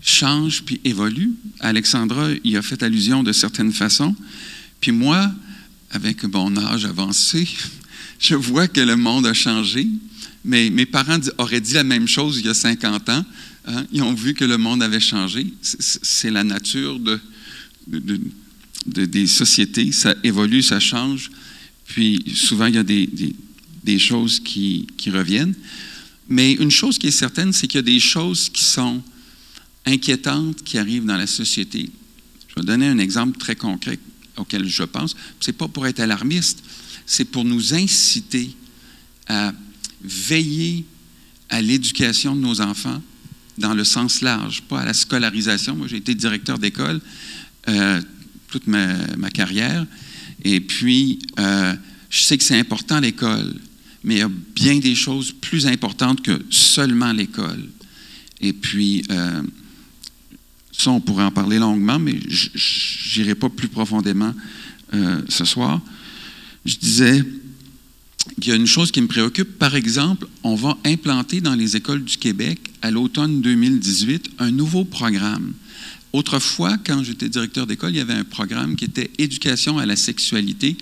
change 0.00 0.62
puis 0.64 0.80
évolue. 0.84 1.32
Alexandra 1.60 2.30
y 2.44 2.56
a 2.56 2.62
fait 2.62 2.82
allusion 2.82 3.22
de 3.22 3.32
certaines 3.32 3.72
façons. 3.72 4.14
Puis 4.80 4.92
moi, 4.92 5.32
avec 5.90 6.24
mon 6.24 6.56
âge 6.56 6.84
avancé, 6.84 7.48
je 8.18 8.34
vois 8.34 8.68
que 8.68 8.80
le 8.80 8.96
monde 8.96 9.26
a 9.26 9.34
changé. 9.34 9.86
Mais 10.44 10.70
mes 10.70 10.86
parents 10.86 11.20
auraient 11.38 11.60
dit 11.60 11.74
la 11.74 11.84
même 11.84 12.08
chose 12.08 12.38
il 12.38 12.46
y 12.46 12.48
a 12.48 12.54
50 12.54 13.08
ans. 13.10 13.24
Hein. 13.66 13.86
Ils 13.92 14.02
ont 14.02 14.14
vu 14.14 14.34
que 14.34 14.44
le 14.44 14.58
monde 14.58 14.82
avait 14.82 15.00
changé. 15.00 15.46
C'est 15.62 16.30
la 16.30 16.44
nature 16.44 16.98
de, 16.98 17.20
des 18.86 19.26
sociétés. 19.26 19.92
Ça 19.92 20.14
évolue, 20.22 20.62
ça 20.62 20.80
change. 20.80 21.30
Puis 21.86 22.24
souvent, 22.34 22.66
il 22.66 22.74
y 22.74 22.78
a 22.78 22.82
des, 22.82 23.98
choses 23.98 24.40
qui, 24.40 24.86
qui, 24.96 25.10
reviennent. 25.10 25.54
Mais 26.28 26.52
une 26.52 26.70
chose 26.70 26.98
qui 26.98 27.08
est 27.08 27.12
certaine, 27.12 27.52
c'est 27.52 27.66
qu'il 27.66 27.78
y 27.78 27.80
a 27.80 27.82
des 27.82 28.00
choses 28.00 28.48
qui 28.48 28.64
sont 28.64 29.02
inquiétantes 29.84 30.62
qui 30.62 30.78
arrivent 30.78 31.04
dans 31.04 31.16
la 31.16 31.26
société. 31.26 31.90
Je 32.48 32.54
vais 32.60 32.66
donner 32.66 32.86
un 32.86 32.98
exemple 32.98 33.38
très 33.38 33.56
concret 33.56 33.98
auquel 34.36 34.66
je 34.66 34.84
pense. 34.84 35.14
Ce 35.40 35.50
n'est 35.50 35.56
pas 35.56 35.68
pour 35.68 35.86
être 35.86 36.00
alarmiste, 36.00 36.62
c'est 37.06 37.24
pour 37.24 37.44
nous 37.44 37.74
inciter 37.74 38.50
à 39.28 39.52
veiller 40.02 40.84
à 41.48 41.60
l'éducation 41.60 42.34
de 42.34 42.40
nos 42.40 42.60
enfants 42.60 43.02
dans 43.58 43.74
le 43.74 43.84
sens 43.84 44.20
large, 44.22 44.62
pas 44.62 44.80
à 44.80 44.84
la 44.84 44.94
scolarisation. 44.94 45.76
Moi, 45.76 45.86
j'ai 45.88 45.98
été 45.98 46.14
directeur 46.14 46.58
d'école 46.58 47.00
euh, 47.68 48.00
toute 48.48 48.66
ma, 48.66 49.30
carrière. 49.32 49.86
Et 50.44 50.60
puis, 50.60 51.20
euh, 51.38 51.74
je 52.10 52.22
sais 52.22 52.36
que 52.36 52.44
c'est 52.44 52.58
important 52.58 53.00
l'école, 53.00 53.54
mais 54.04 54.16
il 54.16 54.18
y 54.18 54.22
a 54.22 54.30
bien 54.54 54.78
des 54.78 54.94
choses 54.94 55.32
plus 55.32 55.66
importantes 55.66 56.22
que 56.22 56.42
seulement 56.50 57.12
l'école. 57.12 57.68
Et 58.40 58.52
puis, 58.52 59.04
euh, 59.10 59.42
ça, 60.72 60.90
on 60.90 61.00
pourrait 61.00 61.24
en 61.24 61.30
parler 61.30 61.58
longuement, 61.58 61.98
mais 61.98 62.18
je 62.28 63.20
n'irai 63.20 63.34
pas 63.34 63.48
plus 63.48 63.68
profondément 63.68 64.34
ce 65.28 65.46
soir. 65.46 65.80
Je 66.66 66.76
disais, 66.76 67.24
il 68.38 68.46
y 68.46 68.52
a 68.52 68.54
une 68.54 68.66
chose 68.66 68.90
qui 68.90 69.00
me 69.00 69.06
préoccupe. 69.06 69.58
Par 69.58 69.74
exemple, 69.74 70.26
on 70.42 70.54
va 70.54 70.76
implanter 70.84 71.40
dans 71.40 71.54
les 71.54 71.76
écoles 71.76 72.04
du 72.04 72.16
Québec, 72.16 72.58
à 72.82 72.90
l'automne 72.90 73.40
2018, 73.40 74.32
un 74.38 74.50
nouveau 74.50 74.84
programme. 74.84 75.54
Autrefois, 76.12 76.76
quand 76.84 77.02
j'étais 77.02 77.30
directeur 77.30 77.66
d'école, 77.66 77.92
il 77.92 77.96
y 77.96 78.00
avait 78.00 78.12
un 78.12 78.24
programme 78.24 78.76
qui 78.76 78.84
était 78.84 79.10
Éducation 79.16 79.78
à 79.78 79.86
la 79.86 79.96
sexualité. 79.96 80.76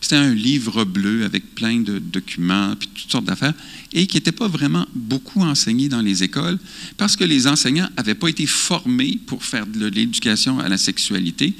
C'était 0.00 0.16
un 0.16 0.34
livre 0.34 0.84
bleu 0.84 1.24
avec 1.24 1.54
plein 1.54 1.78
de 1.78 2.00
documents, 2.00 2.74
puis 2.74 2.88
toutes 2.88 3.12
sortes 3.12 3.24
d'affaires, 3.24 3.54
et 3.92 4.08
qui 4.08 4.16
n'était 4.16 4.32
pas 4.32 4.48
vraiment 4.48 4.86
beaucoup 4.92 5.42
enseigné 5.42 5.88
dans 5.88 6.00
les 6.00 6.24
écoles 6.24 6.58
parce 6.96 7.14
que 7.14 7.22
les 7.22 7.46
enseignants 7.46 7.88
n'avaient 7.96 8.16
pas 8.16 8.28
été 8.28 8.44
formés 8.46 9.20
pour 9.26 9.44
faire 9.44 9.66
de 9.66 9.86
l'éducation 9.86 10.58
à 10.58 10.68
la 10.68 10.78
sexualité. 10.78 11.54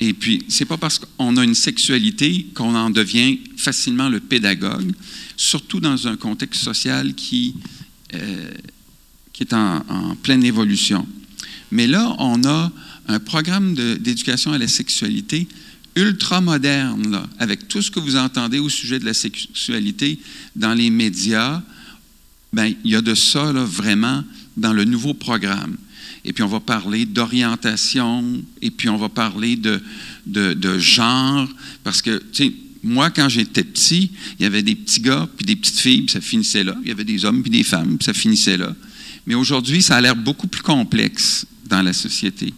Et 0.00 0.12
puis, 0.12 0.44
c'est 0.48 0.64
pas 0.64 0.78
parce 0.78 0.98
qu'on 0.98 1.36
a 1.36 1.44
une 1.44 1.54
sexualité 1.54 2.46
qu'on 2.54 2.74
en 2.74 2.90
devient 2.90 3.38
facilement 3.56 4.08
le 4.08 4.18
pédagogue, 4.18 4.92
surtout 5.36 5.78
dans 5.78 6.08
un 6.08 6.16
contexte 6.16 6.62
social 6.62 7.14
qui, 7.14 7.54
euh, 8.14 8.50
qui 9.40 9.44
est 9.44 9.54
en, 9.54 10.16
pleine 10.22 10.44
évolution. 10.44 11.06
Mais 11.72 11.86
là, 11.86 12.14
on 12.18 12.44
a 12.44 12.70
un 13.08 13.18
programme 13.18 13.74
d'éducation 13.74 14.52
à 14.52 14.58
la 14.58 14.68
sexualité 14.68 15.48
ultra 15.96 16.42
moderne, 16.42 17.26
avec 17.38 17.66
tout 17.66 17.80
ce 17.80 17.90
que 17.90 18.00
vous 18.00 18.16
entendez 18.16 18.58
au 18.58 18.68
sujet 18.68 18.98
de 18.98 19.06
la 19.06 19.14
sexualité 19.14 20.18
dans 20.54 20.74
les 20.74 20.90
médias, 20.90 21.62
ben, 22.52 22.72
il 22.84 22.90
y 22.90 22.96
a 22.96 23.00
de 23.00 23.14
ça 23.14 23.52
là, 23.52 23.64
vraiment 23.64 24.22
dans 24.56 24.72
le 24.72 24.84
nouveau 24.84 25.14
programme. 25.14 25.76
Et 26.24 26.32
puis 26.32 26.42
on 26.42 26.48
va 26.48 26.60
parler 26.60 27.06
d'orientation, 27.06 28.42
et 28.60 28.70
puis 28.70 28.90
on 28.90 28.98
va 28.98 29.08
parler 29.08 29.56
de, 29.56 29.80
de, 30.26 30.52
de 30.52 30.78
genre, 30.78 31.48
parce 31.82 32.02
que, 32.02 32.22
tu 32.32 32.44
sais, 32.44 32.52
moi, 32.82 33.10
quand 33.10 33.28
j'étais 33.28 33.64
petit, 33.64 34.10
il 34.38 34.42
y 34.42 34.46
avait 34.46 34.62
des 34.62 34.74
petits 34.74 35.00
gars, 35.00 35.28
puis 35.36 35.46
des 35.46 35.56
petites 35.56 35.78
filles, 35.78 36.02
puis 36.02 36.12
ça 36.12 36.20
finissait 36.20 36.62
là. 36.62 36.76
Il 36.82 36.88
y 36.88 36.92
avait 36.92 37.04
des 37.04 37.24
hommes, 37.24 37.42
puis 37.42 37.50
des 37.50 37.64
femmes, 37.64 37.96
puis 37.96 38.04
ça 38.04 38.12
finissait 38.12 38.58
là. 38.58 38.76
Mais 39.30 39.36
aujourd'hui, 39.36 39.80
ça 39.80 39.94
a 39.94 40.00
l'air 40.00 40.16
beaucoup 40.16 40.48
plus 40.48 40.60
complexe 40.60 41.46
dans 41.66 41.82
la 41.82 41.92
société. 41.92 42.52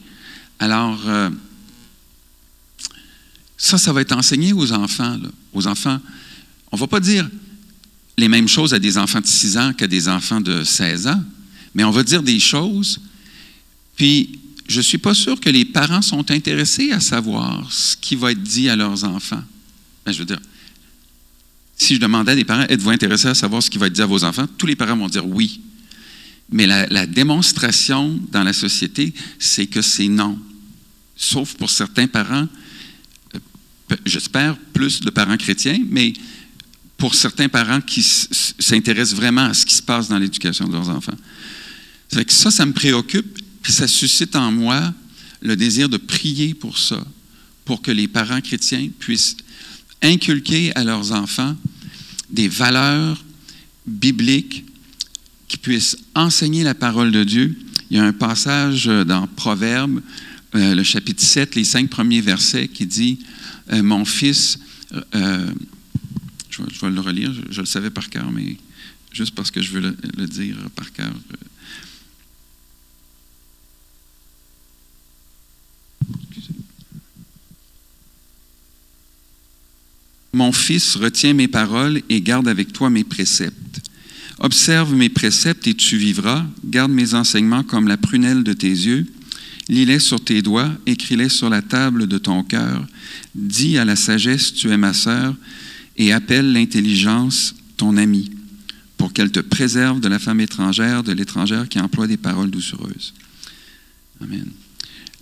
Alors, 0.58 1.06
euh, 1.06 1.28
ça, 3.58 3.76
ça 3.76 3.92
va 3.92 4.00
être 4.00 4.16
enseigné 4.16 4.54
aux 4.54 4.72
enfants. 4.72 5.18
Aux 5.52 5.66
enfants, 5.66 6.00
on 6.70 6.76
ne 6.78 6.80
va 6.80 6.86
pas 6.86 7.00
dire 7.00 7.28
les 8.16 8.26
mêmes 8.26 8.48
choses 8.48 8.72
à 8.72 8.78
des 8.78 8.96
enfants 8.96 9.20
de 9.20 9.26
6 9.26 9.58
ans 9.58 9.74
qu'à 9.74 9.86
des 9.86 10.08
enfants 10.08 10.40
de 10.40 10.64
16 10.64 11.08
ans, 11.08 11.22
mais 11.74 11.84
on 11.84 11.90
va 11.90 12.02
dire 12.02 12.22
des 12.22 12.40
choses. 12.40 13.02
Puis, 13.94 14.40
je 14.66 14.78
ne 14.78 14.82
suis 14.82 14.96
pas 14.96 15.12
sûr 15.12 15.38
que 15.38 15.50
les 15.50 15.66
parents 15.66 16.00
sont 16.00 16.30
intéressés 16.30 16.90
à 16.90 17.00
savoir 17.00 17.70
ce 17.70 17.98
qui 17.98 18.16
va 18.16 18.32
être 18.32 18.42
dit 18.42 18.70
à 18.70 18.76
leurs 18.76 19.04
enfants. 19.04 19.44
Ben, 20.06 20.12
je 20.12 20.20
veux 20.20 20.24
dire, 20.24 20.40
si 21.76 21.96
je 21.96 22.00
demandais 22.00 22.32
à 22.32 22.34
des 22.34 22.46
parents, 22.46 22.64
êtes-vous 22.66 22.88
intéressés 22.88 23.28
à 23.28 23.34
savoir 23.34 23.62
ce 23.62 23.68
qui 23.68 23.76
va 23.76 23.88
être 23.88 23.92
dit 23.92 24.00
à 24.00 24.06
vos 24.06 24.24
enfants? 24.24 24.46
Tous 24.56 24.64
les 24.64 24.74
parents 24.74 24.96
vont 24.96 25.10
dire 25.10 25.26
oui. 25.26 25.60
Mais 26.52 26.66
la, 26.66 27.06
démonstration 27.06 28.20
dans 28.30 28.44
la 28.44 28.52
société, 28.52 29.14
c'est 29.38 29.66
que 29.66 29.80
c'est 29.80 30.08
non. 30.08 30.38
Sauf 31.16 31.54
pour 31.54 31.70
certains 31.70 32.06
parents, 32.06 32.46
euh, 33.34 33.96
j'espère 34.04 34.56
plus 34.72 35.00
de 35.00 35.10
parents 35.10 35.36
chrétiens, 35.36 35.78
mais 35.88 36.12
pour 36.98 37.14
certains 37.14 37.48
parents 37.48 37.80
qui 37.80 38.02
s'intéressent 38.02 39.16
vraiment 39.16 39.46
à 39.46 39.54
ce 39.54 39.64
qui 39.64 39.74
se 39.74 39.82
passe 39.82 40.08
dans 40.08 40.18
l'éducation 40.18 40.68
de 40.68 40.74
leurs 40.74 40.90
enfants. 40.90 41.16
Ça, 42.12 42.24
que 42.24 42.32
ça, 42.32 42.50
ça 42.50 42.66
me 42.66 42.72
préoccupe, 42.72 43.38
ça 43.66 43.88
suscite 43.88 44.36
en 44.36 44.52
moi 44.52 44.92
le 45.40 45.56
désir 45.56 45.88
de 45.88 45.96
prier 45.96 46.54
pour 46.54 46.78
ça, 46.78 47.02
pour 47.64 47.82
que 47.82 47.90
les 47.90 48.08
parents 48.08 48.40
chrétiens 48.40 48.88
puissent 48.98 49.36
inculquer 50.02 50.74
à 50.76 50.84
leurs 50.84 51.12
enfants 51.12 51.56
des 52.30 52.48
valeurs 52.48 53.24
bibliques 53.86 54.64
qui 55.52 55.58
puissent 55.58 55.98
enseigner 56.14 56.64
la 56.64 56.74
parole 56.74 57.12
de 57.12 57.24
Dieu. 57.24 57.54
Il 57.90 57.98
y 57.98 58.00
a 58.00 58.04
un 58.04 58.14
passage 58.14 58.86
dans 58.86 59.26
Proverbe, 59.26 60.00
euh, 60.54 60.74
le 60.74 60.82
chapitre 60.82 61.22
7, 61.22 61.56
les 61.56 61.64
cinq 61.64 61.90
premiers 61.90 62.22
versets, 62.22 62.68
qui 62.68 62.86
dit 62.86 63.18
euh, 63.70 63.82
Mon 63.82 64.06
fils, 64.06 64.58
euh, 65.14 65.52
je, 66.48 66.62
vais, 66.62 66.90
le 66.90 67.00
relire, 67.00 67.34
je, 67.50 67.60
le 67.60 67.66
savais 67.66 67.90
par 67.90 68.08
cœur, 68.08 68.32
mais 68.32 68.56
juste 69.12 69.34
parce 69.34 69.50
que 69.50 69.60
je 69.60 69.72
veux 69.72 69.80
le, 69.80 69.96
le 70.16 70.26
dire 70.26 70.56
par 70.74 70.90
cœur. 70.90 71.12
Mon 80.32 80.52
fils, 80.52 80.96
retiens 80.96 81.34
mes 81.34 81.46
paroles 81.46 82.00
et 82.08 82.22
garde 82.22 82.48
avec 82.48 82.72
toi 82.72 82.88
mes 82.88 83.04
préceptes. 83.04 83.61
Observe 84.42 84.94
mes 84.94 85.08
préceptes 85.08 85.66
et 85.66 85.74
tu 85.74 85.96
vivras. 85.96 86.44
Garde 86.64 86.90
mes 86.90 87.14
enseignements 87.14 87.62
comme 87.62 87.88
la 87.88 87.96
prunelle 87.96 88.42
de 88.42 88.52
tes 88.52 88.68
yeux. 88.68 89.06
Lis-les 89.68 90.00
sur 90.00 90.22
tes 90.22 90.42
doigts, 90.42 90.70
écris-les 90.86 91.28
sur 91.28 91.48
la 91.48 91.62
table 91.62 92.08
de 92.08 92.18
ton 92.18 92.42
cœur. 92.42 92.84
Dis 93.34 93.78
à 93.78 93.84
la 93.84 93.96
sagesse, 93.96 94.52
tu 94.52 94.70
es 94.70 94.76
ma 94.76 94.92
sœur, 94.92 95.34
et 95.96 96.12
appelle 96.12 96.52
l'intelligence 96.52 97.54
ton 97.76 97.96
ami, 97.96 98.32
pour 98.98 99.12
qu'elle 99.12 99.30
te 99.30 99.40
préserve 99.40 100.00
de 100.00 100.08
la 100.08 100.18
femme 100.18 100.40
étrangère, 100.40 101.04
de 101.04 101.12
l'étrangère 101.12 101.68
qui 101.68 101.78
emploie 101.78 102.08
des 102.08 102.16
paroles 102.16 102.50
doucereuses. 102.50 103.14
Amen. 104.20 104.50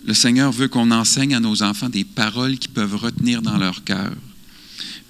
Le 0.05 0.13
Seigneur 0.15 0.51
veut 0.51 0.67
qu'on 0.67 0.89
enseigne 0.89 1.35
à 1.35 1.39
nos 1.39 1.61
enfants 1.61 1.89
des 1.89 2.03
paroles 2.03 2.57
qui 2.57 2.67
peuvent 2.67 2.95
retenir 2.95 3.43
dans 3.43 3.57
leur 3.57 3.83
cœur 3.83 4.11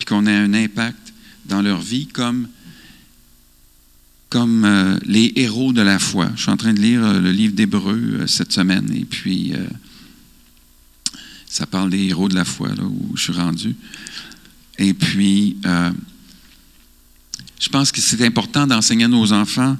puis 0.02 0.08
qu'on 0.08 0.26
ait 0.26 0.36
un 0.36 0.54
impact 0.56 1.14
dans 1.46 1.62
leur 1.62 1.80
vie 1.80 2.08
comme, 2.08 2.48
comme 4.32 4.64
euh, 4.64 4.98
les 5.06 5.34
héros 5.36 5.74
de 5.74 5.82
la 5.82 6.00
foi. 6.00 6.32
Je 6.36 6.44
suis 6.44 6.52
en 6.52 6.58
train 6.58 6.74
de 6.74 6.80
lire 6.80 7.04
euh, 7.04 7.20
le 7.20 7.32
livre 7.34 7.54
d'Hébreu 7.54 8.00
euh, 8.22 8.28
cette 8.28 8.54
semaine 8.54 8.90
et 8.96 9.04
puis 9.04 9.54
ça 11.48 11.66
parle 11.66 11.90
des 11.90 12.06
héros 12.06 12.30
de 12.30 12.36
la 12.36 12.46
foi, 12.46 12.70
là 12.70 12.84
où 12.84 13.12
je 13.16 13.24
suis 13.24 13.34
rendu. 13.34 13.76
Et 14.78 14.94
puis, 14.94 15.58
je 17.60 17.70
pense 17.70 17.92
que 17.92 18.00
c'est 18.00 18.26
important 18.26 18.66
d'enseigner 18.66 19.04
à 19.04 19.10
nos 19.10 19.34
enfants 19.34 19.78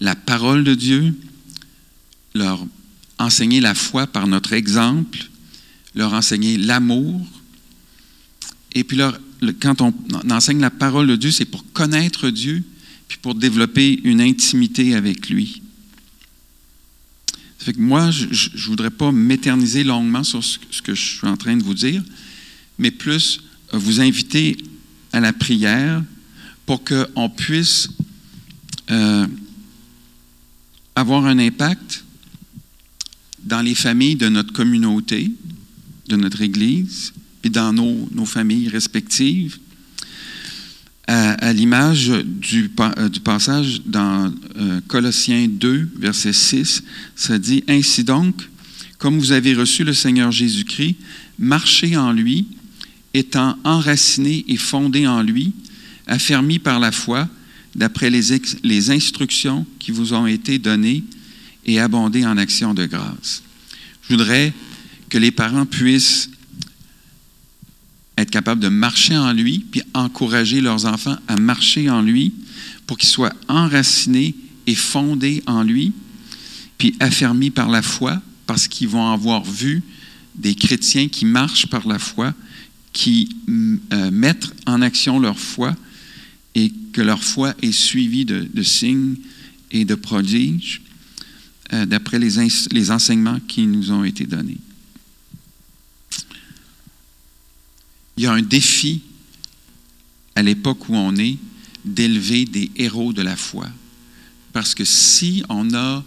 la 0.00 0.16
parole 0.16 0.64
de 0.64 0.74
Dieu, 0.74 1.14
leur 2.34 2.64
enseigner 3.18 3.60
la 3.60 3.74
foi 3.74 4.06
par 4.06 4.26
notre 4.26 4.54
exemple, 4.54 5.18
leur 5.94 6.14
enseigner 6.14 6.56
l'amour, 6.56 7.20
et 8.74 8.84
puis 8.84 8.96
leur 8.96 9.20
quand 9.60 9.82
on 9.82 9.92
enseigne 10.30 10.60
la 10.60 10.70
parole 10.70 11.08
de 11.08 11.16
Dieu, 11.16 11.30
c'est 11.30 11.44
pour 11.44 11.62
connaître 11.72 12.30
Dieu, 12.30 12.64
puis 13.12 13.18
pour 13.20 13.34
développer 13.34 14.00
une 14.04 14.22
intimité 14.22 14.94
avec 14.94 15.28
lui. 15.28 15.60
Ça 17.58 17.66
fait 17.66 17.74
que 17.74 17.80
moi, 17.80 18.10
je 18.10 18.48
ne 18.48 18.62
voudrais 18.68 18.90
pas 18.90 19.12
m'éterniser 19.12 19.84
longuement 19.84 20.24
sur 20.24 20.42
ce, 20.42 20.56
que 20.82 20.94
je 20.94 21.18
suis 21.18 21.26
en 21.26 21.36
train 21.36 21.54
de 21.54 21.62
vous 21.62 21.74
dire, 21.74 22.02
mais 22.78 22.90
plus 22.90 23.42
vous 23.74 24.00
inviter 24.00 24.56
à 25.12 25.20
la 25.20 25.34
prière 25.34 26.02
pour 26.64 26.82
qu'on 26.84 27.28
puisse 27.28 27.90
euh, 28.90 29.26
avoir 30.96 31.26
un 31.26 31.38
impact 31.38 32.06
dans 33.44 33.60
les 33.60 33.74
familles 33.74 34.16
de 34.16 34.30
notre 34.30 34.54
communauté, 34.54 35.30
de 36.08 36.16
notre 36.16 36.40
Église, 36.40 37.12
puis 37.42 37.50
dans 37.50 37.74
nos 37.74 38.24
familles 38.24 38.70
respectives, 38.70 39.58
à, 41.08 41.52
l'image 41.52 42.08
du, 42.24 42.70
du, 43.10 43.20
passage 43.20 43.82
dans 43.84 44.32
euh, 44.56 44.80
Colossiens 44.86 45.48
2, 45.48 45.90
verset 45.98 46.32
6, 46.32 46.82
ça 47.16 47.38
dit, 47.38 47.64
Ainsi 47.68 48.04
donc, 48.04 48.36
comme 48.98 49.18
vous 49.18 49.32
avez 49.32 49.54
reçu 49.54 49.84
le 49.84 49.94
Seigneur 49.94 50.30
Jésus-Christ, 50.30 50.96
marchez 51.38 51.96
en 51.96 52.12
lui, 52.12 52.46
étant 53.14 53.58
enracinés 53.64 54.44
et 54.48 54.56
fondés 54.56 55.06
en 55.06 55.22
lui, 55.22 55.52
affermis 56.06 56.58
par 56.58 56.78
la 56.78 56.92
foi, 56.92 57.28
d'après 57.74 58.10
les, 58.10 58.40
les 58.62 58.90
instructions 58.90 59.66
qui 59.78 59.90
vous 59.90 60.14
ont 60.14 60.26
été 60.26 60.58
données 60.58 61.02
et 61.66 61.80
abondés 61.80 62.24
en 62.24 62.36
actions 62.36 62.74
de 62.74 62.86
grâce. 62.86 63.42
Je 64.02 64.14
voudrais 64.14 64.52
que 65.08 65.18
les 65.18 65.30
parents 65.30 65.66
puissent 65.66 66.30
être 68.18 68.30
capables 68.30 68.60
de 68.60 68.68
marcher 68.68 69.16
en 69.16 69.32
lui, 69.32 69.64
puis 69.70 69.82
encourager 69.94 70.60
leurs 70.60 70.86
enfants 70.86 71.16
à 71.28 71.36
marcher 71.36 71.88
en 71.90 72.02
lui 72.02 72.32
pour 72.86 72.98
qu'ils 72.98 73.08
soient 73.08 73.32
enracinés 73.48 74.34
et 74.66 74.74
fondés 74.74 75.42
en 75.46 75.62
lui, 75.62 75.92
puis 76.78 76.94
affermis 77.00 77.50
par 77.50 77.68
la 77.68 77.82
foi, 77.82 78.20
parce 78.46 78.68
qu'ils 78.68 78.88
vont 78.88 79.10
avoir 79.10 79.44
vu 79.44 79.82
des 80.34 80.54
chrétiens 80.54 81.08
qui 81.08 81.24
marchent 81.24 81.66
par 81.66 81.86
la 81.86 81.98
foi, 81.98 82.34
qui 82.92 83.34
euh, 83.48 84.10
mettent 84.10 84.52
en 84.66 84.82
action 84.82 85.18
leur 85.18 85.38
foi 85.38 85.74
et 86.54 86.70
que 86.92 87.00
leur 87.00 87.22
foi 87.22 87.54
est 87.62 87.72
suivie 87.72 88.26
de, 88.26 88.62
signes 88.62 89.16
et 89.70 89.84
de 89.86 89.94
prodiges 89.94 90.82
euh, 91.72 91.86
d'après 91.86 92.18
les 92.18 92.90
enseignements 92.90 93.40
qui 93.48 93.66
nous 93.66 93.90
ont 93.90 94.04
été 94.04 94.26
donnés. 94.26 94.58
Il 98.22 98.26
y 98.26 98.28
a 98.28 98.34
un 98.34 98.42
défi 98.42 99.00
à 100.36 100.42
l'époque 100.44 100.88
où 100.88 100.94
on 100.94 101.16
est 101.16 101.38
d'élever 101.84 102.44
des 102.44 102.70
héros 102.76 103.12
de 103.12 103.20
la 103.20 103.34
foi. 103.34 103.68
Parce 104.52 104.76
que 104.76 104.84
si 104.84 105.42
on 105.48 105.74
a 105.74 106.04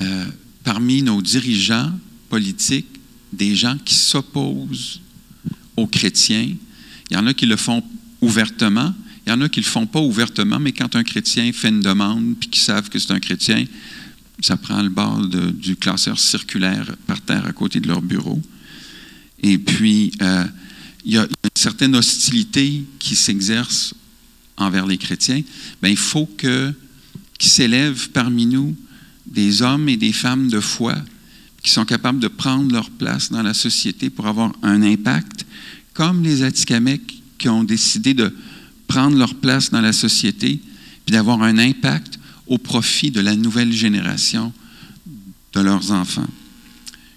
euh, 0.00 0.24
parmi 0.62 1.02
nos 1.02 1.20
dirigeants 1.20 1.90
politiques 2.28 3.00
des 3.32 3.56
gens 3.56 3.76
qui 3.84 3.96
s'opposent 3.96 5.00
aux 5.76 5.88
chrétiens, 5.88 6.54
il 7.10 7.14
y 7.14 7.16
en 7.16 7.26
a 7.26 7.34
qui 7.34 7.46
le 7.46 7.56
font 7.56 7.82
ouvertement, 8.20 8.94
il 9.26 9.30
y 9.30 9.32
en 9.32 9.40
a 9.40 9.48
qui 9.48 9.58
ne 9.58 9.64
le 9.64 9.70
font 9.70 9.86
pas 9.86 9.98
ouvertement, 9.98 10.60
mais 10.60 10.70
quand 10.70 10.94
un 10.94 11.02
chrétien 11.02 11.52
fait 11.52 11.70
une 11.70 11.80
demande 11.80 12.36
puis 12.38 12.48
qu'ils 12.48 12.62
savent 12.62 12.88
que 12.88 13.00
c'est 13.00 13.10
un 13.10 13.18
chrétien, 13.18 13.64
ça 14.40 14.56
prend 14.56 14.80
le 14.80 14.88
bord 14.88 15.20
du 15.26 15.74
classeur 15.74 16.20
circulaire 16.20 16.94
par 17.08 17.20
terre 17.20 17.44
à 17.44 17.52
côté 17.52 17.80
de 17.80 17.88
leur 17.88 18.02
bureau. 18.02 18.40
Et 19.42 19.58
puis, 19.58 20.12
euh, 20.22 20.44
il 21.04 21.12
y 21.12 21.18
a 21.18 21.22
une 21.22 21.50
certaine 21.54 21.96
hostilité 21.96 22.84
qui 22.98 23.16
s'exerce 23.16 23.94
envers 24.56 24.86
les 24.86 24.98
chrétiens, 24.98 25.42
bien, 25.82 25.90
il 25.90 25.96
faut 25.96 26.26
que, 26.26 26.72
qu'il 27.38 27.50
s'élève 27.50 28.10
parmi 28.10 28.46
nous 28.46 28.76
des 29.26 29.62
hommes 29.62 29.88
et 29.88 29.96
des 29.96 30.12
femmes 30.12 30.48
de 30.48 30.60
foi 30.60 30.96
qui 31.62 31.70
sont 31.70 31.84
capables 31.84 32.18
de 32.18 32.28
prendre 32.28 32.72
leur 32.72 32.90
place 32.90 33.30
dans 33.30 33.42
la 33.42 33.54
société 33.54 34.10
pour 34.10 34.26
avoir 34.26 34.52
un 34.62 34.82
impact, 34.82 35.46
comme 35.94 36.22
les 36.22 36.42
Atikamekw 36.42 37.00
qui 37.38 37.48
ont 37.48 37.64
décidé 37.64 38.14
de 38.14 38.34
prendre 38.86 39.16
leur 39.16 39.34
place 39.34 39.70
dans 39.70 39.80
la 39.80 39.92
société, 39.92 40.60
puis 41.04 41.12
d'avoir 41.12 41.42
un 41.42 41.58
impact 41.58 42.18
au 42.46 42.58
profit 42.58 43.10
de 43.10 43.20
la 43.20 43.36
nouvelle 43.36 43.72
génération 43.72 44.52
de 45.52 45.60
leurs 45.60 45.90
enfants. 45.92 46.28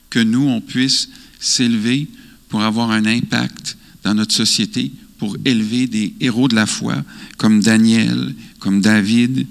Que 0.09 0.19
nous, 0.19 0.47
on 0.47 0.61
puisse 0.61 1.09
s'élever 1.39 2.07
pour 2.49 2.61
avoir 2.61 2.91
un 2.91 3.05
impact 3.05 3.77
dans 4.03 4.13
notre 4.13 4.33
société, 4.33 4.91
pour 5.17 5.37
élever 5.45 5.87
des 5.87 6.13
héros 6.19 6.47
de 6.47 6.55
la 6.55 6.65
foi 6.65 7.03
comme 7.37 7.61
Daniel, 7.61 8.35
comme 8.59 8.81
David, 8.81 9.47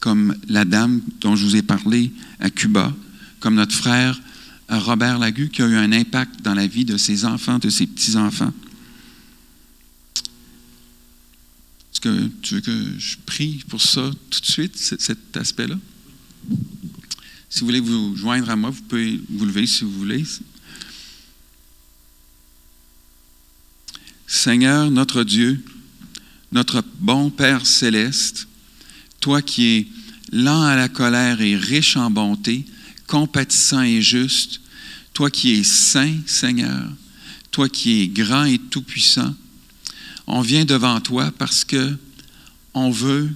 comme 0.00 0.34
la 0.48 0.64
dame 0.64 1.00
dont 1.20 1.36
je 1.36 1.44
vous 1.44 1.56
ai 1.56 1.62
parlé 1.62 2.10
à 2.40 2.50
Cuba, 2.50 2.94
comme 3.38 3.54
notre 3.54 3.74
frère 3.74 4.20
euh, 4.70 4.78
Robert 4.78 5.18
Lagu, 5.18 5.48
qui 5.48 5.62
a 5.62 5.66
eu 5.66 5.76
un 5.76 5.92
impact 5.92 6.42
dans 6.42 6.54
la 6.54 6.66
vie 6.66 6.84
de 6.84 6.96
ses 6.96 7.24
enfants, 7.24 7.58
de 7.58 7.68
ses 7.68 7.86
petits-enfants. 7.86 8.52
Est-ce 11.92 12.00
que 12.00 12.30
tu 12.40 12.54
veux 12.54 12.60
que 12.60 12.98
je 12.98 13.16
prie 13.26 13.62
pour 13.68 13.82
ça 13.82 14.10
tout 14.30 14.40
de 14.40 14.46
suite, 14.46 14.76
cet 14.76 15.36
aspect-là? 15.36 15.76
Si 17.50 17.60
vous 17.60 17.66
voulez 17.66 17.80
vous 17.80 18.16
joindre 18.16 18.48
à 18.48 18.56
moi, 18.56 18.70
vous 18.70 18.82
pouvez 18.82 19.20
vous 19.28 19.44
lever 19.44 19.66
si 19.66 19.84
vous 19.84 19.90
voulez. 19.90 20.24
Seigneur, 24.32 24.92
notre 24.92 25.24
Dieu, 25.24 25.60
notre 26.52 26.84
bon 27.00 27.30
Père 27.30 27.66
céleste, 27.66 28.46
toi 29.18 29.42
qui 29.42 29.66
es 29.66 29.86
lent 30.30 30.62
à 30.62 30.76
la 30.76 30.88
colère 30.88 31.40
et 31.40 31.56
riche 31.56 31.96
en 31.96 32.12
bonté, 32.12 32.64
compatissant 33.08 33.82
et 33.82 34.00
juste, 34.00 34.60
toi 35.14 35.30
qui 35.30 35.54
es 35.54 35.64
saint, 35.64 36.14
Seigneur, 36.26 36.88
toi 37.50 37.68
qui 37.68 38.02
es 38.02 38.06
grand 38.06 38.44
et 38.44 38.58
tout-puissant, 38.58 39.34
on 40.28 40.42
vient 40.42 40.64
devant 40.64 41.00
toi 41.00 41.32
parce 41.36 41.64
que 41.64 41.96
on 42.72 42.92
veut 42.92 43.28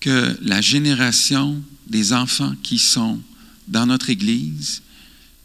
que 0.00 0.38
la 0.42 0.60
génération 0.60 1.62
des 1.86 2.12
enfants 2.12 2.54
qui 2.62 2.78
sont 2.78 3.18
dans 3.66 3.86
notre 3.86 4.10
Église 4.10 4.82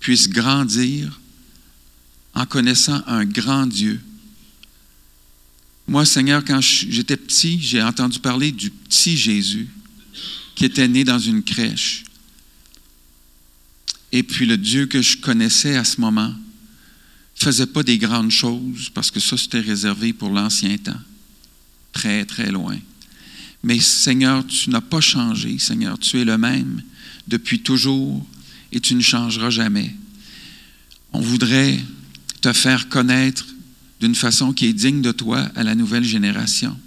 puisse 0.01 0.27
grandir 0.27 1.17
en 2.35 2.45
connaissant 2.45 3.01
un 3.07 3.23
grand 3.23 3.67
Dieu. 3.67 4.01
Moi, 5.87 6.05
Seigneur, 6.05 6.43
quand 6.45 6.61
j'étais 6.61 7.17
petit, 7.17 7.59
j'ai 7.61 7.81
entendu 7.81 8.19
parler 8.19 8.51
du 8.51 8.69
petit 8.69 9.17
Jésus 9.17 9.67
qui 10.55 10.65
était 10.65 10.87
né 10.87 11.03
dans 11.03 11.19
une 11.19 11.43
crèche. 11.43 12.03
Et 14.11 14.23
puis 14.23 14.45
le 14.45 14.57
Dieu 14.57 14.85
que 14.85 15.01
je 15.01 15.17
connaissais 15.17 15.75
à 15.75 15.83
ce 15.83 15.99
moment 15.99 16.29
ne 16.29 17.43
faisait 17.43 17.65
pas 17.65 17.83
des 17.83 17.97
grandes 17.97 18.31
choses 18.31 18.89
parce 18.93 19.11
que 19.11 19.19
ça, 19.19 19.37
c'était 19.37 19.59
réservé 19.59 20.13
pour 20.13 20.29
l'ancien 20.29 20.77
temps, 20.77 21.01
très, 21.91 22.23
très 22.25 22.51
loin. 22.51 22.77
Mais 23.63 23.79
Seigneur, 23.79 24.45
tu 24.45 24.69
n'as 24.69 24.81
pas 24.81 25.01
changé, 25.01 25.57
Seigneur, 25.57 25.97
tu 25.97 26.19
es 26.19 26.25
le 26.25 26.37
même 26.37 26.81
depuis 27.27 27.61
toujours 27.61 28.25
et 28.71 28.79
tu 28.79 28.93
ne 28.95 29.01
changeras 29.01 29.49
jamais. 29.49 29.95
On 31.11 31.21
voudrait 31.21 31.79
te 32.41 32.53
faire 32.53 32.89
connaître 32.89 33.45
d'une 34.03 34.15
façon 34.15 34.51
qui 34.51 34.65
est 34.65 34.73
digne 34.73 35.01
de 35.01 35.13
toi 35.13 35.49
à 35.55 35.63
la 35.63 35.75
nouvelle 35.75 36.03
génération, 36.03 36.77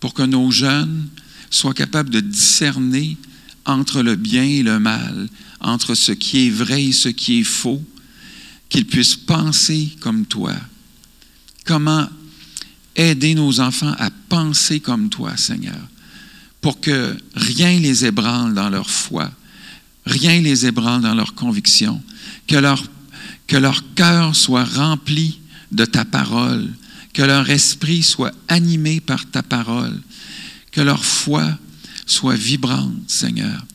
pour 0.00 0.14
que 0.14 0.22
nos 0.22 0.50
jeunes 0.50 1.06
soient 1.50 1.74
capables 1.74 2.08
de 2.08 2.20
discerner 2.20 3.18
entre 3.66 4.00
le 4.00 4.16
bien 4.16 4.42
et 4.42 4.62
le 4.62 4.78
mal, 4.78 5.28
entre 5.60 5.94
ce 5.94 6.10
qui 6.12 6.46
est 6.46 6.50
vrai 6.50 6.84
et 6.84 6.92
ce 6.92 7.10
qui 7.10 7.40
est 7.40 7.44
faux, 7.44 7.84
qu'ils 8.70 8.86
puissent 8.86 9.14
penser 9.14 9.90
comme 10.00 10.24
toi. 10.24 10.54
Comment 11.66 12.08
aider 12.96 13.34
nos 13.34 13.60
enfants 13.60 13.94
à 13.98 14.08
penser 14.30 14.80
comme 14.80 15.10
toi, 15.10 15.36
Seigneur, 15.36 15.86
pour 16.62 16.80
que 16.80 17.14
rien 17.34 17.78
les 17.78 18.06
ébranle 18.06 18.54
dans 18.54 18.70
leur 18.70 18.88
foi, 18.88 19.30
rien 20.06 20.40
les 20.40 20.64
ébranle 20.64 21.02
dans 21.02 21.14
leur 21.14 21.34
conviction, 21.34 22.02
que 22.46 22.56
leur, 22.56 22.82
que 23.46 23.58
leur 23.58 23.84
cœur 23.94 24.34
soit 24.34 24.64
rempli 24.64 25.41
de 25.72 25.84
ta 25.84 26.04
parole, 26.04 26.68
que 27.12 27.22
leur 27.22 27.50
esprit 27.50 28.02
soit 28.02 28.32
animé 28.48 29.00
par 29.00 29.26
ta 29.26 29.42
parole, 29.42 30.00
que 30.70 30.80
leur 30.80 31.04
foi 31.04 31.58
soit 32.06 32.36
vibrante, 32.36 33.10
Seigneur, 33.10 33.66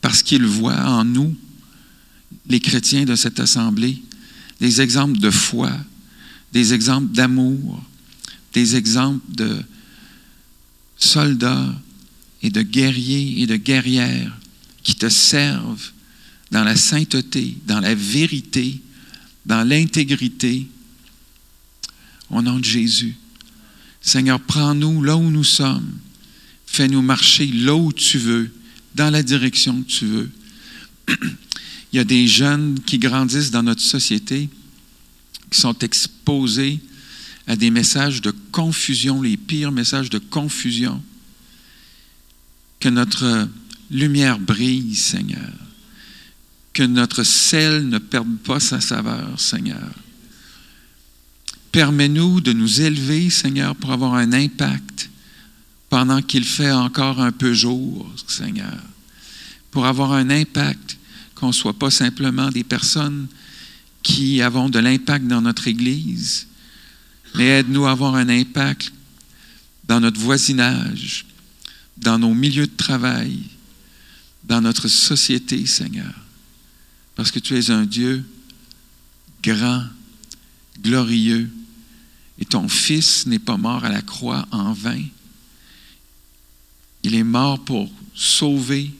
parce 0.00 0.22
qu'ils 0.22 0.46
voient 0.46 0.84
en 0.84 1.04
nous, 1.04 1.36
les 2.46 2.60
chrétiens 2.60 3.04
de 3.04 3.14
cette 3.14 3.40
assemblée, 3.40 4.02
des 4.60 4.80
exemples 4.80 5.18
de 5.18 5.30
foi, 5.30 5.72
des 6.52 6.74
exemples 6.74 7.12
d'amour, 7.12 7.82
des 8.52 8.76
exemples 8.76 9.24
de 9.34 9.62
soldats 10.96 11.74
et 12.42 12.50
de 12.50 12.62
guerriers 12.62 13.42
et 13.42 13.46
de 13.46 13.56
guerrières 13.56 14.36
qui 14.82 14.94
te 14.94 15.08
servent 15.08 15.92
dans 16.50 16.64
la 16.64 16.76
sainteté, 16.76 17.56
dans 17.66 17.80
la 17.80 17.94
vérité, 17.94 18.80
dans 19.46 19.66
l'intégrité. 19.66 20.66
Au 22.30 22.42
nom 22.42 22.58
de 22.58 22.64
Jésus. 22.64 23.16
Seigneur, 24.00 24.40
prends-nous 24.40 25.02
là 25.02 25.16
où 25.16 25.30
nous 25.30 25.44
sommes. 25.44 25.98
Fais-nous 26.66 27.02
marcher 27.02 27.46
là 27.46 27.74
où 27.74 27.92
tu 27.92 28.18
veux 28.18 28.50
dans 28.94 29.10
la 29.10 29.22
direction 29.22 29.82
que 29.82 29.88
tu 29.88 30.06
veux. 30.06 30.30
Il 31.92 31.96
y 31.96 31.98
a 31.98 32.04
des 32.04 32.28
jeunes 32.28 32.78
qui 32.86 32.98
grandissent 32.98 33.50
dans 33.50 33.64
notre 33.64 33.82
société, 33.82 34.48
qui 35.50 35.60
sont 35.60 35.76
exposés 35.80 36.78
à 37.46 37.56
des 37.56 37.70
messages 37.70 38.22
de 38.22 38.32
confusion, 38.52 39.20
les 39.22 39.36
pires 39.36 39.72
messages 39.72 40.10
de 40.10 40.18
confusion. 40.18 41.02
Que 42.78 42.88
notre 42.88 43.48
lumière 43.90 44.38
brille, 44.38 44.94
Seigneur. 44.94 45.52
Que 46.72 46.84
notre 46.84 47.24
sel 47.24 47.88
ne 47.88 47.98
perde 47.98 48.38
pas 48.44 48.60
sa 48.60 48.80
saveur, 48.80 49.38
Seigneur. 49.40 49.90
Permets-nous 51.72 52.40
de 52.40 52.52
nous 52.52 52.80
élever, 52.80 53.30
Seigneur, 53.30 53.76
pour 53.76 53.92
avoir 53.92 54.14
un 54.14 54.32
impact 54.32 55.10
pendant 55.88 56.22
qu'il 56.22 56.44
fait 56.44 56.72
encore 56.72 57.20
un 57.20 57.32
peu 57.32 57.52
jour, 57.52 58.10
Seigneur 58.26 58.78
pour 59.70 59.86
avoir 59.86 60.12
un 60.12 60.30
impact, 60.30 60.98
qu'on 61.34 61.48
ne 61.48 61.52
soit 61.52 61.78
pas 61.78 61.90
simplement 61.90 62.50
des 62.50 62.64
personnes 62.64 63.26
qui 64.02 64.42
avons 64.42 64.68
de 64.68 64.78
l'impact 64.78 65.26
dans 65.26 65.40
notre 65.40 65.68
Église, 65.68 66.46
mais 67.34 67.46
aide-nous 67.46 67.86
à 67.86 67.92
avoir 67.92 68.14
un 68.14 68.28
impact 68.28 68.92
dans 69.86 70.00
notre 70.00 70.20
voisinage, 70.20 71.26
dans 71.96 72.18
nos 72.18 72.34
milieux 72.34 72.66
de 72.66 72.76
travail, 72.76 73.38
dans 74.44 74.60
notre 74.60 74.88
société, 74.88 75.66
Seigneur. 75.66 76.12
Parce 77.14 77.30
que 77.30 77.38
tu 77.38 77.56
es 77.56 77.70
un 77.70 77.84
Dieu 77.84 78.24
grand, 79.42 79.84
glorieux, 80.82 81.50
et 82.40 82.44
ton 82.46 82.68
Fils 82.68 83.26
n'est 83.26 83.38
pas 83.38 83.58
mort 83.58 83.84
à 83.84 83.90
la 83.90 84.02
croix 84.02 84.46
en 84.50 84.72
vain. 84.72 85.02
Il 87.02 87.14
est 87.14 87.24
mort 87.24 87.62
pour 87.64 87.90
sauver, 88.14 88.90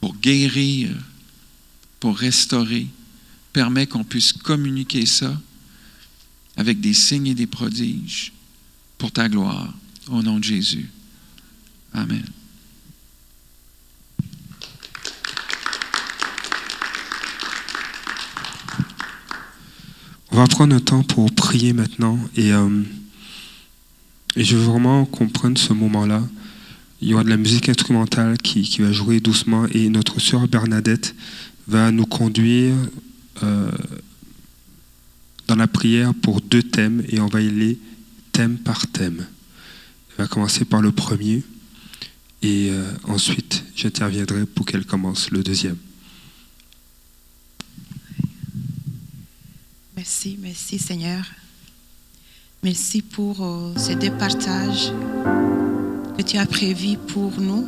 pour 0.00 0.16
guérir, 0.16 0.90
pour 2.00 2.16
restaurer. 2.16 2.86
Permet 3.52 3.86
qu'on 3.86 4.04
puisse 4.04 4.32
communiquer 4.32 5.06
ça 5.06 5.40
avec 6.56 6.80
des 6.80 6.94
signes 6.94 7.28
et 7.28 7.34
des 7.34 7.46
prodiges 7.46 8.32
pour 8.98 9.12
ta 9.12 9.28
gloire. 9.28 9.72
Au 10.08 10.22
nom 10.22 10.38
de 10.38 10.44
Jésus. 10.44 10.90
Amen. 11.92 12.24
On 20.34 20.38
va 20.38 20.48
prendre 20.48 20.74
un 20.74 20.80
temps 20.80 21.04
pour 21.04 21.32
prier 21.32 21.72
maintenant 21.72 22.18
et, 22.36 22.52
euh, 22.52 22.82
et 24.34 24.42
je 24.42 24.56
veux 24.56 24.64
vraiment 24.64 25.04
qu'on 25.04 25.28
prenne 25.28 25.56
ce 25.56 25.72
moment-là 25.72 26.24
il 27.00 27.06
y 27.06 27.14
aura 27.14 27.22
de 27.22 27.28
la 27.28 27.36
musique 27.36 27.68
instrumentale 27.68 28.36
qui, 28.38 28.68
va 28.80 28.90
jouer 28.90 29.20
doucement 29.20 29.66
et 29.70 29.88
notre 29.90 30.20
sœur 30.20 30.48
Bernadette 30.48 31.14
va 31.68 31.92
nous 31.92 32.04
conduire 32.04 32.74
euh, 33.44 33.70
dans 35.46 35.54
la 35.54 35.68
prière 35.68 36.12
pour 36.14 36.40
deux 36.40 36.64
thèmes 36.64 37.04
et 37.10 37.20
on 37.20 37.28
va 37.28 37.40
y 37.40 37.46
aller 37.46 37.78
thème 38.32 38.58
par 38.58 38.88
thème. 38.88 39.28
Elle 40.18 40.24
va 40.24 40.26
commencer 40.26 40.64
par 40.64 40.82
le 40.82 40.90
premier 40.90 41.44
et 42.42 42.70
euh, 42.70 42.90
ensuite 43.04 43.62
j'interviendrai 43.76 44.46
pour 44.46 44.66
qu'elle 44.66 44.84
commence 44.84 45.30
le 45.30 45.44
deuxième. 45.44 45.76
Merci, 50.04 50.38
merci 50.38 50.78
Seigneur. 50.78 51.24
Merci 52.62 53.00
pour 53.00 53.42
euh, 53.42 53.72
ces 53.78 53.94
deux 53.94 54.10
partages 54.10 54.92
que 56.18 56.22
tu 56.22 56.36
as 56.36 56.44
prévu 56.44 56.98
pour 56.98 57.32
nous. 57.40 57.66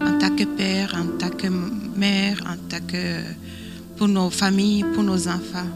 en 0.00 0.18
tant 0.18 0.34
que 0.34 0.42
père, 0.42 0.92
en 1.00 1.16
tant 1.18 1.30
que 1.30 1.46
mère, 1.46 2.40
en 2.48 2.56
tant 2.68 2.84
que 2.84 3.20
pour 3.96 4.08
nos 4.08 4.28
familles, 4.28 4.84
pour 4.92 5.04
nos 5.04 5.28
enfants. 5.28 5.70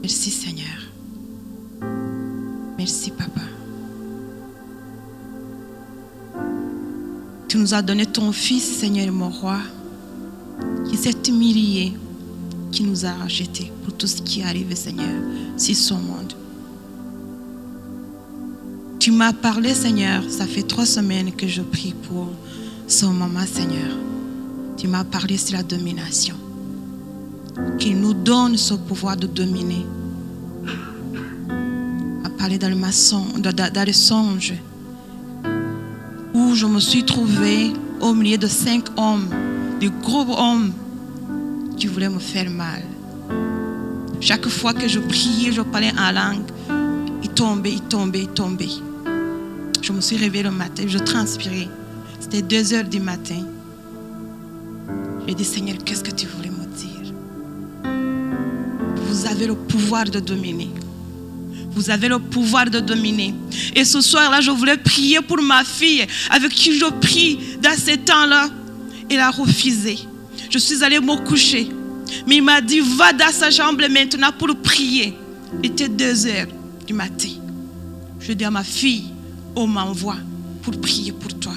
Merci 0.00 0.30
Seigneur. 0.30 0.78
Merci 2.78 3.10
Papa. 3.10 3.40
Tu 7.48 7.58
nous 7.58 7.74
as 7.74 7.82
donné 7.82 8.06
ton 8.06 8.30
Fils, 8.30 8.78
Seigneur 8.78 9.12
mon 9.12 9.28
roi, 9.28 9.58
qui 10.88 10.96
s'est 10.96 11.20
humilié, 11.28 11.94
qui 12.72 12.82
nous 12.82 13.04
a 13.04 13.12
rachetés 13.12 13.70
pour 13.84 13.92
tout 13.94 14.06
ce 14.06 14.22
qui 14.22 14.42
arrive, 14.42 14.74
Seigneur, 14.74 15.22
sur 15.56 15.76
son 15.76 15.98
monde. 15.98 16.32
Tu 18.98 19.12
m'as 19.12 19.32
parlé, 19.32 19.74
Seigneur, 19.74 20.22
ça 20.28 20.46
fait 20.46 20.62
trois 20.62 20.86
semaines 20.86 21.32
que 21.32 21.46
je 21.46 21.60
prie 21.60 21.94
pour 22.08 22.28
son 22.88 23.12
maman, 23.12 23.46
Seigneur. 23.46 23.92
Tu 24.76 24.88
m'as 24.88 25.04
parlé 25.04 25.36
sur 25.36 25.56
la 25.56 25.62
domination. 25.62 26.34
Qu'il 27.78 28.00
nous 28.00 28.14
donne 28.14 28.56
ce 28.56 28.74
pouvoir 28.74 29.16
de 29.16 29.26
dominer. 29.26 29.84
M'as 32.22 32.30
parlé 32.30 32.58
dans 32.58 32.70
le, 32.70 32.76
maçon, 32.76 33.26
dans 33.38 33.84
le 33.86 33.92
songe 33.92 34.54
où 36.32 36.54
je 36.54 36.66
me 36.66 36.80
suis 36.80 37.04
trouvée 37.04 37.72
au 38.00 38.14
milieu 38.14 38.38
de 38.38 38.46
cinq 38.46 38.84
hommes, 38.96 39.28
de 39.80 39.88
gros 39.88 40.26
hommes 40.38 40.72
qui 41.82 41.88
voulaient 41.88 42.08
me 42.08 42.20
faire 42.20 42.48
mal. 42.48 42.80
Chaque 44.20 44.46
fois 44.46 44.72
que 44.72 44.86
je 44.86 45.00
priais, 45.00 45.50
je 45.50 45.62
parlais 45.62 45.90
en 45.98 46.12
langue, 46.12 46.48
il 47.24 47.30
tombait, 47.30 47.72
il 47.72 47.80
tombait, 47.80 48.20
il 48.20 48.28
tombait. 48.28 48.68
Je 49.80 49.90
me 49.90 50.00
suis 50.00 50.16
réveillée 50.16 50.44
le 50.44 50.52
matin, 50.52 50.84
je 50.86 50.98
transpirais. 50.98 51.66
C'était 52.20 52.40
deux 52.40 52.72
heures 52.72 52.84
du 52.84 53.00
matin. 53.00 53.42
J'ai 55.26 55.34
dit, 55.34 55.44
Seigneur, 55.44 55.76
qu'est-ce 55.84 56.04
que 56.04 56.12
tu 56.12 56.28
voulais 56.28 56.50
me 56.50 56.66
dire? 56.66 57.12
Vous 59.08 59.26
avez 59.26 59.48
le 59.48 59.56
pouvoir 59.56 60.04
de 60.04 60.20
dominer. 60.20 60.70
Vous 61.72 61.90
avez 61.90 62.06
le 62.06 62.20
pouvoir 62.20 62.70
de 62.70 62.78
dominer. 62.78 63.34
Et 63.74 63.84
ce 63.84 64.00
soir-là, 64.00 64.40
je 64.40 64.52
voulais 64.52 64.76
prier 64.76 65.20
pour 65.20 65.42
ma 65.42 65.64
fille 65.64 66.06
avec 66.30 66.52
qui 66.52 66.78
je 66.78 66.88
prie 67.00 67.40
dans 67.60 67.76
ces 67.76 67.98
temps-là. 67.98 68.50
Elle 69.10 69.18
a 69.18 69.30
refusé. 69.32 69.98
Je 70.52 70.58
suis 70.58 70.84
allée 70.84 71.00
me 71.00 71.16
coucher. 71.24 71.68
Mais 72.26 72.36
il 72.36 72.42
m'a 72.42 72.60
dit, 72.60 72.80
va 72.80 73.14
dans 73.14 73.32
sa 73.32 73.50
chambre 73.50 73.88
maintenant 73.88 74.30
pour 74.38 74.54
prier. 74.56 75.14
Il 75.62 75.70
était 75.70 75.88
deux 75.88 76.26
heures 76.26 76.46
du 76.86 76.92
matin. 76.92 77.30
Je 78.20 78.34
dis 78.34 78.44
à 78.44 78.50
ma 78.50 78.62
fille, 78.62 79.06
on 79.56 79.66
m'envoie 79.66 80.18
pour 80.60 80.78
prier 80.78 81.12
pour 81.12 81.32
toi. 81.38 81.54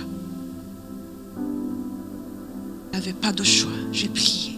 Je 2.94 2.98
n'avais 2.98 3.12
pas 3.12 3.34
de 3.34 3.44
choix. 3.44 3.72
J'ai 3.92 4.08
prié. 4.08 4.58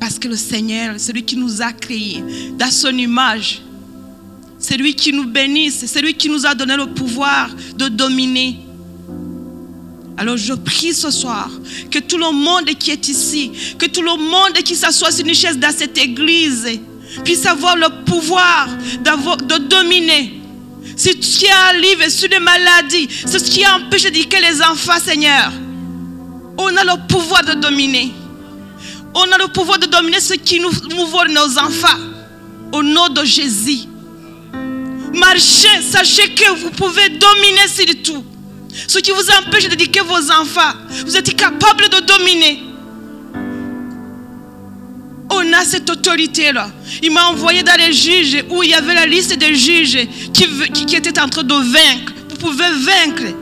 Parce 0.00 0.18
que 0.18 0.26
le 0.26 0.36
Seigneur, 0.36 0.98
celui 0.98 1.22
qui 1.22 1.36
nous 1.36 1.62
a 1.62 1.72
créés 1.72 2.24
dans 2.58 2.72
son 2.72 2.90
image, 2.90 3.62
c'est 4.58 4.76
lui 4.76 4.96
qui 4.96 5.12
nous 5.12 5.26
bénisse, 5.26 5.86
c'est 5.86 6.02
lui 6.02 6.14
qui 6.14 6.28
nous 6.28 6.44
a 6.44 6.56
donné 6.56 6.76
le 6.76 6.86
pouvoir 6.86 7.50
de 7.76 7.86
dominer. 7.86 8.65
Alors 10.18 10.36
je 10.36 10.54
prie 10.54 10.94
ce 10.94 11.10
soir 11.10 11.50
que 11.90 11.98
tout 11.98 12.16
le 12.16 12.30
monde 12.32 12.70
qui 12.78 12.90
est 12.90 13.08
ici, 13.08 13.52
que 13.78 13.86
tout 13.86 14.02
le 14.02 14.16
monde 14.16 14.54
qui 14.64 14.74
s'assoit 14.74 15.10
sur 15.10 15.26
une 15.26 15.34
chaise 15.34 15.58
dans 15.58 15.72
cette 15.76 15.98
église 15.98 16.66
puisse 17.24 17.44
avoir 17.44 17.76
le 17.76 18.04
pouvoir 18.04 18.68
de 19.00 19.58
dominer. 19.58 20.40
C'est 20.96 21.22
ce 21.22 21.38
qui 21.38 21.48
arrive 21.48 22.08
sur 22.08 22.28
les 22.30 22.38
maladies, 22.38 23.08
c'est 23.26 23.38
ce 23.38 23.50
qui 23.50 23.66
empêche 23.66 24.04
d'éduquer 24.04 24.38
les 24.40 24.62
enfants, 24.62 24.98
Seigneur. 24.98 25.52
On 26.58 26.74
a 26.74 26.84
le 26.84 27.06
pouvoir 27.06 27.44
de 27.44 27.52
dominer. 27.52 28.12
On 29.14 29.32
a 29.32 29.38
le 29.38 29.48
pouvoir 29.48 29.78
de 29.78 29.86
dominer 29.86 30.20
ce 30.20 30.34
qui 30.34 30.60
nous, 30.60 30.70
nous 30.94 31.06
vole 31.06 31.32
nos 31.32 31.58
enfants. 31.58 31.98
Au 32.72 32.82
nom 32.82 33.08
de 33.08 33.24
Jésus. 33.24 33.80
Marchez, 35.14 35.82
sachez 35.82 36.34
que 36.34 36.50
vous 36.58 36.70
pouvez 36.70 37.08
dominer 37.10 37.68
sur 37.68 38.02
tout. 38.02 38.24
Ce 38.86 38.98
qui 38.98 39.10
vous 39.10 39.30
empêche 39.40 39.68
d'éduquer 39.68 40.00
vos 40.00 40.30
enfants, 40.32 40.74
vous 41.04 41.16
êtes 41.16 41.34
capable 41.34 41.88
de 41.88 42.00
dominer. 42.06 42.62
On 45.30 45.52
a 45.52 45.64
cette 45.64 45.88
autorité-là. 45.90 46.70
Il 47.02 47.10
m'a 47.12 47.26
envoyé 47.26 47.62
dans 47.62 47.76
les 47.78 47.92
juges 47.92 48.44
où 48.50 48.62
il 48.62 48.70
y 48.70 48.74
avait 48.74 48.94
la 48.94 49.06
liste 49.06 49.36
des 49.36 49.54
juges 49.54 49.98
qui, 50.32 50.46
qui, 50.86 50.96
étaient 50.96 51.18
en 51.20 51.28
train 51.28 51.42
de 51.42 51.54
vaincre. 51.54 52.12
Vous 52.30 52.36
pouvez 52.36 52.70
vaincre. 52.78 53.34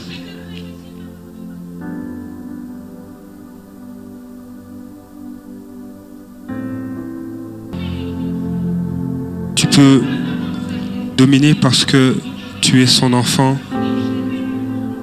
Dominer 11.18 11.54
parce 11.54 11.86
que 11.86 12.16
tu 12.62 12.82
es 12.82 12.88
son 12.88 13.14
enfant 13.14 13.60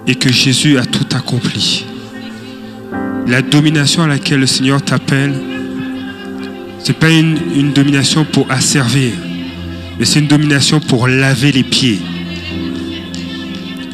et 0.07 0.15
que 0.15 0.33
Jésus 0.33 0.79
a 0.79 0.85
tout 0.85 1.07
accompli. 1.15 1.85
La 3.27 3.43
domination 3.43 4.03
à 4.03 4.07
laquelle 4.07 4.41
le 4.41 4.47
Seigneur 4.47 4.81
t'appelle, 4.83 5.35
ce 6.79 6.89
n'est 6.89 6.99
pas 6.99 7.11
une 7.11 7.73
domination 7.73 8.25
pour 8.25 8.51
asservir, 8.51 9.13
mais 9.99 10.05
c'est 10.05 10.21
une 10.21 10.27
domination 10.27 10.81
pour 10.81 11.09
laver 11.09 11.53
les 11.53 11.65
pieds, 11.65 12.01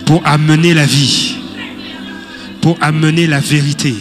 pour 0.06 0.22
amener 0.26 0.74
la 0.74 0.86
vie, 0.86 1.36
pour 2.60 2.76
amener 2.80 3.26
la 3.26 3.40
vérité, 3.40 3.94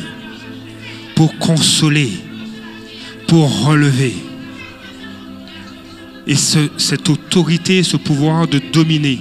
pour 1.15 1.37
consoler, 1.37 2.11
pour 3.27 3.65
relever. 3.65 4.13
Et 6.27 6.35
ce- 6.35 6.69
cette 6.77 7.09
autorité, 7.09 7.83
ce 7.83 7.97
pouvoir 7.97 8.47
de 8.47 8.59
dominer, 8.71 9.19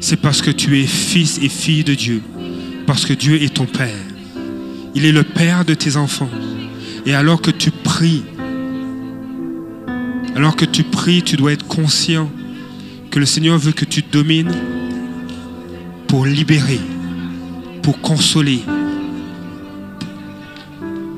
c'est 0.00 0.16
parce 0.20 0.42
que 0.42 0.50
tu 0.50 0.80
es 0.80 0.86
fils 0.86 1.38
et 1.42 1.48
fille 1.48 1.84
de 1.84 1.94
Dieu, 1.94 2.22
parce 2.86 3.06
que 3.06 3.12
Dieu 3.12 3.40
est 3.42 3.54
ton 3.54 3.66
Père. 3.66 3.94
Il 4.94 5.04
est 5.04 5.12
le 5.12 5.22
Père 5.22 5.64
de 5.64 5.74
tes 5.74 5.96
enfants. 5.96 6.30
Et 7.06 7.14
alors 7.14 7.40
que 7.40 7.50
tu 7.50 7.70
pries, 7.70 8.22
Alors 10.36 10.54
que 10.56 10.64
tu 10.64 10.84
pries, 10.84 11.22
tu 11.22 11.36
dois 11.36 11.52
être 11.52 11.66
conscient 11.66 12.30
que 13.10 13.18
le 13.18 13.26
Seigneur 13.26 13.58
veut 13.58 13.72
que 13.72 13.84
tu 13.84 14.00
domines 14.00 14.52
pour 16.06 16.24
libérer, 16.24 16.80
pour 17.82 18.00
consoler, 18.00 18.60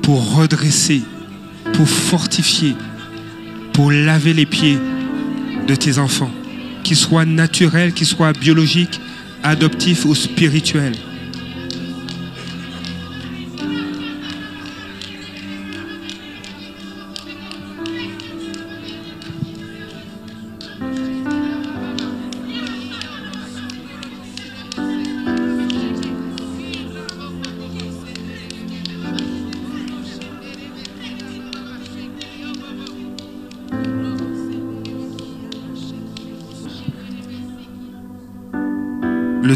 pour 0.01 0.35
redresser, 0.35 1.03
pour 1.73 1.87
fortifier, 1.87 2.75
pour 3.73 3.91
laver 3.91 4.33
les 4.33 4.45
pieds 4.45 4.77
de 5.67 5.75
tes 5.75 5.97
enfants, 5.97 6.31
qu'ils 6.83 6.97
soient 6.97 7.25
naturels, 7.25 7.93
qu'ils 7.93 8.07
soient 8.07 8.33
biologiques, 8.33 9.01
adoptifs 9.43 10.05
ou 10.05 10.15
spirituels. 10.15 10.95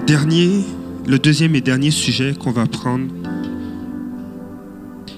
Dernier, 0.08 0.64
le 1.06 1.20
deuxième 1.20 1.54
et 1.56 1.62
dernier 1.62 1.92
sujet 1.92 2.34
qu'on 2.34 2.52
va 2.52 2.66
prendre, 2.66 3.08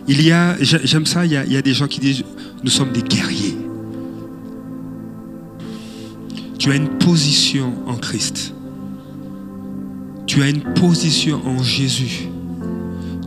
il 0.08 0.22
y 0.24 0.32
a, 0.32 0.58
j'ai- 0.62 0.80
j'aime 0.84 1.06
ça, 1.06 1.26
il 1.26 1.32
y 1.32 1.38
a, 1.38 1.62
des 1.62 1.74
gens 1.74 1.88
qui 1.88 2.00
disent, 2.00 2.24
nous 2.64 2.72
sommes 2.72 2.92
des 2.92 3.04
guerriers. 3.04 3.56
Tu 6.58 6.72
as 6.72 6.76
une 6.76 6.90
position 6.90 7.72
en 7.86 7.96
Christ. 7.96 8.54
Tu 10.26 10.42
as 10.42 10.50
une 10.50 10.64
position 10.74 11.40
en 11.46 11.62
Jésus. 11.62 12.28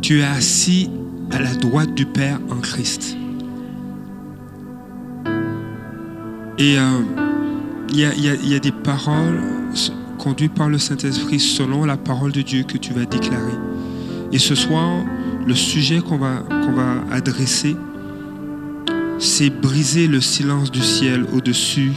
Tu 0.03 0.21
es 0.21 0.25
assis 0.25 0.91
à 1.31 1.41
la 1.41 1.55
droite 1.55 1.95
du 1.95 2.05
Père 2.05 2.41
en 2.51 2.57
Christ. 2.57 3.17
Et 6.59 6.77
euh, 6.79 7.01
il 7.93 8.01
y 8.01 8.55
a 8.55 8.59
des 8.59 8.73
paroles 8.73 9.62
conduites 10.23 10.55
par 10.55 10.69
le 10.69 10.79
Saint-Esprit 10.79 11.41
selon 11.41 11.85
la 11.85 11.97
parole 11.97 12.31
de 12.33 12.43
Dieu 12.43 12.63
que 12.63 12.79
tu 12.79 12.93
vas 12.93 13.05
déclarer. 13.05 13.57
Et 14.31 14.39
ce 14.39 14.55
soir, 14.55 15.05
le 15.47 15.55
sujet 15.55 16.01
qu'on 16.01 16.17
va, 16.19 16.37
qu'on 16.49 16.73
va 16.73 17.03
adresser, 17.11 17.77
c'est 19.19 19.51
briser 19.51 20.07
le 20.07 20.21
silence 20.21 20.71
du 20.71 20.81
ciel 20.81 21.27
au-dessus 21.35 21.93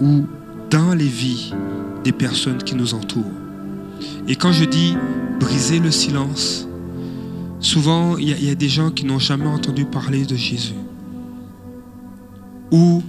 ou 0.00 0.24
dans 0.70 0.94
les 0.94 1.06
vies 1.06 1.52
des 2.04 2.12
personnes 2.12 2.58
qui 2.58 2.74
nous 2.74 2.94
entourent. 2.94 3.24
Et 4.26 4.36
quand 4.36 4.52
je 4.52 4.64
dis 4.64 4.96
briser 5.38 5.80
le 5.80 5.90
silence, 5.90 6.66
souvent 7.60 8.16
il 8.16 8.30
y, 8.30 8.32
a- 8.32 8.36
il 8.38 8.46
y 8.48 8.50
a 8.50 8.54
des 8.54 8.68
gens 8.68 8.90
qui 8.90 9.04
n'ont 9.04 9.18
jamais 9.18 9.46
entendu 9.46 9.84
parler 9.84 10.24
de 10.24 10.36
Jésus. 10.36 10.74
Ou 12.72 13.02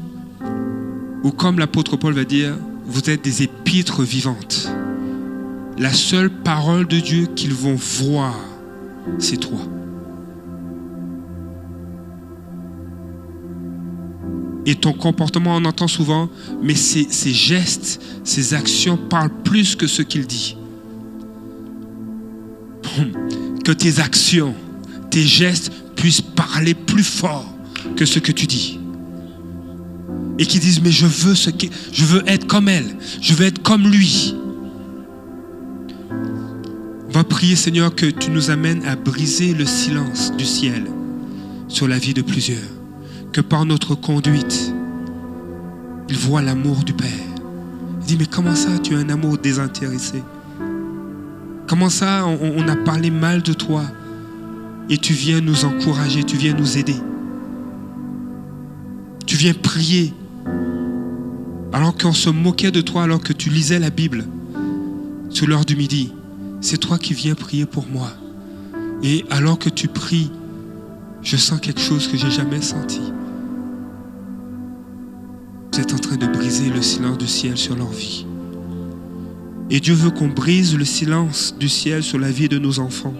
ou 1.24 1.32
comme 1.32 1.58
l'apôtre 1.58 1.98
Paul 1.98 2.14
va 2.14 2.24
dire, 2.24 2.56
vous 2.86 3.10
êtes 3.10 3.24
des 3.24 3.42
vivantes. 4.04 4.70
La 5.78 5.92
seule 5.92 6.30
parole 6.30 6.88
de 6.88 7.00
Dieu 7.00 7.28
qu'ils 7.36 7.54
vont 7.54 7.76
voir, 7.76 8.36
c'est 9.20 9.38
toi. 9.38 9.60
Et 14.66 14.76
ton 14.76 14.94
comportement, 14.94 15.56
on 15.56 15.66
entend 15.66 15.88
souvent, 15.88 16.30
mais 16.64 16.74
ses, 16.74 17.04
ses 17.10 17.34
gestes, 17.34 18.02
ses 18.24 18.54
actions 18.54 18.98
parlent 18.98 19.44
plus 19.44 19.76
que 19.76 19.86
ce 19.86 20.02
qu'il 20.02 20.26
dit. 20.26 20.58
Que 23.64 23.72
tes 23.72 24.00
actions, 24.00 24.56
tes 25.12 25.24
gestes 25.24 25.72
puissent 25.96 26.22
parler 26.22 26.74
plus 26.74 27.04
fort 27.04 27.46
que 27.96 28.06
ce 28.06 28.20
que 28.20 28.32
tu 28.32 28.48
dis 28.48 28.80
et 30.38 30.46
qui 30.46 30.60
disent 30.60 30.82
mais 30.82 30.92
je 30.92 31.06
veux 31.06 31.36
ce 31.36 31.50
être 32.28 32.48
comme 32.48 32.68
elle, 32.68 32.98
je 33.22 33.34
veux 33.34 33.46
être 33.46 33.62
comme 33.62 33.88
lui. 33.88 34.36
Va 37.10 37.24
prier 37.24 37.56
Seigneur 37.56 37.96
que 37.96 38.08
tu 38.08 38.30
nous 38.30 38.50
amènes 38.50 38.86
à 38.86 38.96
briser 38.96 39.54
le 39.54 39.66
silence 39.66 40.34
du 40.38 40.46
ciel 40.46 40.84
sur 41.70 41.88
la 41.88 41.98
vie 41.98 42.14
de 42.14 42.22
plusieurs, 42.22 42.70
que 43.32 43.42
par 43.42 43.66
notre 43.66 43.96
conduite, 43.96 44.74
ils 46.10 46.18
voient 46.18 46.42
l'amour 46.42 46.84
du 46.84 46.94
Père. 46.94 47.10
Il 48.02 48.06
dit 48.06 48.18
mais 48.20 48.26
comment 48.26 48.56
ça 48.56 48.78
tu 48.80 48.96
as 48.96 49.00
un 49.00 49.10
amour 49.10 49.38
désintéressé? 49.38 50.22
Comment 51.68 51.90
ça 51.90 52.26
on 52.28 52.68
a 52.68 52.76
parlé 52.76 53.10
mal 53.10 53.42
de 53.42 53.54
toi 53.54 53.84
et 54.90 54.98
tu 54.98 55.14
viens 55.14 55.42
nous 55.42 55.66
encourager, 55.66 56.24
tu 56.24 56.38
viens 56.38 56.54
nous 56.54 56.78
aider? 56.78 56.96
Tu 59.26 59.38
viens 59.38 59.54
prier 59.54 60.14
alors 61.76 61.98
qu'on 61.98 62.14
se 62.14 62.30
moquait 62.30 62.72
de 62.72 62.80
toi 62.80 63.04
alors 63.04 63.20
que 63.20 63.34
tu 63.34 63.50
lisais 63.50 63.80
la 63.80 63.90
Bible 63.90 64.24
sur 65.30 65.46
l'heure 65.46 65.66
du 65.66 65.76
midi. 65.76 66.14
C'est 66.62 66.78
toi 66.78 66.98
qui 66.98 67.14
viens 67.14 67.36
prier 67.36 67.66
pour 67.66 67.86
moi. 67.86 68.14
Et 69.04 69.26
alors 69.30 69.60
que 69.60 69.68
tu 69.68 69.90
pries, 69.90 70.32
je 71.22 71.36
sens 71.36 71.60
quelque 71.60 71.82
chose 71.82 72.08
que 72.08 72.16
j'ai 72.16 72.32
jamais 72.32 72.62
senti. 72.62 73.02
Vous 75.74 75.82
êtes 75.82 75.94
en 75.94 75.98
train 75.98 76.16
de 76.16 76.28
briser 76.28 76.70
le 76.70 76.82
silence 76.82 77.18
du 77.18 77.28
ciel 77.28 77.58
sur 77.58 77.76
leur 77.76 77.92
vie. 77.92 78.26
Et 79.70 79.82
Dieu 79.82 79.96
veut 79.96 80.12
qu'on 80.12 80.30
brise 80.30 80.78
le 80.78 80.86
silence 80.86 81.56
du 81.60 81.68
ciel 81.68 82.04
sur 82.04 82.20
la 82.20 82.32
vie 82.32 82.48
de 82.48 82.58
nos 82.58 82.80
enfants. 82.80 83.16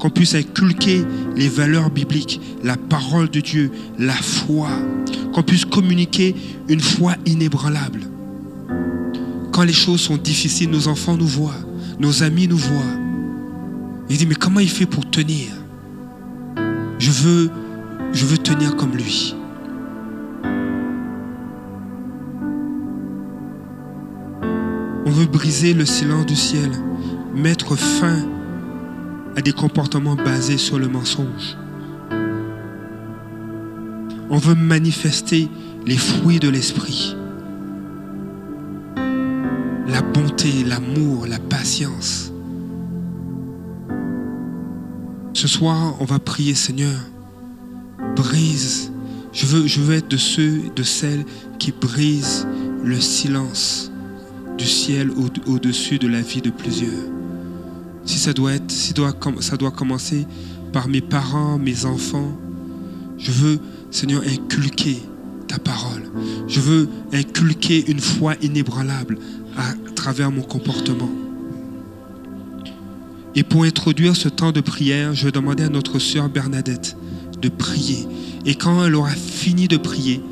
Qu'on 0.00 0.10
puisse 0.10 0.34
inculquer 0.34 1.04
les 1.36 1.48
valeurs 1.48 1.90
bibliques, 1.90 2.40
la 2.64 2.76
parole 2.76 3.30
de 3.30 3.38
Dieu, 3.38 3.70
la 3.96 4.12
foi. 4.12 4.70
Qu'on 5.36 5.42
puisse 5.42 5.66
communiquer 5.66 6.34
une 6.66 6.80
foi 6.80 7.14
inébranlable. 7.26 8.00
Quand 9.52 9.64
les 9.64 9.72
choses 9.74 10.00
sont 10.00 10.16
difficiles, 10.16 10.70
nos 10.70 10.88
enfants 10.88 11.14
nous 11.14 11.26
voient, 11.26 11.60
nos 12.00 12.22
amis 12.22 12.48
nous 12.48 12.56
voient. 12.56 12.96
Il 14.08 14.16
dit, 14.16 14.24
mais 14.24 14.34
comment 14.34 14.60
il 14.60 14.70
fait 14.70 14.86
pour 14.86 15.10
tenir? 15.10 15.48
Je 16.98 17.10
veux, 17.10 17.50
je 18.14 18.24
veux 18.24 18.38
tenir 18.38 18.76
comme 18.76 18.96
lui. 18.96 19.34
On 25.04 25.10
veut 25.10 25.26
briser 25.26 25.74
le 25.74 25.84
silence 25.84 26.24
du 26.24 26.34
ciel, 26.34 26.70
mettre 27.34 27.76
fin 27.76 28.26
à 29.36 29.42
des 29.42 29.52
comportements 29.52 30.16
basés 30.16 30.56
sur 30.56 30.78
le 30.78 30.88
mensonge. 30.88 31.58
On 34.30 34.38
veut 34.38 34.54
manifester 34.54 35.48
les 35.86 35.96
fruits 35.96 36.40
de 36.40 36.48
l'esprit. 36.48 37.16
La 39.88 40.02
bonté, 40.02 40.64
l'amour, 40.64 41.26
la 41.26 41.38
patience. 41.38 42.32
Ce 45.32 45.46
soir, 45.48 45.94
on 46.00 46.04
va 46.04 46.18
prier, 46.18 46.54
Seigneur, 46.54 46.98
brise. 48.16 48.90
Je 49.32 49.46
veux, 49.46 49.66
je 49.66 49.80
veux 49.80 49.94
être 49.96 50.08
de 50.08 50.16
ceux, 50.16 50.62
de 50.74 50.82
celles 50.82 51.24
qui 51.58 51.72
brisent 51.72 52.46
le 52.82 52.98
silence 53.00 53.92
du 54.58 54.64
ciel 54.64 55.10
au- 55.10 55.50
au-dessus 55.52 55.98
de 55.98 56.08
la 56.08 56.22
vie 56.22 56.40
de 56.40 56.50
plusieurs. 56.50 56.90
Si 58.06 58.18
ça 58.18 58.32
doit 58.32 58.54
être, 58.54 58.70
si 58.70 58.94
doit, 58.94 59.12
ça 59.40 59.56
doit 59.56 59.70
commencer 59.70 60.26
par 60.72 60.88
mes 60.88 61.00
parents, 61.02 61.58
mes 61.58 61.84
enfants, 61.84 62.32
je 63.18 63.30
veux, 63.30 63.58
Seigneur, 63.90 64.22
inculquer 64.26 65.02
ta 65.48 65.58
parole. 65.58 66.02
Je 66.48 66.60
veux 66.60 66.88
inculquer 67.12 67.90
une 67.90 68.00
foi 68.00 68.34
inébranlable 68.42 69.18
à 69.56 69.72
travers 69.94 70.30
mon 70.30 70.42
comportement. 70.42 71.10
Et 73.34 73.42
pour 73.42 73.64
introduire 73.64 74.16
ce 74.16 74.28
temps 74.28 74.52
de 74.52 74.60
prière, 74.60 75.14
je 75.14 75.26
vais 75.26 75.32
demander 75.32 75.64
à 75.64 75.68
notre 75.68 75.98
sœur 75.98 76.28
Bernadette 76.28 76.96
de 77.40 77.48
prier. 77.48 78.06
Et 78.46 78.54
quand 78.54 78.84
elle 78.84 78.94
aura 78.94 79.10
fini 79.10 79.68
de 79.68 79.76
prier, 79.76 80.22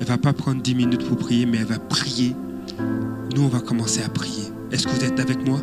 elle 0.00 0.06
va 0.06 0.18
pas 0.18 0.32
prendre 0.32 0.62
10 0.62 0.74
minutes 0.74 1.04
pour 1.04 1.16
prier, 1.16 1.46
mais 1.46 1.58
elle 1.58 1.64
va 1.64 1.78
prier. 1.78 2.34
Nous, 3.34 3.42
on 3.42 3.48
va 3.48 3.60
commencer 3.60 4.02
à 4.02 4.08
prier. 4.08 4.44
Est-ce 4.70 4.86
que 4.86 4.92
vous 4.92 5.04
êtes 5.04 5.18
avec 5.18 5.44
moi? 5.46 5.60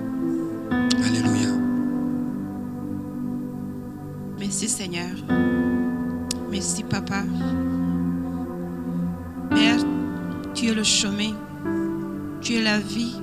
Alléluia. 1.06 1.50
Merci 4.40 4.68
Seigneur. 4.68 5.10
Merci 6.54 6.84
Papa. 6.84 7.24
Père, 9.50 9.80
tu 10.54 10.68
es 10.68 10.74
le 10.76 10.84
chemin, 10.84 11.34
tu 12.42 12.54
es 12.54 12.62
la 12.62 12.78
vie, 12.78 13.16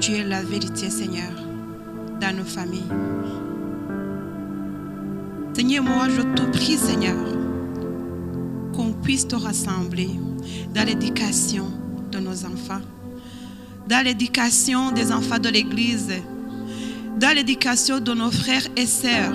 tu 0.00 0.12
es 0.12 0.22
la 0.22 0.42
vérité 0.42 0.90
Seigneur 0.90 1.32
dans 2.20 2.36
nos 2.36 2.44
familles. 2.44 2.92
Seigneur, 5.54 5.82
moi 5.82 6.10
je 6.10 6.20
te 6.20 6.42
prie 6.50 6.76
Seigneur 6.76 7.16
qu'on 8.74 8.92
puisse 8.92 9.26
te 9.26 9.36
rassembler 9.36 10.10
dans 10.74 10.84
l'éducation 10.84 11.70
de 12.12 12.18
nos 12.18 12.44
enfants, 12.44 12.82
dans 13.88 14.04
l'éducation 14.04 14.92
des 14.92 15.10
enfants 15.10 15.38
de 15.38 15.48
l'Église, 15.48 16.12
dans 17.18 17.34
l'éducation 17.34 17.98
de 17.98 18.12
nos 18.12 18.30
frères 18.30 18.68
et 18.76 18.84
sœurs, 18.84 19.32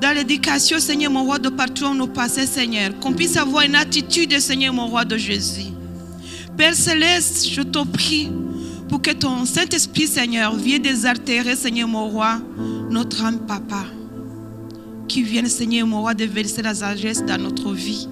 dans 0.00 0.14
l'éducation, 0.14 0.78
Seigneur 0.78 1.12
mon 1.12 1.24
roi, 1.24 1.38
de 1.38 1.50
partout 1.50 1.86
où 1.86 1.94
nous 1.94 2.06
passons, 2.06 2.46
Seigneur, 2.46 2.98
qu'on 3.00 3.12
puisse 3.12 3.36
avoir 3.36 3.64
une 3.64 3.74
attitude, 3.74 4.38
Seigneur 4.40 4.72
mon 4.72 4.86
roi 4.86 5.04
de 5.04 5.16
Jésus. 5.16 5.72
Père 6.56 6.74
céleste, 6.74 7.48
je 7.50 7.62
te 7.62 7.84
prie 7.84 8.30
pour 8.88 9.02
que 9.02 9.10
ton 9.10 9.44
Saint-Esprit, 9.44 10.06
Seigneur, 10.06 10.54
vienne 10.56 10.82
désaltérer, 10.82 11.54
Seigneur 11.54 11.86
mon 11.86 12.08
roi, 12.08 12.40
notre 12.90 13.24
âme, 13.24 13.40
Papa. 13.46 13.84
Qui 15.06 15.22
vienne, 15.22 15.46
Seigneur 15.46 15.86
mon 15.86 16.00
roi, 16.00 16.14
déverser 16.14 16.62
la 16.62 16.74
sagesse 16.74 17.24
dans 17.24 17.40
notre 17.40 17.72
vie. 17.72 18.08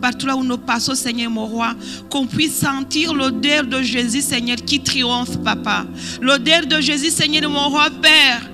Partout 0.00 0.26
là 0.26 0.36
où 0.36 0.44
nous 0.44 0.58
passons, 0.58 0.94
Seigneur 0.94 1.30
mon 1.30 1.46
roi, 1.46 1.74
qu'on 2.10 2.26
puisse 2.26 2.58
sentir 2.58 3.12
l'odeur 3.12 3.64
de 3.64 3.82
Jésus, 3.82 4.22
Seigneur, 4.22 4.56
qui 4.56 4.80
triomphe, 4.80 5.38
Papa. 5.42 5.84
L'odeur 6.20 6.66
de 6.66 6.80
Jésus, 6.80 7.10
Seigneur 7.10 7.50
mon 7.50 7.68
roi, 7.68 7.88
Père, 8.00 8.48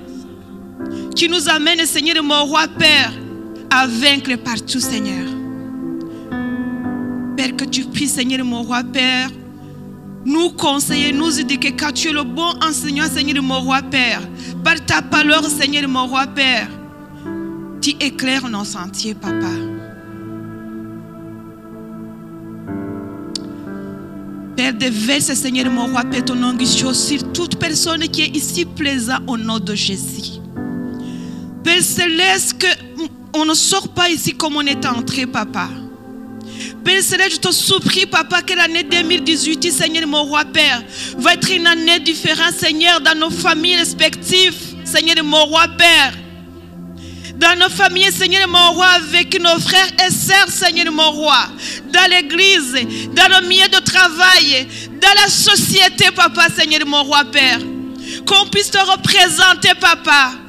qui 1.15 1.29
nous 1.29 1.49
amène, 1.49 1.85
Seigneur 1.87 2.23
mon 2.23 2.45
roi, 2.45 2.67
Père, 2.79 3.13
à 3.71 3.87
vaincre 3.87 4.37
partout, 4.37 4.81
Seigneur. 4.81 5.29
Père, 7.37 7.57
que 7.57 7.65
tu 7.65 7.85
puisses, 7.85 8.15
Seigneur 8.15 8.45
mon 8.45 8.63
roi, 8.63 8.83
Père, 8.83 9.31
nous 10.25 10.51
conseiller, 10.51 11.13
nous 11.13 11.39
éduquer, 11.39 11.73
car 11.73 11.93
tu 11.93 12.09
es 12.09 12.13
le 12.13 12.25
bon 12.25 12.53
enseignant, 12.63 13.07
Seigneur 13.09 13.43
mon 13.43 13.61
roi, 13.61 13.83
Père. 13.83 14.23
Par 14.63 14.85
ta 14.85 15.03
parole, 15.03 15.45
Seigneur 15.49 15.89
mon 15.89 16.07
roi, 16.07 16.27
Père, 16.27 16.69
tu 17.81 17.91
éclaires 18.01 18.49
nos 18.49 18.65
sentiers, 18.65 19.15
Papa. 19.15 19.51
Père, 24.57 24.75
déverse, 24.75 25.33
Seigneur 25.35 25.71
mon 25.71 25.87
roi, 25.87 26.05
Père, 26.05 26.25
ton 26.25 26.43
onction 26.43 26.95
sur 26.95 27.33
toute 27.33 27.59
personne 27.59 28.03
qui 28.09 28.23
est 28.23 28.37
ici 28.37 28.65
présente 28.65 29.23
au 29.27 29.37
nom 29.37 29.59
de 29.59 29.75
Jésus. 29.75 30.44
Père 31.65 31.83
céleste, 31.83 32.59
que 32.59 32.67
on 33.33 33.47
ne 33.47 33.55
sort 33.55 33.89
pas 33.89 34.11
ici 34.11 34.35
comme 34.35 34.57
on 34.57 34.61
est 34.61 34.85
entré, 34.85 35.27
Papa. 35.27 35.69
Père 36.85 37.03
céleste, 37.03 37.33
je 37.33 37.49
te 37.49 37.53
supplie, 37.53 38.05
Papa, 38.05 38.43
que 38.43 38.53
l'année 38.53 38.83
2018, 38.83 39.73
Seigneur 39.73 40.07
mon 40.07 40.25
roi, 40.25 40.45
Père, 40.45 40.83
va 41.17 41.33
être 41.33 41.51
une 41.51 41.67
année 41.67 41.99
différente, 42.01 42.53
Seigneur, 42.53 43.01
dans 43.01 43.19
nos 43.19 43.31
familles 43.31 43.77
respectives, 43.77 44.55
Seigneur 44.85 45.25
mon 45.25 45.47
roi, 45.47 45.67
Père. 45.79 46.13
Dans 47.37 47.59
nos 47.59 47.71
familles, 47.71 48.13
Seigneur 48.13 48.47
mon 48.47 48.73
roi, 48.73 48.87
avec 48.87 49.41
nos 49.41 49.59
frères 49.59 49.91
et 50.07 50.13
sœurs, 50.13 50.49
Seigneur 50.49 50.93
mon 50.93 51.11
roi. 51.11 51.49
Dans 51.91 52.11
l'église, 52.11 52.75
dans 53.15 53.41
le 53.41 53.49
milieu 53.49 53.69
de 53.69 53.81
travail, 53.83 54.69
dans 55.01 55.23
la 55.23 55.29
société, 55.29 56.11
Papa, 56.15 56.49
Seigneur 56.55 56.87
mon 56.87 57.03
roi, 57.03 57.25
Père. 57.25 57.59
Qu'on 58.27 58.47
puisse 58.51 58.71
te 58.71 58.79
représenter, 58.79 59.73
Papa. 59.81 60.44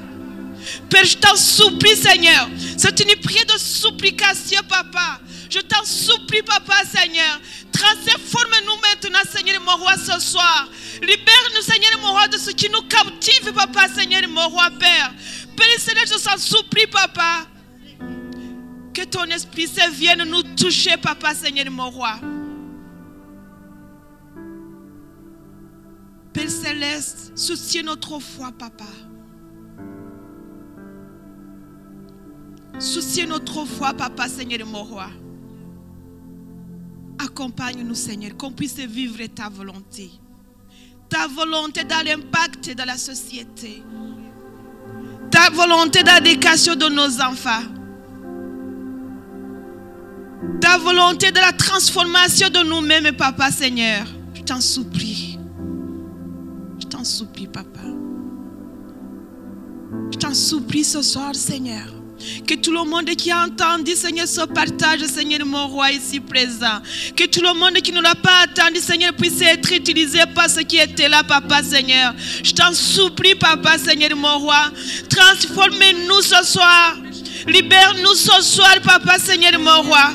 Père, 0.90 1.06
je 1.06 1.18
t'en 1.18 1.36
supplie, 1.36 1.96
Seigneur. 1.96 2.50
C'est 2.78 3.00
une 3.00 3.20
prière 3.22 3.46
de 3.46 3.58
supplication, 3.58 4.62
Papa. 4.68 5.20
Je 5.50 5.60
t'en 5.60 5.84
supplie, 5.84 6.42
Papa, 6.42 6.76
Seigneur. 6.86 7.40
Transforme-nous 7.72 8.76
maintenant, 8.82 9.20
Seigneur, 9.32 9.62
mon 9.62 9.78
roi, 9.78 9.96
ce 9.98 10.20
soir. 10.20 10.70
Libère-nous, 11.02 11.62
Seigneur, 11.62 12.00
mon 12.02 12.12
roi, 12.12 12.28
de 12.28 12.38
ce 12.38 12.52
qui 12.52 12.70
nous 12.70 12.82
captive, 12.84 13.54
Papa, 13.54 13.88
Seigneur, 13.90 14.28
mon 14.30 14.50
roi, 14.50 14.70
Père. 14.80 15.14
Père 15.56 15.80
Seigneur, 15.80 16.06
je 16.06 16.24
t'en 16.24 16.38
supplie, 16.38 16.88
Papa. 16.88 17.48
Que 18.94 19.04
ton 19.04 19.26
esprit 19.26 19.68
Saint 19.68 19.90
vienne 19.90 20.24
nous 20.24 20.44
toucher, 20.56 20.98
Papa, 20.98 21.34
Seigneur, 21.34 21.70
mon 21.70 21.90
roi. 21.90 22.20
Père 26.34 26.50
Céleste, 26.50 27.32
soucie 27.38 27.84
notre 27.84 28.20
foi, 28.20 28.52
Papa. 28.52 28.86
Soucie 32.80 33.26
notre 33.26 33.66
foi, 33.66 33.94
Papa, 33.94 34.28
Seigneur, 34.28 34.68
mon 34.68 34.84
roi. 34.84 35.08
Accompagne-nous, 37.20 37.96
Seigneur, 37.96 38.36
qu'on 38.38 38.52
puisse 38.52 38.76
vivre 38.76 39.26
ta 39.34 39.50
volonté. 39.50 40.12
Ta 41.10 41.28
volonté 41.28 41.84
dans 41.84 42.04
l'impact 42.06 42.76
de 42.76 42.84
la 42.84 42.98
société. 42.98 43.84
Ta 45.32 45.50
volonté 45.50 46.04
dans 46.04 46.22
de 46.22 46.90
nos 46.94 47.22
enfants. 47.22 47.64
Ta 50.60 50.78
volonté 50.78 51.32
de 51.32 51.40
la 51.40 51.54
transformation 51.54 52.50
de 52.50 52.68
nous-mêmes, 52.68 53.16
Papa, 53.16 53.52
Seigneur. 53.52 54.06
Je 54.34 54.42
t'en 54.42 54.60
supplie. 54.60 55.40
Je 56.80 56.86
t'en 56.88 57.04
supplie, 57.04 57.48
Papa. 57.48 57.82
Je 60.12 60.18
t'en 60.18 60.34
supplie 60.34 60.84
ce 60.84 61.02
soir, 61.02 61.34
Seigneur. 61.34 61.88
Que 62.48 62.56
tout 62.56 62.72
le 62.72 62.84
monde 62.84 63.10
qui 63.16 63.30
a 63.30 63.44
entendu, 63.44 63.94
Seigneur, 63.96 64.28
se 64.28 64.42
partage, 64.42 65.02
Seigneur, 65.06 65.46
mon 65.46 65.68
roi 65.68 65.92
ici 65.92 66.20
présent. 66.20 66.82
Que 67.16 67.26
tout 67.26 67.42
le 67.42 67.54
monde 67.54 67.74
qui 67.82 67.92
ne 67.92 68.02
l'a 68.02 68.16
pas 68.16 68.46
entendu, 68.46 68.80
Seigneur, 68.80 69.14
puisse 69.14 69.42
être 69.42 69.72
utilisé 69.74 70.20
par 70.34 70.50
ce 70.50 70.62
qui 70.62 70.78
était 70.78 71.10
là, 71.10 71.24
Papa, 71.24 71.62
Seigneur. 71.62 72.14
Je 72.44 72.52
t'en 72.54 72.74
supplie, 72.74 73.36
Papa, 73.36 73.78
Seigneur, 73.78 74.16
mon 74.16 74.40
roi. 74.40 74.72
Transforme-nous 75.10 76.22
ce 76.22 76.44
soir. 76.46 76.98
Libère-nous 77.48 78.16
ce 78.16 78.42
soir, 78.42 78.76
Papa, 78.84 79.20
Seigneur, 79.20 79.60
mon 79.60 79.82
roi. 79.82 80.12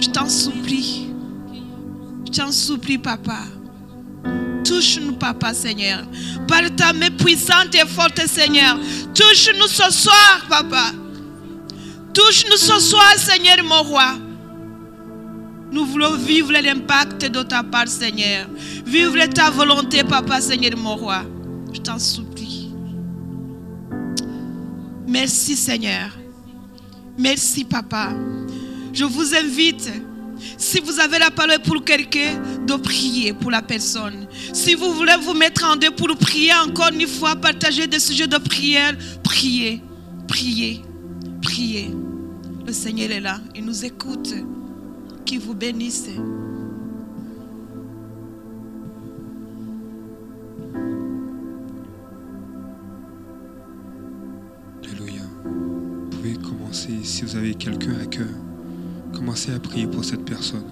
Je 0.00 0.08
t'en 0.08 0.28
supplie. 0.28 1.08
Je 2.26 2.38
t'en 2.38 2.52
supplie, 2.52 2.98
Papa. 2.98 3.38
Touche-nous, 4.64 5.14
Papa, 5.14 5.54
Seigneur. 5.54 6.04
Par 6.46 6.62
ta 6.76 6.92
main 6.92 7.10
puissante 7.10 7.74
et 7.74 7.86
forte, 7.86 8.20
Seigneur. 8.26 8.78
Touche-nous 9.14 9.68
ce 9.68 9.90
soir, 9.90 10.46
Papa. 10.48 10.92
Touche-nous 12.12 12.56
ce 12.56 12.78
soir, 12.78 13.14
Seigneur, 13.16 13.64
mon 13.64 13.82
roi. 13.82 14.14
Nous 15.72 15.86
voulons 15.86 16.16
vivre 16.16 16.52
l'impact 16.52 17.26
de 17.26 17.42
ta 17.42 17.62
part, 17.62 17.88
Seigneur. 17.88 18.46
Vivre 18.84 19.24
ta 19.26 19.50
volonté, 19.50 20.02
Papa, 20.02 20.40
Seigneur, 20.40 20.76
mon 20.76 20.96
roi. 20.96 21.22
Je 21.72 21.80
t'en 21.80 21.98
supplie. 21.98 22.72
Merci, 25.06 25.56
Seigneur. 25.56 26.10
Merci, 27.16 27.64
Papa. 27.64 28.10
Je 28.92 29.04
vous 29.04 29.34
invite 29.34 29.90
si 30.56 30.80
vous 30.80 30.98
avez 31.00 31.18
la 31.18 31.30
parole 31.30 31.58
pour 31.64 31.84
quelqu'un, 31.84 32.40
de 32.66 32.74
prier 32.74 33.32
pour 33.32 33.50
la 33.50 33.62
personne. 33.62 34.26
Si 34.52 34.74
vous 34.74 34.92
voulez 34.94 35.16
vous 35.22 35.34
mettre 35.34 35.64
en 35.64 35.76
deux 35.76 35.90
pour 35.90 36.16
prier 36.16 36.52
encore 36.66 36.90
une 36.92 37.06
fois, 37.06 37.36
partager 37.36 37.86
des 37.86 38.00
sujets 38.00 38.26
de 38.26 38.38
prière, 38.38 38.96
priez, 39.22 39.82
priez, 40.28 40.82
priez. 41.42 41.90
Le 42.66 42.72
Seigneur 42.72 43.10
est 43.10 43.20
là, 43.20 43.40
il 43.54 43.64
nous 43.64 43.84
écoute. 43.84 44.34
Qui 45.24 45.36
vous 45.38 45.54
bénisse. 45.54 46.08
Alléluia. 54.82 55.22
Vous 55.44 56.08
pouvez 56.10 56.34
commencer, 56.34 56.90
si 57.04 57.22
vous 57.22 57.36
avez 57.36 57.54
quelqu'un 57.54 57.94
à 58.02 58.06
cœur, 58.06 58.26
commencez 59.20 59.52
à 59.52 59.60
prier 59.60 59.86
pour 59.86 60.02
cette 60.02 60.24
personne. 60.24 60.64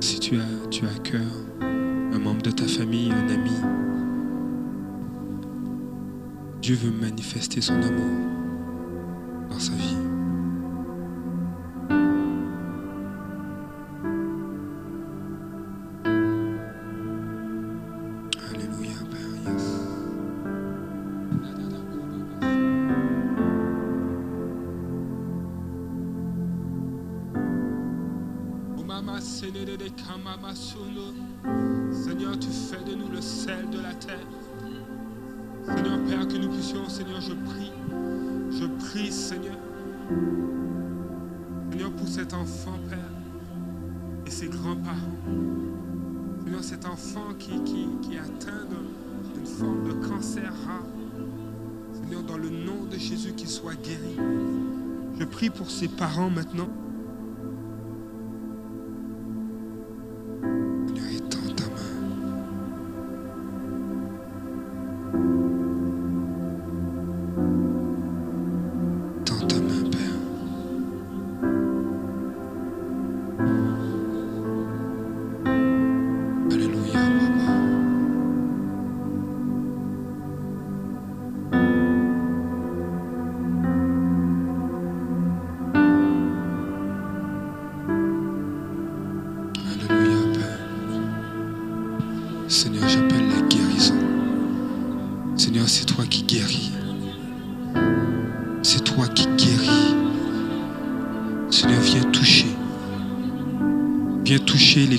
Si 0.00 0.18
tu 0.18 0.38
as, 0.38 0.66
tu 0.70 0.86
as 0.86 0.88
à 0.88 0.98
cœur 1.00 1.20
un 1.60 2.18
membre 2.18 2.40
de 2.40 2.50
ta 2.50 2.66
famille, 2.66 3.12
un 3.12 3.28
ami, 3.28 3.50
Dieu 6.62 6.76
veut 6.76 6.90
manifester 6.90 7.60
son 7.60 7.74
amour 7.74 9.50
dans 9.50 9.58
sa 9.58 9.72
vie. 9.72 9.93
Seigneur, 36.64 37.20
je 37.20 37.34
prie, 37.34 37.72
je 38.50 38.64
prie, 38.86 39.12
Seigneur, 39.12 39.58
Seigneur, 41.70 41.90
pour 41.92 42.08
cet 42.08 42.32
enfant, 42.32 42.78
Père, 42.88 42.98
et 44.26 44.30
ses 44.30 44.48
grands-parents. 44.48 45.18
Seigneur, 46.42 46.64
cet 46.64 46.86
enfant 46.86 47.34
qui, 47.38 47.62
qui, 47.64 47.86
qui 48.00 48.14
est 48.14 48.18
atteint 48.18 48.64
d'une 49.34 49.46
forme 49.46 49.86
de 49.86 50.08
cancer 50.08 50.50
rare. 50.66 50.86
Seigneur, 51.92 52.22
dans 52.22 52.38
le 52.38 52.48
nom 52.48 52.84
de 52.90 52.96
Jésus, 52.96 53.34
qu'il 53.34 53.48
soit 53.48 53.74
guéri. 53.74 54.16
Je 55.18 55.24
prie 55.24 55.50
pour 55.50 55.70
ses 55.70 55.88
parents 55.88 56.30
maintenant. 56.30 56.70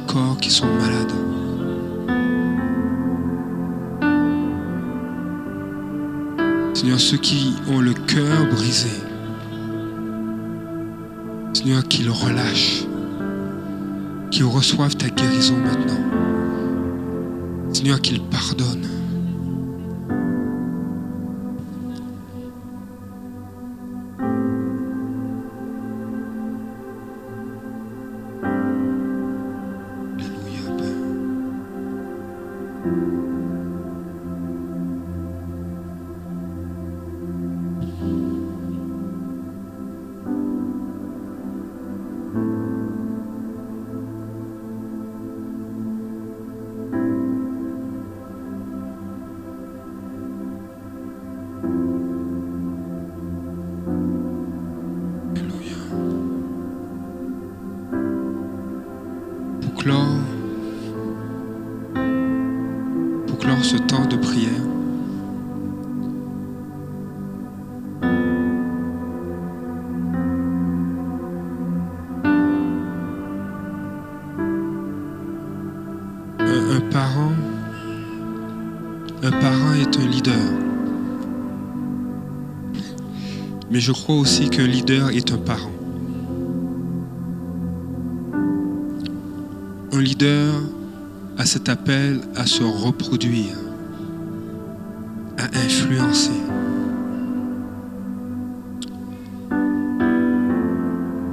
Corps 0.07 0.37
qui 0.37 0.49
sont 0.49 0.67
malades. 0.67 1.11
Seigneur, 6.73 6.99
ceux 6.99 7.17
qui 7.17 7.55
ont 7.69 7.79
le 7.79 7.93
cœur 7.93 8.45
brisé. 8.51 8.89
Seigneur, 11.53 11.83
qu'ils 11.87 12.09
relâchent 12.09 12.85
qu'ils 14.35 14.43
reçoivent 14.43 14.97
ta 14.97 15.07
guérison 15.07 15.55
maintenant. 15.55 16.01
Seigneur, 17.71 18.01
qu'ils 18.01 18.21
pardonnent. 18.21 18.89
Je 83.85 83.91
crois 83.91 84.15
aussi 84.15 84.49
qu'un 84.49 84.65
leader 84.65 85.11
est 85.11 85.31
un 85.31 85.37
parent. 85.37 85.69
Un 89.93 90.01
leader 90.01 90.55
a 91.37 91.45
cet 91.45 91.69
appel 91.69 92.19
à 92.35 92.47
se 92.47 92.63
reproduire, 92.63 93.55
à 95.37 95.43
influencer. 95.59 96.31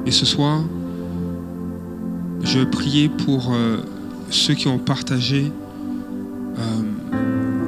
Et 0.05 0.11
ce 0.11 0.27
soir, 0.27 0.61
je 2.43 2.61
priais 2.65 3.09
pour 3.09 3.55
euh, 3.55 3.79
ceux 4.29 4.53
qui 4.53 4.69
ont 4.69 4.79
partagé 4.79 5.51
euh, 6.59 6.63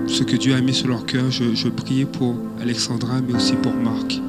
ce 0.06 0.24
que 0.24 0.36
Dieu 0.36 0.54
a 0.54 0.60
mis 0.60 0.74
sur 0.74 0.88
leur 0.88 1.06
cœur. 1.06 1.30
Je, 1.30 1.54
je 1.54 1.68
priais 1.68 2.04
pour 2.04 2.34
Alexandra, 2.60 3.22
mais 3.26 3.34
aussi 3.34 3.54
pour 3.54 3.72
Marc 3.72 4.20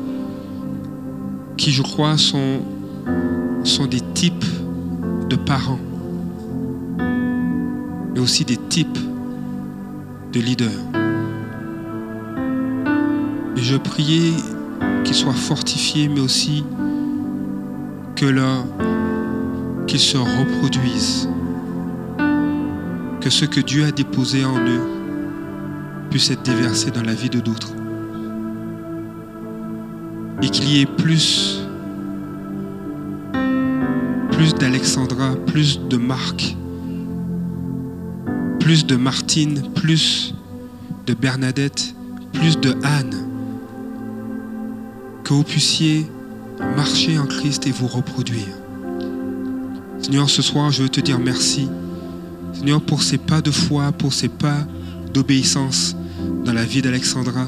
qui, 1.66 1.72
je 1.72 1.82
crois, 1.82 2.16
sont, 2.16 2.62
sont 3.64 3.88
des 3.88 4.02
types 4.14 4.46
de 5.28 5.36
parents, 5.36 5.80
mais 8.14 8.20
aussi 8.20 8.46
des 8.46 8.58
types 8.58 9.00
de 10.32 10.40
leaders. 10.40 10.70
Et 13.58 13.62
je 13.62 13.78
priais 13.78 14.34
qu'ils 15.06 15.16
soient 15.16 15.34
fortifiés, 15.34 16.08
mais 16.08 16.20
aussi 16.20 16.64
que 18.16 18.28
leur, 18.28 18.64
qu'ils 19.88 20.00
se 20.00 20.18
reproduisent, 20.20 21.28
que 23.22 23.32
ce 23.32 23.46
que 23.46 23.60
Dieu 23.60 23.86
a 23.86 23.92
déposé 23.92 24.46
en 24.46 24.60
eux 24.60 24.88
puisse 26.12 26.30
être 26.30 26.44
déversé 26.44 26.92
dans 26.92 27.02
la 27.02 27.16
vie 27.16 27.32
de 27.32 27.40
d'autres 27.40 27.74
et 30.42 30.50
qu'il 30.50 30.70
y 30.70 30.82
ait 30.82 30.86
plus, 30.86 31.55
plus 34.36 34.54
d'Alexandra, 34.54 35.36
plus 35.48 35.80
de 35.80 35.98
Marc, 35.98 36.56
plus 38.60 38.86
de 38.86 38.96
Martine, 38.96 39.64
plus 39.76 40.34
de 41.06 41.14
Bernadette, 41.14 41.96
plus 42.34 42.60
de 42.60 42.76
Anne. 42.84 43.16
Que 45.24 45.34
vous 45.34 45.44
puissiez 45.44 46.06
marcher 46.76 47.18
en 47.18 47.26
Christ 47.26 47.66
et 47.68 47.72
vous 47.72 47.88
reproduire. 47.88 48.48
Seigneur, 50.00 50.30
ce 50.30 50.42
soir, 50.42 50.72
je 50.72 50.84
veux 50.84 50.90
te 50.90 51.02
dire 51.02 51.20
merci. 51.20 51.68
Seigneur, 52.54 52.82
pour 52.82 53.04
ces 53.04 53.18
pas 53.18 53.42
de 53.42 53.52
foi, 53.52 53.92
pour 53.92 54.14
ces 54.14 54.30
pas 54.30 54.68
d'obéissance 55.14 55.96
dans 56.44 56.54
la 56.54 56.66
vie 56.66 56.82
d'Alexandra, 56.82 57.48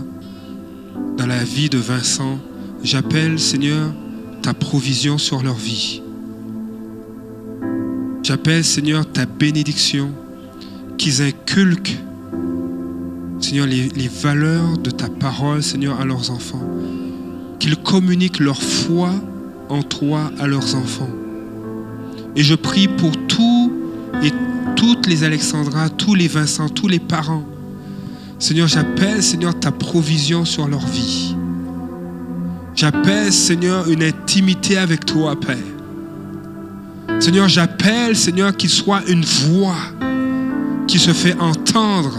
dans 1.17 1.27
la 1.27 1.43
vie 1.43 1.69
de 1.69 1.77
Vincent, 1.77 2.39
J'appelle, 2.83 3.39
Seigneur, 3.39 3.91
ta 4.41 4.53
provision 4.53 5.17
sur 5.17 5.41
leur 5.43 5.55
vie. 5.55 6.01
J'appelle, 8.27 8.65
Seigneur, 8.65 9.09
ta 9.09 9.25
bénédiction, 9.25 10.11
qu'ils 10.97 11.21
inculquent, 11.21 11.97
Seigneur, 13.39 13.65
les, 13.65 14.09
valeurs 14.09 14.77
de 14.77 14.89
ta 14.89 15.07
parole, 15.07 15.63
Seigneur, 15.63 16.01
à 16.01 16.03
leurs 16.03 16.29
enfants. 16.29 16.61
Qu'ils 17.57 17.77
communiquent 17.77 18.41
leur 18.41 18.61
foi 18.61 19.11
en 19.69 19.81
toi 19.81 20.29
à 20.39 20.47
leurs 20.47 20.75
enfants. 20.75 21.07
Et 22.35 22.43
je 22.43 22.53
prie 22.53 22.89
pour 22.89 23.13
tous 23.27 23.71
et 24.21 24.33
toutes 24.75 25.07
les 25.07 25.23
Alexandras, 25.23 25.87
tous 25.87 26.13
les 26.13 26.27
Vincent, 26.27 26.67
tous 26.67 26.89
les 26.89 26.99
parents. 26.99 27.45
Seigneur, 28.39 28.67
j'appelle, 28.67 29.23
Seigneur, 29.23 29.57
ta 29.57 29.71
provision 29.71 30.43
sur 30.43 30.67
leur 30.67 30.85
vie. 30.85 31.33
J'appelle, 32.75 33.31
Seigneur, 33.31 33.89
une 33.89 34.03
intimité 34.03 34.77
avec 34.77 35.05
toi, 35.05 35.39
Père. 35.39 35.76
Seigneur, 37.19 37.47
j'appelle, 37.47 38.15
Seigneur, 38.15 38.55
qu'il 38.55 38.69
soit 38.69 39.01
une 39.07 39.25
voix 39.25 39.75
qui 40.87 40.99
se 40.99 41.11
fait 41.11 41.35
entendre 41.39 42.17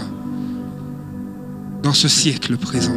dans 1.83 1.93
ce 1.93 2.09
siècle 2.09 2.57
présent. 2.57 2.97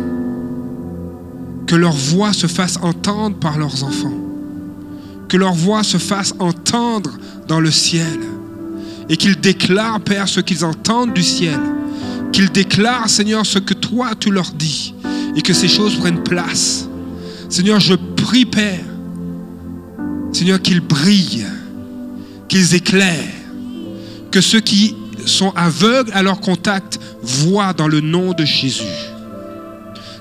Que 1.68 1.76
leur 1.76 1.94
voix 1.94 2.34
se 2.34 2.48
fasse 2.48 2.78
entendre 2.82 3.38
par 3.38 3.58
leurs 3.58 3.84
enfants. 3.84 4.14
Que 5.30 5.38
leur 5.38 5.54
voix 5.54 5.84
se 5.84 5.98
fasse 5.98 6.34
entendre 6.40 7.12
dans 7.48 7.60
le 7.60 7.72
ciel. 7.72 8.20
Et 9.08 9.16
qu'ils 9.16 9.40
déclarent, 9.40 10.02
Père, 10.02 10.28
ce 10.28 10.42
qu'ils 10.42 10.66
entendent 10.66 11.14
du 11.14 11.24
ciel. 11.24 11.60
Qu'ils 12.34 12.52
déclarent, 12.52 13.10
Seigneur, 13.10 13.46
ce 13.46 13.60
que 13.60 13.74
toi, 13.74 14.10
tu 14.20 14.32
leur 14.32 14.52
dis. 14.52 14.94
Et 15.36 15.42
que 15.42 15.54
ces 15.54 15.70
choses 15.70 15.96
prennent 15.96 16.24
place. 16.24 16.90
Seigneur, 17.48 17.80
je 17.80 17.94
prie, 17.94 18.46
Père, 18.46 18.84
Seigneur, 20.34 20.62
qu'ils 20.62 20.82
brillent, 20.82 21.46
qu'ils 22.52 22.76
éclairent, 22.76 23.34
que 24.30 24.42
ceux 24.42 24.60
qui 24.60 24.94
sont 25.26 25.54
aveugles 25.56 26.12
à 26.14 26.22
leur 26.22 26.42
contact 26.42 27.00
voient 27.24 27.72
dans 27.72 27.88
le 27.88 28.02
nom 28.02 28.34
de 28.34 28.44
Jésus. 28.44 28.84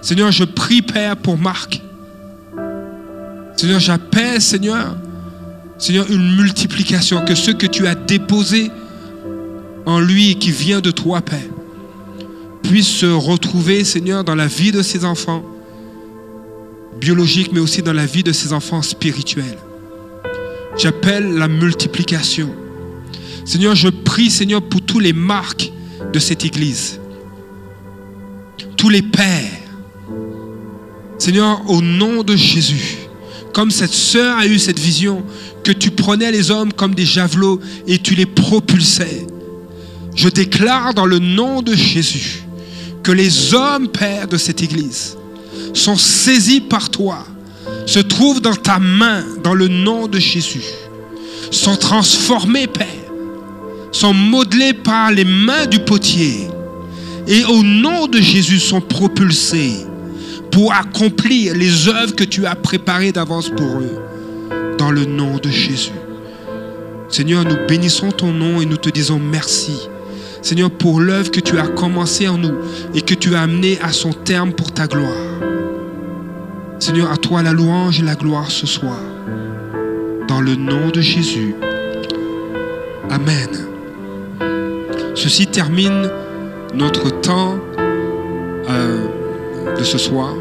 Seigneur, 0.01 0.31
je 0.31 0.45
prie, 0.45 0.81
Père, 0.81 1.17
pour 1.17 1.37
Marc. 1.37 1.83
Seigneur, 3.57 3.81
j'appelle, 3.81 4.41
Seigneur, 4.41 4.97
Seigneur, 5.77 6.09
une 6.09 6.37
multiplication, 6.37 7.25
que 7.25 7.35
ce 7.35 7.51
que 7.51 7.67
tu 7.67 7.89
as 7.89 7.97
déposé 7.97 8.71
en 9.85 9.99
lui 9.99 10.31
et 10.31 10.35
qui 10.37 10.53
vient 10.53 10.81
de 10.81 10.93
toi, 10.93 11.23
Père, 11.23 11.41
puisse 12.63 12.87
se 12.87 13.07
retrouver, 13.07 13.83
Seigneur, 13.83 14.23
dans 14.23 14.37
la 14.37 14.47
vie 14.47 14.71
de 14.71 14.83
ses 14.83 15.05
enfants 15.05 15.45
biologiques, 17.01 17.51
mais 17.53 17.59
aussi 17.59 17.83
dans 17.83 17.93
la 17.93 18.07
vie 18.07 18.23
de 18.23 18.31
ses 18.31 18.53
enfants 18.53 18.83
spirituels. 18.83 19.59
J'appelle 20.81 21.35
la 21.35 21.47
multiplication. 21.47 22.49
Seigneur, 23.45 23.75
je 23.75 23.89
prie, 23.89 24.31
Seigneur, 24.31 24.63
pour 24.63 24.81
tous 24.81 24.99
les 24.99 25.13
marques 25.13 25.71
de 26.11 26.19
cette 26.19 26.47
Église, 26.47 26.99
tous 28.79 28.89
les 28.89 29.03
pères. 29.03 29.61
Seigneur, 31.19 31.61
au 31.69 31.83
nom 31.83 32.23
de 32.23 32.35
Jésus, 32.35 32.97
comme 33.53 33.71
cette 33.71 33.93
sœur 33.93 34.39
a 34.39 34.47
eu 34.47 34.59
cette 34.59 34.79
vision, 34.79 35.23
que 35.65 35.73
tu 35.73 35.91
prenais 35.91 36.33
les 36.33 36.51
hommes 36.51 36.73
comme 36.73 36.95
des 36.95 37.05
javelots 37.05 37.61
et 37.87 37.99
tu 37.99 38.15
les 38.15 38.25
propulsais. 38.25 39.27
Je 40.15 40.31
déclare 40.31 40.95
dans 40.95 41.05
le 41.05 41.19
nom 41.19 41.61
de 41.61 41.75
Jésus 41.75 42.45
que 43.03 43.13
les 43.13 43.53
hommes, 43.53 43.89
Père, 43.89 44.29
de 44.29 44.39
cette 44.39 44.63
Église 44.63 45.19
sont 45.75 45.97
saisis 45.97 46.63
par 46.63 46.89
toi, 46.89 47.27
se 47.87 47.99
trouvent 47.99 48.41
dans 48.41 48.55
ta 48.55 48.79
main, 48.79 49.25
dans 49.43 49.55
le 49.55 49.69
nom 49.69 50.07
de 50.07 50.19
Jésus, 50.19 50.65
sont 51.51 51.77
transformés, 51.77 52.67
Père, 52.67 52.87
sont 53.93 54.15
modelés 54.15 54.73
par 54.73 55.11
les 55.11 55.25
mains 55.25 55.67
du 55.67 55.81
potier 55.81 56.49
et 57.27 57.45
au 57.45 57.63
nom 57.63 58.07
de 58.07 58.21
Jésus 58.21 58.59
sont 58.59 58.81
propulsés 58.81 59.87
pour 60.51 60.73
accomplir 60.73 61.55
les 61.55 61.89
œuvres 61.89 62.15
que 62.15 62.25
tu 62.25 62.47
as 62.47 62.55
préparées 62.55 63.13
d'avance 63.13 63.49
pour 63.51 63.79
eux, 63.79 63.99
dans 64.79 64.91
le 64.91 65.05
nom 65.05 65.37
de 65.37 65.49
Jésus. 65.49 65.93
Seigneur, 67.09 67.45
nous 67.45 67.57
bénissons 67.69 68.11
ton 68.11 68.33
nom 68.33 68.61
et 68.61 68.67
nous 68.67 68.77
te 68.77 68.89
disons 68.89 69.19
merci. 69.19 69.89
Seigneur, 70.43 70.71
pour 70.71 71.01
l'œuvre 71.01 71.31
que 71.31 71.41
tu 71.41 71.59
as 71.59 71.67
commencée 71.69 72.29
en 72.29 72.39
nous 72.39 72.55
et 72.95 73.03
que 73.03 73.15
tu 73.15 73.35
as 73.35 73.43
amenée 73.43 73.79
à 73.83 73.93
son 73.93 74.13
terme 74.13 74.53
pour 74.53 74.73
ta 74.73 74.87
gloire. 74.87 75.50
Seigneur, 76.81 77.13
à 77.13 77.19
toi 77.19 77.43
la 77.43 77.53
louange 77.53 78.01
et 78.01 78.03
la 78.03 78.15
gloire 78.15 78.51
ce 78.51 78.67
soir. 78.67 78.99
Dans 80.27 80.41
le 80.41 80.57
nom 80.57 80.89
de 80.89 81.03
Jésus. 81.03 81.55
Amen. 83.11 83.49
Ceci 85.15 85.47
termine 85.47 86.09
notre 86.75 87.11
temps 87.21 87.59
euh, 88.71 89.07
de 89.79 89.85
ce 89.85 89.99
soir. 89.99 90.35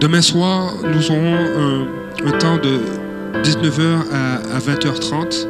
Demain 0.00 0.20
soir, 0.20 0.74
nous 0.84 1.10
aurons 1.10 1.86
un, 2.26 2.30
temps 2.38 2.58
de 2.58 2.80
19h 3.42 3.80
à, 4.12 4.34
à 4.54 4.58
20h30. 4.58 5.46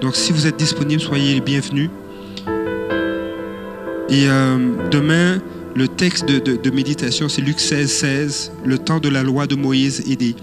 Donc 0.00 0.14
si 0.14 0.32
vous 0.32 0.46
êtes 0.46 0.56
disponible, 0.56 1.00
soyez 1.02 1.34
les 1.34 1.40
bienvenus. 1.40 1.90
Et 4.08 4.28
euh, 4.28 4.58
demain, 4.90 5.38
le 5.74 5.88
texte 5.88 6.26
de, 6.26 6.70
méditation, 6.70 7.28
c'est 7.28 7.42
Luc 7.42 7.60
16, 7.60 7.90
16. 7.90 8.52
Le 8.64 8.78
temps 8.78 8.98
de 8.98 9.08
la 9.08 9.22
loi 9.22 9.46
de 9.46 9.54
Moïse 9.54 10.02
et 10.08 10.16
des, 10.16 10.34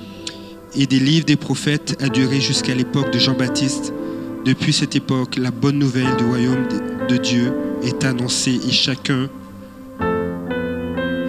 et 0.76 0.86
des 0.86 1.00
livres 1.00 1.26
des 1.26 1.36
prophètes 1.36 1.98
a 2.02 2.10
duré 2.10 2.40
jusqu'à 2.40 2.74
l'époque 2.74 3.12
de 3.12 3.20
Jean-Baptiste. 3.20 3.94
Depuis 4.46 4.72
cette 4.72 4.96
époque, 4.96 5.36
la 5.36 5.52
bonne 5.52 5.78
nouvelle 5.78 6.16
du 6.18 6.24
royaume 6.24 6.68
de, 6.68 7.14
de 7.14 7.18
Dieu 7.22 7.54
est 7.84 8.06
annoncée 8.06 8.60
et 8.68 8.72
chacun, 8.72 9.28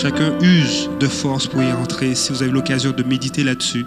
chacun 0.00 0.38
use 0.40 0.88
de 1.00 1.06
force 1.06 1.48
pour 1.48 1.62
y 1.62 1.72
entrer. 1.72 2.14
Si 2.14 2.32
vous 2.32 2.42
avez 2.42 2.52
l'occasion 2.52 2.92
de 2.92 3.02
méditer 3.02 3.42
là-dessus, 3.42 3.84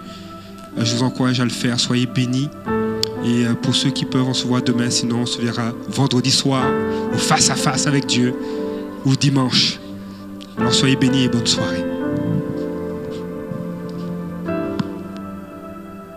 euh, 0.78 0.84
je 0.84 0.94
vous 0.94 1.02
encourage 1.02 1.40
à 1.40 1.44
le 1.44 1.50
faire. 1.50 1.80
Soyez 1.80 2.06
bénis. 2.06 2.48
Et 3.24 3.46
euh, 3.46 3.54
pour 3.54 3.74
ceux 3.74 3.90
qui 3.90 4.04
peuvent, 4.04 4.28
on 4.28 4.34
se 4.34 4.46
voit 4.46 4.60
demain. 4.60 4.90
Sinon, 4.90 5.20
on 5.20 5.26
se 5.26 5.40
verra 5.40 5.72
vendredi 5.88 6.30
soir 6.30 6.66
ou 7.14 7.18
face 7.18 7.50
à 7.50 7.54
face 7.54 7.86
avec 7.86 8.06
Dieu 8.06 8.34
ou 9.04 9.16
dimanche. 9.16 9.81
Alors 10.58 10.74
soyez 10.74 10.96
bénis 10.96 11.24
et 11.24 11.28
bonne 11.28 11.46
soirée. 11.46 11.91